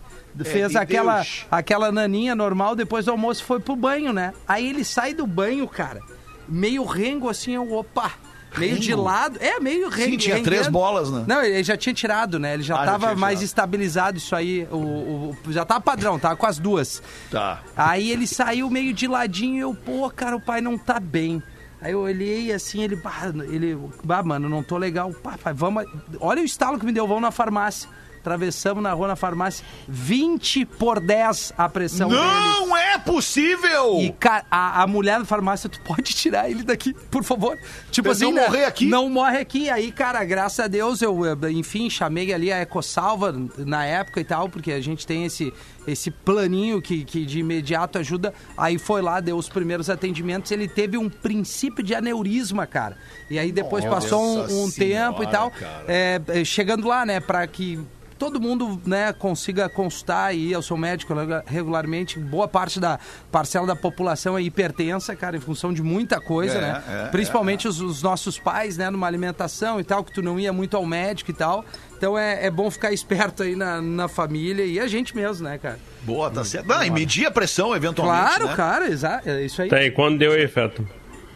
fez 0.45 0.70
de 0.70 0.78
aquela, 0.78 1.16
Deus. 1.16 1.47
aquela 1.51 1.91
naninha 1.91 2.34
normal, 2.34 2.76
depois 2.76 3.05
do 3.05 3.11
almoço 3.11 3.43
foi 3.45 3.59
pro 3.61 3.74
banho, 3.74 4.12
né? 4.12 4.32
Aí 4.47 4.68
ele 4.68 4.84
sai 4.84 5.12
do 5.12 5.26
banho, 5.26 5.66
cara, 5.66 6.01
meio 6.49 6.84
rengo 6.84 7.28
assim, 7.28 7.55
eu, 7.55 7.72
opa... 7.72 8.12
Meio 8.59 8.78
de 8.78 8.94
lado. 8.94 9.38
É, 9.40 9.61
meio 9.61 9.88
rengo. 9.88 10.11
Sim, 10.12 10.16
tinha 10.16 10.42
três 10.42 10.66
bolas, 10.68 11.11
né? 11.11 11.24
Não, 11.26 11.42
ele 11.42 11.62
já 11.62 11.76
tinha 11.76 11.94
tirado, 11.94 12.38
né? 12.38 12.55
Ele 12.55 12.62
já 12.62 12.74
Ah, 12.76 12.78
já 12.84 12.92
tava 12.92 13.07
tinha 13.09 13.16
mais 13.16 13.38
tirado. 13.38 13.44
estabilizado 13.46 14.18
isso 14.18 14.34
aí. 14.34 14.66
O, 14.70 14.76
o- 14.76 15.36
já 15.53 15.64
tava 15.64 15.80
padrão, 15.80 16.18
tava 16.18 16.36
com 16.36 16.46
as 16.46 16.59
duas. 16.59 17.03
Tá. 17.30 17.62
Aí 17.76 18.11
ele 18.11 18.26
saiu 18.26 18.68
meio 18.68 18.92
de 18.92 19.07
ladinho 19.07 19.57
e 19.57 19.61
eu, 19.61 19.74
pô, 19.74 20.11
cara, 20.11 20.36
o 20.36 20.40
pai 20.40 20.61
não 20.61 20.76
tá 20.76 20.98
bem. 20.98 21.42
Aí 21.80 21.92
eu 21.92 22.01
olhei 22.01 22.53
assim, 22.53 22.82
ele, 22.82 22.94
bah, 22.96 23.32
ele, 23.51 23.78
bah, 24.05 24.22
mano, 24.22 24.48
não 24.48 24.62
tô 24.62 24.76
legal. 24.76 25.12
Pá, 25.14 25.38
pai, 25.42 25.55
vamos. 25.55 25.84
Olha 26.20 26.42
o 26.42 26.44
estalo 26.44 26.78
que 26.78 26.84
me 26.84 26.92
deu, 26.92 27.07
vamos 27.07 27.22
na 27.22 27.30
farmácia. 27.30 27.88
Atravessamos 28.21 28.83
na 28.83 28.93
rua 28.93 29.09
na 29.09 29.16
farmácia, 29.16 29.64
20 29.89 30.64
por 30.66 31.01
10 31.01 31.55
a 31.57 31.68
pressão 31.68 32.09
dele. 32.09 32.21
Não 32.21 32.77
é 32.77 32.99
possível! 32.99 33.99
E 34.01 34.12
ca- 34.12 34.45
a, 34.51 34.83
a 34.83 34.87
mulher 34.87 35.18
da 35.18 35.25
farmácia, 35.25 35.68
tu 35.71 35.81
pode 35.81 36.12
tirar 36.14 36.51
ele 36.51 36.62
daqui, 36.62 36.93
por 37.11 37.25
favor. 37.25 37.57
Tipo 37.91 38.05
Pra 38.05 38.12
assim, 38.12 38.25
não 38.27 38.33
né? 38.33 38.47
morrer 38.47 38.64
aqui? 38.64 38.87
Não 38.87 39.09
morre 39.09 39.39
aqui. 39.39 39.71
Aí, 39.71 39.91
cara, 39.91 40.23
graças 40.25 40.61
a 40.61 40.68
Deus, 40.68 41.01
eu, 41.03 41.25
eu, 41.25 41.51
enfim, 41.51 41.89
chamei 41.89 42.33
ali 42.33 42.53
a 42.53 42.61
Ecosalva 42.62 43.35
na 43.59 43.85
época 43.85 44.21
e 44.21 44.25
tal, 44.25 44.49
porque 44.49 44.73
a 44.73 44.81
gente 44.81 45.07
tem 45.07 45.25
esse, 45.25 45.53
esse 45.87 46.11
planinho 46.11 46.81
que, 46.83 47.05
que 47.05 47.25
de 47.25 47.39
imediato 47.41 47.99
ajuda. 47.99 48.35
Aí 48.57 48.79
foi 48.79 49.01
lá, 49.03 49.21
deu 49.21 49.37
os 49.37 49.49
primeiros 49.49 49.89
atendimentos. 49.89 50.51
Ele 50.53 50.68
teve 50.68 50.99
um 50.99 51.09
princípio 51.09 51.83
de 51.83 51.95
aneurisma, 51.95 52.66
cara. 52.66 52.97
E 53.31 53.39
aí 53.39 53.51
depois 53.53 53.85
passou 53.85 54.21
um, 54.23 54.33
um 54.33 54.37
Nossa 54.64 54.77
tempo 54.79 55.23
e 55.23 55.27
Senhora, 55.27 55.31
tal. 55.31 55.51
cara. 55.51 55.85
É, 55.89 56.21
é, 56.29 56.45
chegando 56.45 56.87
lá, 56.87 57.07
né, 57.07 57.21
pra 57.21 57.47
que 57.47 57.81
todo 58.21 58.39
mundo 58.39 58.79
né, 58.87 59.14
consiga 59.14 59.66
consultar 59.68 60.35
e 60.37 60.51
ir 60.51 60.55
ao 60.55 60.61
seu 60.62 60.77
médico 60.77 61.14
regu- 61.14 61.43
regularmente. 61.47 62.18
Boa 62.18 62.47
parte 62.47 62.79
da 62.79 63.01
parcela 63.33 63.66
da 63.66 63.75
população 63.75 64.37
é 64.37 64.43
hipertensa, 64.43 65.16
cara, 65.16 65.39
em 65.39 65.41
função 65.41 65.73
de 65.73 65.83
muita 65.83 66.21
coisa, 66.21 66.59
É, 66.59 66.61
né? 66.61 66.83
é, 66.87 67.09
Principalmente 67.09 67.66
Os, 67.66 67.81
os 67.81 68.03
nossos 68.03 68.39
pais, 68.39 68.77
né, 68.77 68.91
numa 68.91 69.07
alimentação 69.07 69.81
e 69.81 69.85
tal, 69.85 70.05
que 70.05 70.12
tu 70.12 70.21
não 70.21 70.39
ia 70.39 70.53
muito 70.53 70.77
ao 70.77 70.85
médico 70.85 71.31
e 71.31 71.35
tal. 71.35 71.64
Então 71.97 72.16
é, 72.18 72.45
é 72.47 72.51
bom 72.51 72.71
ficar 72.71 72.93
esperto 72.95 73.43
aí 73.43 73.57
na, 73.57 73.81
na 73.81 74.07
família 74.07 74.64
e 74.66 74.79
a 74.79 74.87
gente 74.87 75.16
mesmo, 75.16 75.49
né, 75.49 75.57
cara? 75.57 75.79
Boa, 76.03 76.31
tá 76.31 76.45
certo. 76.45 76.66
Não, 76.66 76.85
e 76.85 76.91
medir 76.91 77.25
a 77.27 77.31
pressão, 77.31 77.75
eventualmente, 77.75 78.23
Claro, 78.27 78.47
né? 78.49 78.55
cara, 78.55 78.87
é 79.25 79.45
isso 79.45 79.62
aí. 79.62 79.68
Tá 79.71 79.77
aí, 79.77 79.91
quando 79.91 80.18
deu 80.18 80.39
efeito? 80.39 80.87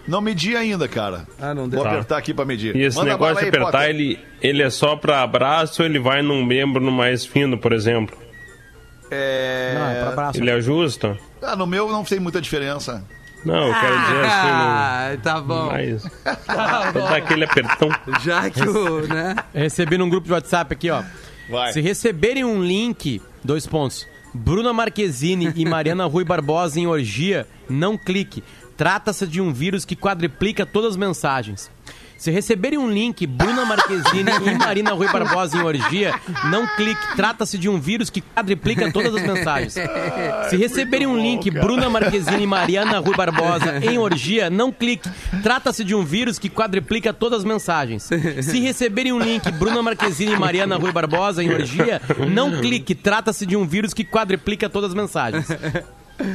Não 0.07 0.21
medi 0.21 0.55
ainda, 0.57 0.87
cara. 0.87 1.27
Ah, 1.41 1.55
não 1.55 1.69
deu. 1.69 1.79
Vou 1.81 1.89
Tá. 1.89 1.95
apertar 1.95 2.19
aqui 2.19 2.35
pra 2.35 2.45
medir. 2.45 2.77
E 2.77 2.83
esse 2.83 2.97
Manda 2.97 3.11
negócio 3.13 3.37
de 3.43 3.49
apertar, 3.49 3.71
Potter. 3.73 3.89
ele, 3.89 4.19
ele 4.43 4.63
é 4.63 4.69
só 4.71 4.97
pra 4.97 5.27
braço 5.27 5.83
ou 5.83 5.87
ele 5.89 5.99
vai 5.99 6.21
num 6.23 6.45
membro 6.45 6.83
mais 6.93 7.25
fino, 7.25 7.57
por 7.57 7.73
exemplo? 7.73 8.17
É... 9.11 9.75
Não, 9.75 9.87
é 9.91 10.03
pra 10.05 10.11
braço. 10.17 10.39
Ele 10.41 10.51
ajusta? 10.51 11.17
Ah, 11.43 11.57
no 11.57 11.67
meu 11.67 11.91
não 11.91 12.05
tem 12.05 12.19
muita 12.21 12.41
diferença. 12.41 13.05
Não, 13.45 13.69
eu 13.69 13.75
quero 13.79 13.99
dizer 14.01 14.21
assim, 14.25 14.49
Ah, 14.51 15.17
tá 15.23 15.35
no, 15.35 15.43
bom. 15.43 15.67
mais... 15.67 16.03
pra 16.47 16.91
dar 16.93 17.17
aquele 17.17 17.45
apertão. 17.45 17.89
Já 18.23 18.49
que 18.49 18.63
o, 18.67 19.07
né? 19.07 19.37
Recebi 19.55 19.99
num 19.99 20.09
grupo 20.09 20.27
de 20.27 20.33
WhatsApp 20.33 20.73
aqui, 20.73 20.91
ó. 20.91 21.03
Vai. 21.51 21.73
Se 21.73 21.81
receberem 21.83 22.43
um 22.45 22.63
link, 22.65 23.21
dois 23.45 23.67
pontos. 23.67 24.07
Bruna 24.33 24.73
Marquezine 24.73 25.53
e 25.55 25.65
Mariana 25.67 26.07
Rui 26.07 26.25
Barbosa 26.25 26.81
em 26.81 26.87
orgia, 26.87 27.47
não 27.69 27.97
clique. 27.99 28.43
Trata-se 28.77 29.27
de 29.27 29.41
um 29.41 29.53
vírus 29.53 29.85
que 29.85 29.95
quadriplica 29.95 30.67
todas 30.67 30.93
as 30.93 30.97
mensagens. 30.97 31.71
Se 32.17 32.31
receberem 32.31 32.79
um 32.79 32.91
link, 32.91 33.27
Bruna 33.27 33.65
Marquezine 33.65 34.31
e 34.47 34.55
Marina 34.57 34.93
Rui 34.93 35.09
Barbosa 35.13 35.59
em 35.59 35.63
orgia, 35.63 36.15
não 36.51 36.67
clique. 36.67 37.17
Trata-se 37.17 37.59
de 37.59 37.69
um 37.69 37.79
vírus 37.79 38.09
que 38.09 38.21
quadriplica 38.21 38.91
todas 38.91 39.15
as 39.15 39.23
mensagens. 39.23 39.75
Se 40.49 40.57
receberem 40.57 41.07
um 41.07 41.19
link, 41.21 41.51
Bruna 41.51 41.91
Marquezine 41.91 42.45
e 42.45 42.47
Mariana 42.47 42.99
Rui 42.99 43.15
Barbosa 43.15 43.85
em 43.85 43.99
orgia, 43.99 44.49
não 44.49 44.73
clique. 44.73 45.09
Trata-se 45.43 45.85
de 45.85 45.95
um 45.95 46.05
vírus 46.05 46.39
que 46.39 46.49
quadriplica 46.49 47.13
todas 47.13 47.41
as 47.41 47.45
mensagens. 47.45 48.05
Se 48.05 48.59
receberem 48.61 49.13
um 49.13 49.19
link, 49.19 49.51
Bruna 49.53 49.83
Marquezine 49.83 50.33
e 50.33 50.39
Mariana 50.39 50.77
Rui 50.77 50.93
Barbosa 50.93 51.43
em 51.43 51.53
orgia, 51.53 52.01
não 52.31 52.61
clique. 52.61 52.95
Trata-se 52.95 53.45
de 53.45 53.57
um 53.57 53.67
vírus 53.67 53.93
que 53.93 54.05
quadriplica 54.05 54.71
todas 54.71 54.91
as 54.91 54.95
mensagens. 54.95 55.47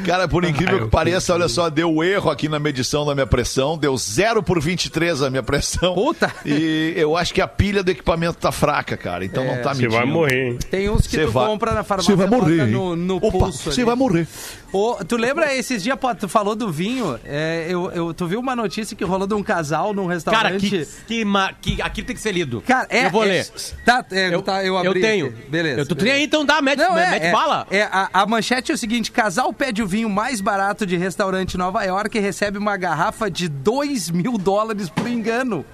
Cara, 0.06 0.28
por 0.28 0.44
incrível 0.44 0.82
que 0.86 0.88
pareça, 0.92 1.34
olha 1.34 1.48
só, 1.48 1.70
deu 1.70 2.04
erro 2.04 2.30
aqui 2.30 2.50
na 2.50 2.60
medição 2.60 3.06
da 3.06 3.14
minha 3.16 3.26
pressão, 3.26 3.78
deu 3.78 3.96
0 3.96 4.44
por 4.44 4.60
23 4.60 5.22
a 5.24 5.30
minha 5.30 5.42
pressão. 5.42 5.94
Puta! 5.96 6.32
E 6.46 6.94
eu 6.98 7.16
acho 7.16 7.34
que 7.34 7.40
a 7.42 7.48
pilha 7.48 7.82
do 7.82 7.90
equipamento 7.90 8.38
tá 8.40 8.52
fraca, 8.52 8.98
cara, 8.98 9.24
então 9.24 9.44
não 9.46 9.62
tá 9.62 9.74
Você 9.74 9.84
medindo. 9.84 9.96
vai 9.96 10.06
morrer, 10.06 10.48
hein? 10.50 10.60
Tem 10.70 10.90
uns 10.90 11.08
que 11.08 11.16
Cê 11.16 11.26
tu 11.26 11.32
vai- 11.32 11.48
compra 11.48 11.74
na 11.74 11.84
farmácia 11.84 12.12
Você 12.14 12.18
vai 12.18 12.28
morrer, 12.28 12.66
no, 12.68 12.96
no 12.96 13.16
Opa, 13.18 13.32
pulso. 13.32 13.72
você 13.72 13.86
vai 13.86 13.96
morrer. 13.96 14.28
Ô, 14.72 14.96
tu 15.04 15.18
lembra 15.18 15.52
esses 15.56 15.82
dias, 15.82 15.98
pô, 16.00 16.14
tu 16.14 16.30
falou 16.30 16.56
do 16.56 16.72
vinho? 16.72 17.20
É, 17.26 17.66
eu, 17.68 17.90
eu, 17.92 18.14
tu 18.14 18.28
viu 18.28 18.40
uma 18.40 18.56
notícia 18.56 18.96
que 18.96 19.04
rolou 19.04 19.26
de 19.26 19.34
um 19.34 19.42
casal 19.42 19.94
num 19.96 20.06
restaurante? 20.06 20.44
Cara, 20.44 20.60
que, 20.60 20.88
que, 21.08 21.26
ma- 21.26 21.52
que 21.54 21.82
aquilo 21.82 22.06
tem 22.06 22.16
que 22.16 22.22
ser 22.22 22.32
lido. 22.34 22.62
Cara, 22.62 22.86
é, 22.92 23.08
eu 23.08 23.10
vou 23.10 23.24
é- 23.24 23.28
ler. 23.28 23.48
Tá, 23.84 24.06
é, 24.12 24.34
Eu, 24.34 24.42
tá, 24.44 24.64
eu 24.64 24.76
eu 24.76 24.78
abri 24.78 25.02
tenho. 25.02 25.26
aqui. 25.28 25.50
Beleza. 25.50 25.82
Eu, 25.82 25.86
tu 25.88 25.96
tem 25.96 26.04
beleza. 26.06 26.18
aí, 26.20 26.24
então 26.24 26.46
dá, 26.46 26.62
mete, 26.62 26.78
Não, 26.80 26.96
é, 26.96 27.10
mete 27.10 27.24
é, 27.26 27.32
bala. 27.32 27.66
É, 27.72 27.82
a, 27.84 28.10
a 28.14 28.26
manchete 28.28 28.72
é 28.72 28.76
o 28.76 28.78
seguinte: 28.78 29.12
casal 29.12 29.52
pede 29.52 29.82
o 29.82 29.88
vinho 29.88 30.08
mais 30.10 30.40
barato 30.40 30.86
de 30.86 30.96
restaurante 30.98 31.56
em 31.56 31.58
Nova 31.58 31.84
York 31.84 32.16
e 32.16 32.22
recebe 32.22 32.60
uma 32.60 32.78
garrafa 32.78 33.30
de 33.30 33.48
2 33.50 34.12
mil 34.12 34.38
dólares 34.38 34.88
por 34.90 35.08
engano. 35.08 35.66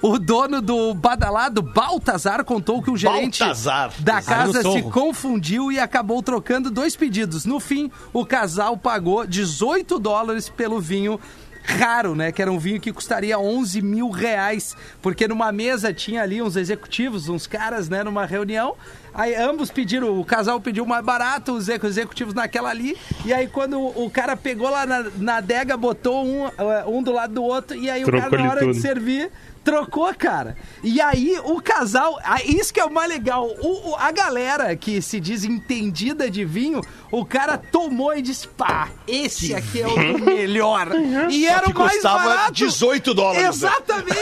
O 0.00 0.18
dono 0.18 0.62
do 0.62 0.94
badalado 0.94 1.60
Baltazar 1.60 2.44
contou 2.44 2.82
que 2.82 2.90
o 2.90 2.96
gerente 2.96 3.40
Baltazar. 3.40 3.92
da 3.98 4.22
casa 4.22 4.62
se 4.62 4.82
confundiu 4.82 5.72
e 5.72 5.78
acabou 5.80 6.22
trocando 6.22 6.70
dois 6.70 6.94
pedidos. 6.94 7.44
No 7.44 7.58
fim, 7.58 7.90
o 8.12 8.24
casal 8.24 8.76
pagou 8.76 9.26
18 9.26 9.98
dólares 9.98 10.48
pelo 10.48 10.80
vinho 10.80 11.18
raro, 11.64 12.14
né? 12.14 12.32
Que 12.32 12.40
era 12.40 12.50
um 12.50 12.58
vinho 12.58 12.80
que 12.80 12.92
custaria 12.92 13.38
11 13.38 13.82
mil 13.82 14.08
reais. 14.08 14.76
Porque 15.02 15.28
numa 15.28 15.52
mesa 15.52 15.92
tinha 15.92 16.22
ali 16.22 16.40
uns 16.40 16.56
executivos, 16.56 17.28
uns 17.28 17.46
caras, 17.46 17.88
né? 17.88 18.02
Numa 18.02 18.24
reunião. 18.24 18.74
Aí 19.12 19.34
ambos 19.34 19.70
pediram, 19.70 20.18
o 20.18 20.24
casal 20.24 20.60
pediu 20.60 20.86
mais 20.86 21.04
barato, 21.04 21.52
os 21.52 21.68
exec- 21.68 21.84
executivos 21.84 22.32
naquela 22.34 22.70
ali. 22.70 22.96
E 23.24 23.32
aí 23.32 23.48
quando 23.48 23.80
o 23.80 24.08
cara 24.08 24.36
pegou 24.36 24.70
lá 24.70 24.86
na, 24.86 25.06
na 25.16 25.36
adega, 25.38 25.76
botou 25.76 26.24
um, 26.24 26.46
eh, 26.46 26.84
um 26.86 27.02
do 27.02 27.12
lado 27.12 27.34
do 27.34 27.42
outro. 27.42 27.76
E 27.76 27.90
aí 27.90 28.04
o 28.04 28.10
cara, 28.10 28.30
na 28.30 28.48
hora 28.50 28.60
de 28.60 28.66
tudo. 28.72 28.80
servir, 28.80 29.30
trocou, 29.64 30.12
cara. 30.14 30.56
E 30.82 31.00
aí 31.00 31.38
o 31.44 31.60
casal, 31.60 32.18
isso 32.44 32.72
que 32.72 32.80
é 32.80 32.84
o 32.84 32.92
mais 32.92 33.08
legal, 33.08 33.46
o- 33.60 33.94
a 33.96 34.10
galera 34.10 34.74
que 34.76 35.00
se 35.02 35.20
diz 35.20 35.44
entendida 35.44 36.30
de 36.30 36.44
vinho, 36.44 36.80
o 37.10 37.24
cara 37.24 37.56
tomou 37.58 38.14
e 38.16 38.22
disse, 38.22 38.46
pá, 38.48 38.88
esse 39.06 39.54
aqui 39.54 39.80
é 39.82 39.86
o 39.86 40.18
melhor. 40.18 40.88
E 41.30 41.46
era 41.46 41.68
o 41.68 41.78
mais 41.78 41.92
custava 41.94 42.24
barato. 42.24 42.52
18 42.52 43.14
dólares, 43.14 43.42
né? 43.42 43.48
Exatamente. 43.48 44.18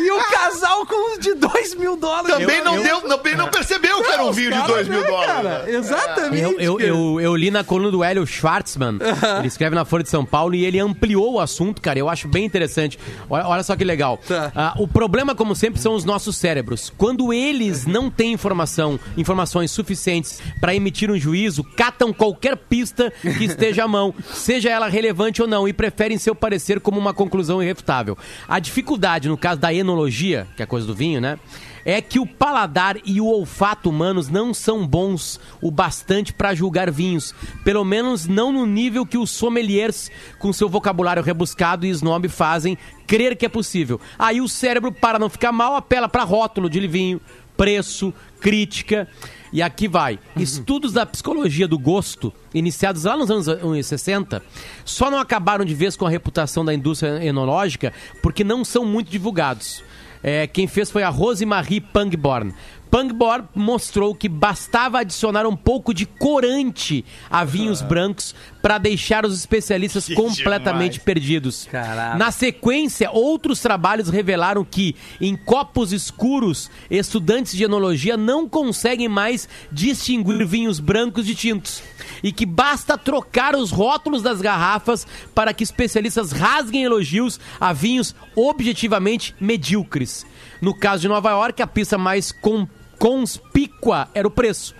e 0.00 0.10
o 0.10 0.18
casal 0.30 0.86
com 0.86 1.12
os 1.12 1.18
de 1.18 1.34
2 1.34 1.74
mil 1.74 1.96
dólares. 1.96 2.36
Também, 2.38 2.58
Eu- 2.58 2.64
não, 2.64 2.74
eu- 2.76 2.82
deu, 2.82 3.00
também 3.02 3.36
não 3.36 3.48
percebeu 3.48 4.02
que 4.02 4.10
era 4.10 4.24
um 4.24 4.32
vinho 4.32 4.52
de 4.52 4.58
caras, 4.58 4.74
2 4.74 4.88
mil 4.88 5.00
né, 5.00 5.06
dólares. 5.06 5.32
cara? 5.32 5.58
né? 5.64 5.70
Exatamente. 5.74 6.42
Eu, 6.42 6.60
eu, 6.60 6.80
eu, 6.80 7.20
eu 7.20 7.36
li 7.36 7.50
na 7.50 7.64
coluna 7.64 7.90
do 7.90 8.02
Hélio 8.04 8.26
Schwartzman, 8.26 8.98
ele 9.38 9.48
escreve 9.48 9.74
na 9.74 9.84
Folha 9.84 10.02
de 10.02 10.10
São 10.10 10.24
Paulo 10.24 10.54
e 10.54 10.64
ele 10.64 10.78
ampliou 10.78 11.34
o 11.34 11.40
assunto, 11.40 11.80
cara. 11.80 11.98
Eu 11.98 12.08
acho 12.08 12.28
bem 12.28 12.44
interessante. 12.44 12.98
Olha, 13.28 13.46
olha 13.46 13.62
só 13.62 13.74
que 13.76 13.84
legal. 13.84 14.18
Tá. 14.26 14.52
Ah, 14.54 14.74
o 14.78 14.86
problema, 14.86 15.34
como 15.34 15.54
sempre, 15.54 15.80
são 15.80 15.94
os 15.94 16.04
nossos 16.04 16.36
cérebros. 16.36 16.92
Quando 16.96 17.32
eles 17.32 17.86
não 17.86 18.10
têm 18.10 18.32
informação, 18.32 18.98
informações 19.16 19.70
suficientes 19.70 20.40
para 20.60 20.74
emitir 20.74 21.10
um 21.10 21.18
juízo, 21.18 21.64
catam 21.96 22.12
qualquer 22.12 22.56
pista 22.56 23.10
que 23.10 23.44
esteja 23.44 23.84
à 23.84 23.88
mão, 23.88 24.14
seja 24.32 24.68
ela 24.68 24.88
relevante 24.88 25.40
ou 25.40 25.48
não, 25.48 25.66
e 25.66 25.72
preferem 25.72 26.18
seu 26.18 26.34
parecer 26.34 26.80
como 26.80 27.00
uma 27.00 27.14
conclusão 27.14 27.62
irrefutável. 27.62 28.16
A 28.46 28.58
dificuldade, 28.58 29.28
no 29.28 29.36
caso 29.36 29.60
da 29.60 29.72
enologia, 29.72 30.46
que 30.54 30.62
é 30.62 30.64
a 30.64 30.68
coisa 30.68 30.86
do 30.86 30.94
vinho, 30.94 31.20
né? 31.20 31.38
É 31.84 32.00
que 32.02 32.18
o 32.18 32.26
paladar 32.26 32.96
e 33.04 33.20
o 33.20 33.26
olfato 33.26 33.88
humanos 33.88 34.28
não 34.28 34.52
são 34.52 34.84
bons 34.84 35.38
o 35.62 35.70
bastante 35.70 36.32
para 36.32 36.52
julgar 36.52 36.90
vinhos. 36.90 37.32
Pelo 37.62 37.84
menos 37.84 38.26
não 38.26 38.50
no 38.50 38.66
nível 38.66 39.06
que 39.06 39.16
os 39.16 39.30
sommeliers, 39.30 40.10
com 40.40 40.52
seu 40.52 40.68
vocabulário 40.68 41.22
rebuscado 41.22 41.86
e 41.86 41.90
snob, 41.90 42.28
fazem 42.28 42.76
crer 43.06 43.36
que 43.36 43.46
é 43.46 43.48
possível. 43.48 44.00
Aí 44.18 44.40
o 44.40 44.48
cérebro, 44.48 44.90
para 44.90 45.16
não 45.16 45.30
ficar 45.30 45.52
mal, 45.52 45.76
apela 45.76 46.08
para 46.08 46.24
rótulo 46.24 46.68
de 46.68 46.84
vinho, 46.88 47.20
preço, 47.56 48.12
crítica. 48.40 49.08
E 49.52 49.62
aqui 49.62 49.88
vai. 49.88 50.18
Estudos 50.36 50.92
da 50.92 51.06
psicologia 51.06 51.66
do 51.66 51.78
gosto, 51.78 52.32
iniciados 52.52 53.04
lá 53.04 53.16
nos 53.16 53.30
anos 53.30 53.48
eh, 53.48 53.82
60, 53.82 54.42
só 54.84 55.10
não 55.10 55.18
acabaram 55.18 55.64
de 55.64 55.74
vez 55.74 55.96
com 55.96 56.04
a 56.04 56.10
reputação 56.10 56.64
da 56.64 56.74
indústria 56.74 57.24
enológica 57.24 57.92
porque 58.22 58.44
não 58.44 58.64
são 58.64 58.84
muito 58.84 59.10
divulgados. 59.10 59.82
É, 60.22 60.46
quem 60.46 60.66
fez 60.66 60.90
foi 60.90 61.02
a 61.04 61.08
Rosemarie 61.08 61.80
Pangborn. 61.80 62.52
Pangborn 62.90 63.48
mostrou 63.54 64.14
que 64.14 64.28
bastava 64.28 65.00
adicionar 65.00 65.46
um 65.46 65.56
pouco 65.56 65.92
de 65.92 66.06
corante 66.06 67.04
a 67.30 67.44
vinhos 67.44 67.82
brancos 67.82 68.34
para 68.62 68.78
deixar 68.78 69.24
os 69.26 69.34
especialistas 69.38 70.08
completamente 70.08 71.00
perdidos. 71.00 71.68
Caraca. 71.70 72.16
Na 72.16 72.30
sequência, 72.30 73.10
outros 73.10 73.60
trabalhos 73.60 74.08
revelaram 74.08 74.64
que, 74.64 74.96
em 75.20 75.36
copos 75.36 75.92
escuros, 75.92 76.70
estudantes 76.90 77.52
de 77.56 77.64
enologia 77.64 78.16
não 78.16 78.48
conseguem 78.48 79.08
mais 79.08 79.48
distinguir 79.70 80.44
vinhos 80.46 80.80
brancos 80.80 81.26
de 81.26 81.34
tintos. 81.34 81.82
E 82.22 82.32
que 82.32 82.46
basta 82.46 82.96
trocar 82.96 83.54
os 83.54 83.70
rótulos 83.70 84.22
das 84.22 84.40
garrafas 84.40 85.06
para 85.34 85.52
que 85.52 85.62
especialistas 85.64 86.32
rasguem 86.32 86.84
elogios 86.84 87.38
a 87.60 87.72
vinhos 87.72 88.14
objetivamente 88.34 89.34
medíocres. 89.40 90.24
No 90.60 90.74
caso 90.74 91.02
de 91.02 91.08
Nova 91.08 91.30
York, 91.30 91.60
a 91.62 91.66
pista 91.66 91.98
mais 91.98 92.32
com- 92.32 92.66
conspícua 92.98 94.08
era 94.14 94.26
o 94.26 94.30
preço. 94.30 94.74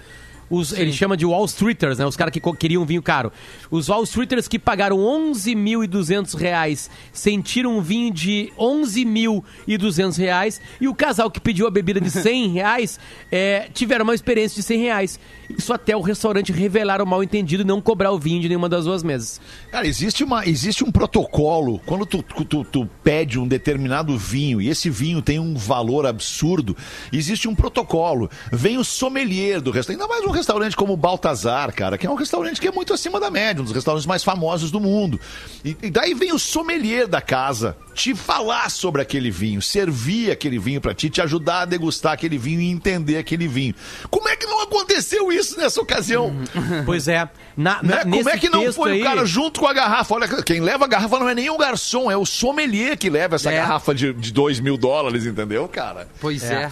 Os, 0.49 0.73
ele 0.73 0.93
chama 0.93 1.17
de 1.17 1.27
Wall 1.27 1.45
Streeters, 1.45 1.99
né? 1.99 2.07
Os 2.07 2.17
caras 2.17 2.33
que 2.33 2.41
queriam 2.55 2.85
vinho 2.85 3.03
caro. 3.03 3.33
Os 3.71 3.89
Wall 3.89 4.05
Streeters 4.05 4.47
que 4.47 4.59
pagaram 4.59 4.99
11.200 4.99 6.37
reais 6.37 6.91
sentiram 7.13 7.77
um 7.79 7.81
vinho 7.81 8.13
de 8.13 8.53
11.200 8.59 10.17
reais 10.19 10.61
e 10.81 10.89
o 10.89 10.95
casal 10.95 11.31
que 11.31 11.41
pediu 11.41 11.67
a 11.67 11.71
bebida 11.71 12.01
de 12.01 12.11
100 12.11 12.49
reais 12.53 12.99
é, 13.31 13.69
tiveram 13.73 14.05
uma 14.05 14.15
experiência 14.15 14.57
de 14.57 14.63
100 14.63 14.81
reais. 14.81 15.21
Isso 15.49 15.73
até 15.73 15.97
o 15.97 16.01
restaurante 16.01 16.53
revelar 16.53 17.01
o 17.01 17.07
mal 17.07 17.23
entendido 17.23 17.63
e 17.63 17.67
não 17.67 17.81
cobrar 17.81 18.11
o 18.11 18.19
vinho 18.19 18.41
de 18.41 18.49
nenhuma 18.49 18.69
das 18.69 18.85
duas 18.85 19.03
mesas. 19.03 19.41
Cara, 19.71 19.87
existe, 19.87 20.25
uma, 20.25 20.47
existe 20.47 20.83
um 20.85 20.91
protocolo. 20.91 21.81
Quando 21.87 22.05
tu, 22.05 22.23
tu, 22.23 22.65
tu 22.65 22.89
pede 23.03 23.39
um 23.39 23.47
determinado 23.47 24.17
vinho 24.19 24.61
e 24.61 24.69
esse 24.69 24.91
vinho 24.91 25.23
tem 25.23 25.39
um 25.39 25.55
valor 25.55 26.07
absurdo, 26.07 26.77
existe 27.13 27.49
um 27.49 27.55
protocolo. 27.55 28.29
Vem 28.53 28.77
o 28.79 28.85
sommelier 28.85 29.61
do 29.61 29.71
restaurante, 29.71 30.03
ainda 30.03 30.13
mais 30.13 30.25
um 30.27 30.36
restaurante 30.37 30.76
como 30.76 30.93
o 30.93 30.97
Baltazar, 30.97 31.72
cara, 31.74 31.97
que 31.99 32.07
é 32.07 32.11
um 32.11 32.14
restaurante 32.14 32.61
que 32.61 32.68
é 32.68 32.72
muito 32.72 32.93
acima 32.93 33.18
da 33.18 33.30
média, 33.30 33.61
um 33.61 33.64
dos 33.64 33.74
restaurantes 33.74 34.07
mais 34.07 34.22
famosos 34.22 34.70
do 34.70 34.78
mundo. 34.80 35.18
E, 35.64 35.76
e 35.82 35.91
daí 35.91 36.14
vem 36.14 36.32
o 36.32 36.39
sommelier 36.39 37.07
da 37.09 37.20
casa 37.20 37.76
te 37.95 38.14
falar 38.14 38.70
sobre 38.70 39.01
aquele 39.03 39.30
vinho, 39.30 39.61
servir 39.62 40.30
aquele 40.30 40.59
vinho 40.59 40.80
pra 40.80 40.95
ti, 40.95 41.09
te 41.11 41.20
ajudar 41.20 41.62
a 41.62 41.64
degustar 41.64 42.12
aquele 42.12 42.37
vinho 42.39 42.61
e 42.61 42.70
entender 42.70 43.16
aquele 43.18 43.49
vinho. 43.49 43.74
Como 44.11 44.28
é 44.28 44.37
que 44.37 44.47
não 44.47 44.62
aconteceu 44.62 45.32
isso 45.32 45.59
nessa 45.59 45.80
ocasião? 45.80 46.34
Pois 46.84 47.09
é. 47.09 47.28
Na, 47.57 47.82
Né? 47.82 47.95
na- 47.97 48.03
Como 48.03 48.16
nesse 48.16 48.28
é 48.30 48.39
que 48.39 48.49
não 48.51 48.70
foi 48.72 48.93
aí- 48.93 49.01
o 49.01 49.05
cara 49.05 49.24
junto 49.24 49.61
com 49.61 49.66
a 49.66 49.72
garrafa? 49.72 50.14
Olha, 50.14 50.28
quem 50.43 50.61
leva 50.61 50.84
a 50.84 50.89
garrafa 50.89 51.18
não 51.18 51.28
é 51.28 51.34
nem 51.34 51.49
o 51.51 51.57
garçom, 51.57 52.11
é 52.11 52.16
o 52.16 52.26
sommelier 52.26 52.97
que 52.99 53.09
leva 53.09 53.37
essa 53.37 53.51
É. 53.51 53.57
garrafa 53.57 53.95
de, 53.95 54.12
de 54.12 54.32
2 54.32 54.61
mil 54.61 54.76
dólares, 54.76 55.24
entendeu, 55.24 55.66
cara? 55.66 56.07
Pois 56.20 56.45
é. 56.45 56.49
Como 56.49 56.61
é 56.61 56.70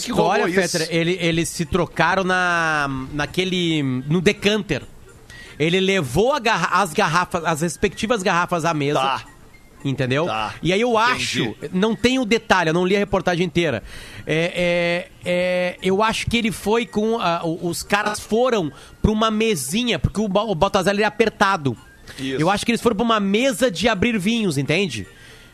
que 0.00 0.12
rolou 0.12 0.34
história, 0.36 0.60
isso? 0.64 0.78
Fetter, 0.78 0.88
ele, 0.96 1.18
eles 1.20 1.48
se 1.48 1.64
trocaram 1.64 2.24
na, 2.24 2.88
naquele. 3.12 3.82
no 3.82 4.20
decanter. 4.20 4.82
Ele 5.58 5.80
levou 5.80 6.32
a 6.32 6.38
garra- 6.38 6.70
as 6.82 6.92
garrafas, 6.92 7.44
as 7.44 7.60
respectivas 7.60 8.22
garrafas 8.22 8.64
à 8.64 8.72
mesa. 8.74 9.00
Tá. 9.00 9.22
Entendeu? 9.84 10.26
Tá. 10.26 10.54
E 10.62 10.72
aí 10.72 10.80
eu 10.80 10.90
Entendi. 10.92 11.12
acho, 11.12 11.54
não 11.72 11.96
tem 11.96 12.18
o 12.20 12.24
detalhe, 12.24 12.70
eu 12.70 12.74
não 12.74 12.86
li 12.86 12.94
a 12.94 12.98
reportagem 13.00 13.44
inteira. 13.44 13.82
É, 14.24 15.08
é, 15.24 15.30
é, 15.74 15.76
eu 15.82 16.02
acho 16.02 16.26
que 16.26 16.36
ele 16.36 16.52
foi 16.52 16.86
com. 16.86 17.18
ah, 17.20 17.42
os 17.44 17.82
caras 17.82 18.20
foram 18.20 18.72
pra 19.00 19.10
uma 19.10 19.28
mesinha, 19.30 19.98
porque 19.98 20.20
o, 20.20 20.24
o 20.24 20.54
Baltazar 20.54 20.94
ele 20.94 21.02
é 21.02 21.06
apertado. 21.06 21.76
Isso. 22.18 22.40
Eu 22.40 22.48
acho 22.48 22.64
que 22.64 22.70
eles 22.70 22.80
foram 22.80 22.94
pra 22.96 23.04
uma 23.04 23.18
mesa 23.20 23.70
de 23.70 23.88
abrir 23.88 24.16
vinhos, 24.18 24.56
entende? 24.56 25.06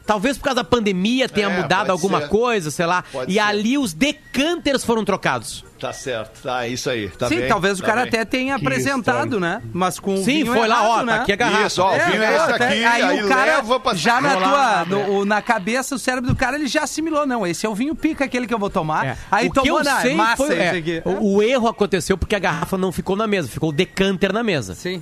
Talvez 0.08 0.38
por 0.38 0.44
causa 0.44 0.56
da 0.56 0.64
pandemia 0.64 1.28
tenha 1.28 1.48
É, 1.50 1.60
mudado 1.62 1.90
alguma 1.90 2.22
ser. 2.22 2.28
coisa, 2.28 2.70
sei 2.70 2.86
lá. 2.86 3.04
Pode 3.12 3.30
e 3.30 3.34
ser. 3.34 3.40
ali 3.40 3.76
os 3.76 3.92
decanters 3.92 4.82
foram 4.82 5.04
trocados. 5.04 5.62
Tá 5.78 5.92
certo, 5.92 6.40
tá, 6.42 6.64
é 6.64 6.70
isso 6.70 6.88
aí. 6.90 7.08
Tá 7.10 7.28
Sim, 7.28 7.36
bem, 7.40 7.48
talvez 7.48 7.78
o 7.78 7.82
tá 7.82 7.86
cara 7.88 8.00
bem. 8.00 8.08
até 8.08 8.24
tenha 8.24 8.58
Que 8.58 8.66
apresentado, 8.66 9.34
história. 9.36 9.38
né? 9.38 9.62
Mas 9.72 10.00
com 10.00 10.14
o 10.14 10.16
Sim, 10.16 10.24
vinho 10.42 10.46
foi 10.54 10.66
lá, 10.66 10.76
errado, 10.82 10.90
ó, 10.90 10.96
tá 10.96 11.04
né? 11.04 11.18
aqui 11.20 11.32
a 11.32 11.36
garrafa. 11.36 11.66
Isso, 11.66 11.82
ó, 11.82 11.88
o 11.94 12.00
vinho 12.10 12.22
é 12.22 12.34
esse 12.36 12.52
até- 12.52 12.64
aqui, 12.68 12.84
aí, 12.84 13.02
aí 13.02 13.22
o 13.24 13.28
cara, 13.28 13.56
leva 13.58 13.78
pra- 13.80 13.94
já 13.94 14.20
na 14.20 14.34
lá, 14.34 14.84
tua, 14.86 14.96
né? 14.98 15.06
no- 15.06 15.12
o- 15.20 15.24
na 15.26 15.40
cabeça, 15.42 15.94
o 15.94 15.98
cérebro 15.98 16.30
do 16.30 16.34
cara, 16.34 16.56
ele 16.56 16.66
já 16.66 16.82
assimilou. 16.84 17.26
Não, 17.26 17.46
esse 17.46 17.64
é 17.64 17.68
o 17.68 17.74
vinho 17.76 17.94
pica, 17.94 18.24
aquele 18.24 18.46
que 18.48 18.54
eu 18.54 18.58
vou 18.58 18.70
tomar. 18.70 19.06
É. 19.06 19.16
Aí 19.30 19.46
o 19.46 19.52
que 19.52 19.60
tomou, 19.60 19.78
eu 19.78 19.84
na 19.84 20.00
sei 20.00 20.14
massa 20.16 20.36
foi, 20.38 20.56
é, 20.58 20.70
aqui. 20.70 21.02
o, 21.04 21.36
o 21.36 21.42
erro 21.42 21.68
aconteceu 21.68 22.16
porque 22.18 22.34
a 22.34 22.38
garrafa 22.40 22.76
não 22.78 22.90
ficou 22.90 23.14
na 23.14 23.26
mesa, 23.28 23.46
ficou 23.46 23.68
o 23.68 23.72
decanter 23.72 24.32
na 24.32 24.42
mesa. 24.42 24.74
Sim. 24.74 25.00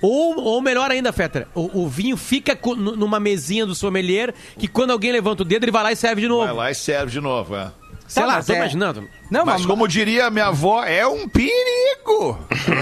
Ou, 0.00 0.38
ou 0.38 0.60
melhor 0.62 0.90
ainda, 0.90 1.12
Fetter, 1.12 1.46
o, 1.54 1.82
o 1.82 1.88
vinho 1.88 2.16
fica 2.16 2.54
co- 2.54 2.76
nu- 2.76 2.94
numa 2.96 3.18
mesinha 3.18 3.66
do 3.66 3.74
sommelier 3.74 4.32
que 4.58 4.68
quando 4.68 4.90
alguém 4.92 5.10
levanta 5.12 5.42
o 5.42 5.44
dedo, 5.44 5.64
ele 5.64 5.72
vai 5.72 5.82
lá 5.82 5.92
e 5.92 5.96
serve 5.96 6.20
de 6.22 6.28
novo. 6.28 6.44
Vai 6.46 6.54
lá 6.54 6.70
e 6.70 6.74
serve 6.74 7.10
de 7.10 7.20
novo, 7.20 7.56
é. 7.56 7.70
Sei 8.06 8.22
Tá, 8.22 8.26
lá, 8.26 8.34
mas 8.36 8.46
tô 8.46 8.52
é- 8.52 8.56
imaginando. 8.56 9.08
Não, 9.30 9.44
Mas 9.44 9.66
como 9.66 9.86
diria 9.86 10.30
minha 10.30 10.46
avó, 10.46 10.82
é 10.84 11.06
um 11.06 11.28
perigo! 11.28 12.38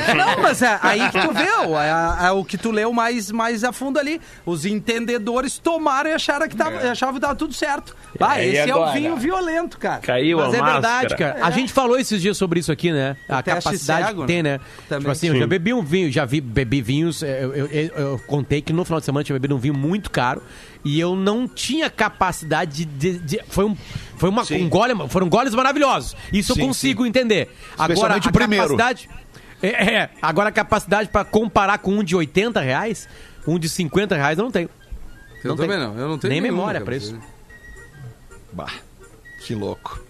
É, 0.08 0.14
não, 0.14 0.42
mas 0.42 0.62
é 0.62 0.78
aí 0.82 1.10
que 1.10 1.20
tu 1.20 1.32
vê, 1.32 1.42
é, 1.42 2.26
é 2.26 2.30
o 2.30 2.44
que 2.44 2.56
tu 2.56 2.70
leu 2.70 2.92
mais, 2.92 3.30
mais 3.32 3.64
a 3.64 3.72
fundo 3.72 3.98
ali. 3.98 4.20
Os 4.44 4.64
entendedores 4.64 5.58
tomaram 5.58 6.08
e 6.10 6.12
acharam 6.12 6.48
que 6.48 6.56
tava, 6.56 6.78
achavam 6.90 7.14
que 7.16 7.20
tava 7.20 7.34
tudo 7.34 7.52
certo. 7.52 7.96
Ah, 8.20 8.40
E 8.42 8.56
esse 8.56 8.70
é 8.70 8.76
o 8.76 8.92
vinho 8.92 9.16
violento, 9.16 9.78
cara. 9.78 10.00
Caiu 10.00 10.38
Mas 10.38 10.54
a 10.54 10.56
é 10.56 10.60
máscara. 10.60 10.72
verdade, 10.80 11.16
cara. 11.16 11.44
A 11.46 11.50
gente 11.50 11.72
falou 11.72 11.98
esses 11.98 12.22
dias 12.22 12.36
sobre 12.36 12.60
isso 12.60 12.70
aqui, 12.72 12.92
né? 12.92 13.16
A 13.28 13.42
teste 13.42 13.64
capacidade 13.64 14.06
cego, 14.06 14.20
que 14.22 14.26
tem, 14.28 14.42
né? 14.42 14.60
Também. 14.88 15.00
Tipo 15.00 15.10
assim, 15.10 15.26
eu 15.28 15.34
Sim. 15.34 15.40
já 15.40 15.46
bebi 15.46 15.74
um 15.74 15.82
vinho, 15.82 16.10
já 16.12 16.24
vi, 16.24 16.40
bebi 16.40 16.80
vinhos. 16.80 17.22
é, 17.22 17.44
Eu, 17.44 17.54
eu- 17.54 17.66
eu- 17.66 17.90
eu 17.96 18.20
contei 18.26 18.62
que 18.62 18.72
no 18.72 18.84
final 18.84 19.00
de 19.00 19.06
semana 19.06 19.20
eu 19.22 19.24
tinha 19.24 19.34
bebido 19.34 19.54
um 19.54 19.58
vinho 19.58 19.74
muito 19.74 20.10
caro 20.10 20.42
e 20.84 20.98
eu 21.00 21.14
não 21.16 21.46
tinha 21.48 21.90
capacidade 21.90 22.84
de. 22.84 23.12
de- 23.12 23.18
de- 23.18 23.40
foi 23.48 23.64
um, 23.66 23.76
foi 24.16 24.28
uma, 24.30 24.44
Sim. 24.44 24.64
um 24.64 24.68
gole, 24.68 24.94
foram 25.08 25.28
goles 25.28 25.54
maravilhosos. 25.54 26.16
Isso 26.38 26.54
Sim, 26.54 26.60
eu 26.60 26.66
consigo 26.66 27.06
entender. 27.06 27.48
Agora, 27.78 28.16
a 28.16 28.20
primeiro. 28.32 28.76
capacidade. 28.76 29.08
É, 29.62 29.68
é, 29.68 30.10
agora 30.20 30.50
a 30.50 30.52
capacidade 30.52 31.08
pra 31.08 31.24
comparar 31.24 31.78
com 31.78 31.92
um 31.92 32.04
de 32.04 32.14
80 32.14 32.60
reais, 32.60 33.08
um 33.46 33.58
de 33.58 33.68
50 33.68 34.14
reais, 34.14 34.38
eu 34.38 34.44
não 34.44 34.50
tenho. 34.50 34.68
Eu 35.42 35.50
Não 35.50 35.56
também 35.56 35.78
tem. 35.78 35.86
não. 35.86 35.98
Eu 35.98 36.08
não 36.08 36.18
tenho 36.18 36.32
Nem 36.32 36.40
memória 36.40 36.80
pra 36.80 36.96
isso. 36.96 37.18
Bah, 38.52 38.72
que 39.44 39.54
louco. 39.54 40.00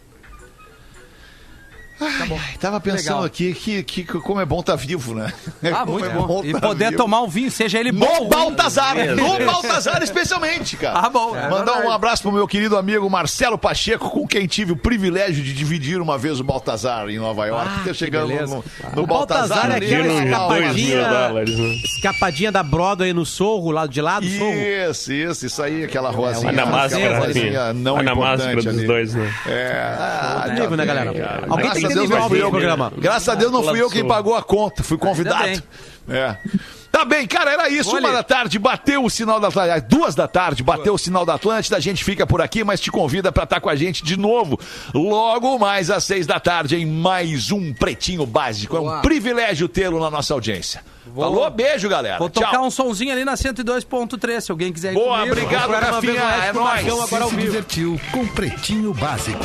Tá 1.99 2.27
bom. 2.27 2.39
Tava 2.61 2.81
pensando 2.81 3.07
Legal. 3.15 3.25
aqui 3.25 3.55
que, 3.55 3.83
que, 3.83 4.05
que 4.05 4.21
como 4.21 4.41
é 4.41 4.45
bom 4.45 4.61
estar 4.61 4.77
vivo, 4.77 5.15
né? 5.15 5.33
Ah, 5.65 5.81
Como 5.81 5.93
muito 5.93 6.07
é 6.07 6.11
bom. 6.11 6.45
E 6.45 6.53
tá 6.53 6.61
poder 6.61 6.91
vivo. 6.91 6.97
tomar 6.99 7.23
um 7.23 7.29
vinho, 7.29 7.51
seja 7.51 7.79
ele 7.81 7.91
bom. 7.93 8.25
No. 8.25 8.29
Baltazar, 8.29 8.95
no 9.17 9.39
Baltazar 9.47 10.03
especialmente, 10.03 10.77
cara. 10.77 10.99
Ah, 11.01 11.09
bom, 11.09 11.35
é 11.35 11.43
Mandar 11.49 11.65
verdade. 11.73 11.87
um 11.87 11.91
abraço 11.91 12.23
pro 12.23 12.33
meu 12.33 12.47
querido 12.47 12.77
amigo 12.77 13.09
Marcelo 13.09 13.57
Pacheco, 13.57 14.11
com 14.11 14.27
quem 14.27 14.47
tive 14.47 14.73
o 14.73 14.77
privilégio 14.77 15.43
de 15.43 15.53
dividir 15.55 16.01
uma 16.01 16.19
vez 16.19 16.39
o 16.39 16.45
Baltazar 16.45 17.09
em 17.09 17.19
Nova 17.19 17.47
York. 17.47 17.71
Ah, 17.91 17.95
chegando 17.95 18.29
beleza. 18.29 18.55
no, 18.57 18.65
no 18.95 19.03
O 19.03 19.07
Baltazar 19.07 19.49
Baltazar. 19.49 19.71
é 19.73 19.77
ali, 19.77 19.95
aquela 19.95 20.25
escapadinha- 20.25 21.09
dólares, 21.09 21.59
né? 21.59 21.75
Escapadinha 21.85 22.53
da 22.53 22.63
Broadway 22.63 23.13
no 23.13 23.25
Sorro, 23.25 23.71
lado 23.71 23.91
de 23.91 24.01
lá 24.03 24.21
do 24.21 24.29
Sorro. 24.29 24.53
Isso, 24.55 25.13
isso, 25.13 25.47
isso 25.47 25.63
aí, 25.63 25.85
aquela 25.85 26.11
ruazinha. 26.11 26.49
Olha 26.49 26.57
na 26.57 26.63
aquela 26.63 26.77
máscara, 26.83 27.19
Rafinha. 27.27 27.73
não 27.73 27.95
Olha 27.95 28.03
na 28.03 28.15
máscara 28.15 28.55
dos 28.63 28.83
dois, 28.85 29.15
né? 29.15 29.33
É, 29.47 29.97
ah, 29.99 30.35
Outro 30.37 30.53
nível, 30.53 30.71
né, 30.77 30.85
bem, 30.85 30.87
galera? 30.87 31.45
Alguém 31.49 31.71
tem 31.71 31.86
a 31.87 31.95
Deus 31.95 32.09
não 32.11 32.28
fui 32.28 32.43
eu. 32.43 32.51
Graças 32.99 33.28
a 33.28 33.34
Deus 33.34 33.53
não 33.53 33.62
fui 33.62 33.80
eu 33.80 33.91
quem 33.91 34.07
pagou 34.07 34.34
a 34.34 34.43
conta, 34.43 34.82
fui 34.82 34.99
convidado. 34.99 35.62
É. 36.09 36.37
Tá 36.97 37.05
bem, 37.05 37.26
cara, 37.26 37.53
era 37.53 37.68
isso. 37.68 37.95
Uma 37.95 38.11
da 38.11 38.22
tarde, 38.22 38.59
bateu 38.59 39.05
o 39.05 39.11
sinal 39.11 39.39
da 39.39 39.49
Atlântida. 39.49 39.80
Duas 39.82 40.14
da 40.14 40.26
tarde, 40.26 40.62
bateu 40.62 40.95
o 40.95 40.99
sinal 40.99 41.26
da 41.26 41.34
Atlântida. 41.34 41.76
A 41.76 41.80
gente 41.80 42.03
fica 42.03 42.26
por 42.26 42.41
aqui, 42.41 42.64
mas 42.64 42.80
te 42.80 42.91
convida 42.91 43.30
pra 43.30 43.45
estar 43.45 43.61
com 43.61 43.68
a 43.68 43.76
gente 43.76 44.03
de 44.03 44.16
novo. 44.16 44.59
Logo 44.95 45.59
mais 45.59 45.91
às 45.91 46.05
seis 46.05 46.26
da 46.26 46.41
tarde, 46.41 46.74
em 46.74 46.87
mais 46.87 47.53
um 47.53 47.74
Pretinho 47.74 48.24
Básico. 48.24 48.76
É 48.76 48.80
um 48.80 48.84
Boa. 48.84 49.03
privilégio 49.03 49.68
tê-lo 49.68 50.01
na 50.01 50.11
nossa 50.11 50.32
audiência. 50.32 50.82
Falou, 51.14 51.51
beijo, 51.51 51.87
galera. 51.87 52.18
Vou 52.18 52.30
tocar 52.30 52.53
Tchau. 52.53 52.64
um 52.64 52.70
sonzinho 52.70 53.12
ali 53.12 53.26
na 53.26 53.34
102.3, 53.34 54.41
se 54.41 54.51
alguém 54.51 54.72
quiser 54.72 54.93
ir 54.93 54.95
Boa, 54.95 55.18
comigo. 55.18 55.32
obrigado, 55.37 55.68
pra 55.68 55.78
Rafinha. 55.78 56.20
É 56.20 56.53
nóis. 56.55 56.87
agora 56.89 57.28
se 57.28 57.37
divertiu 57.37 58.01
com 58.11 58.26
Pretinho 58.26 58.95
Básico. 58.95 59.45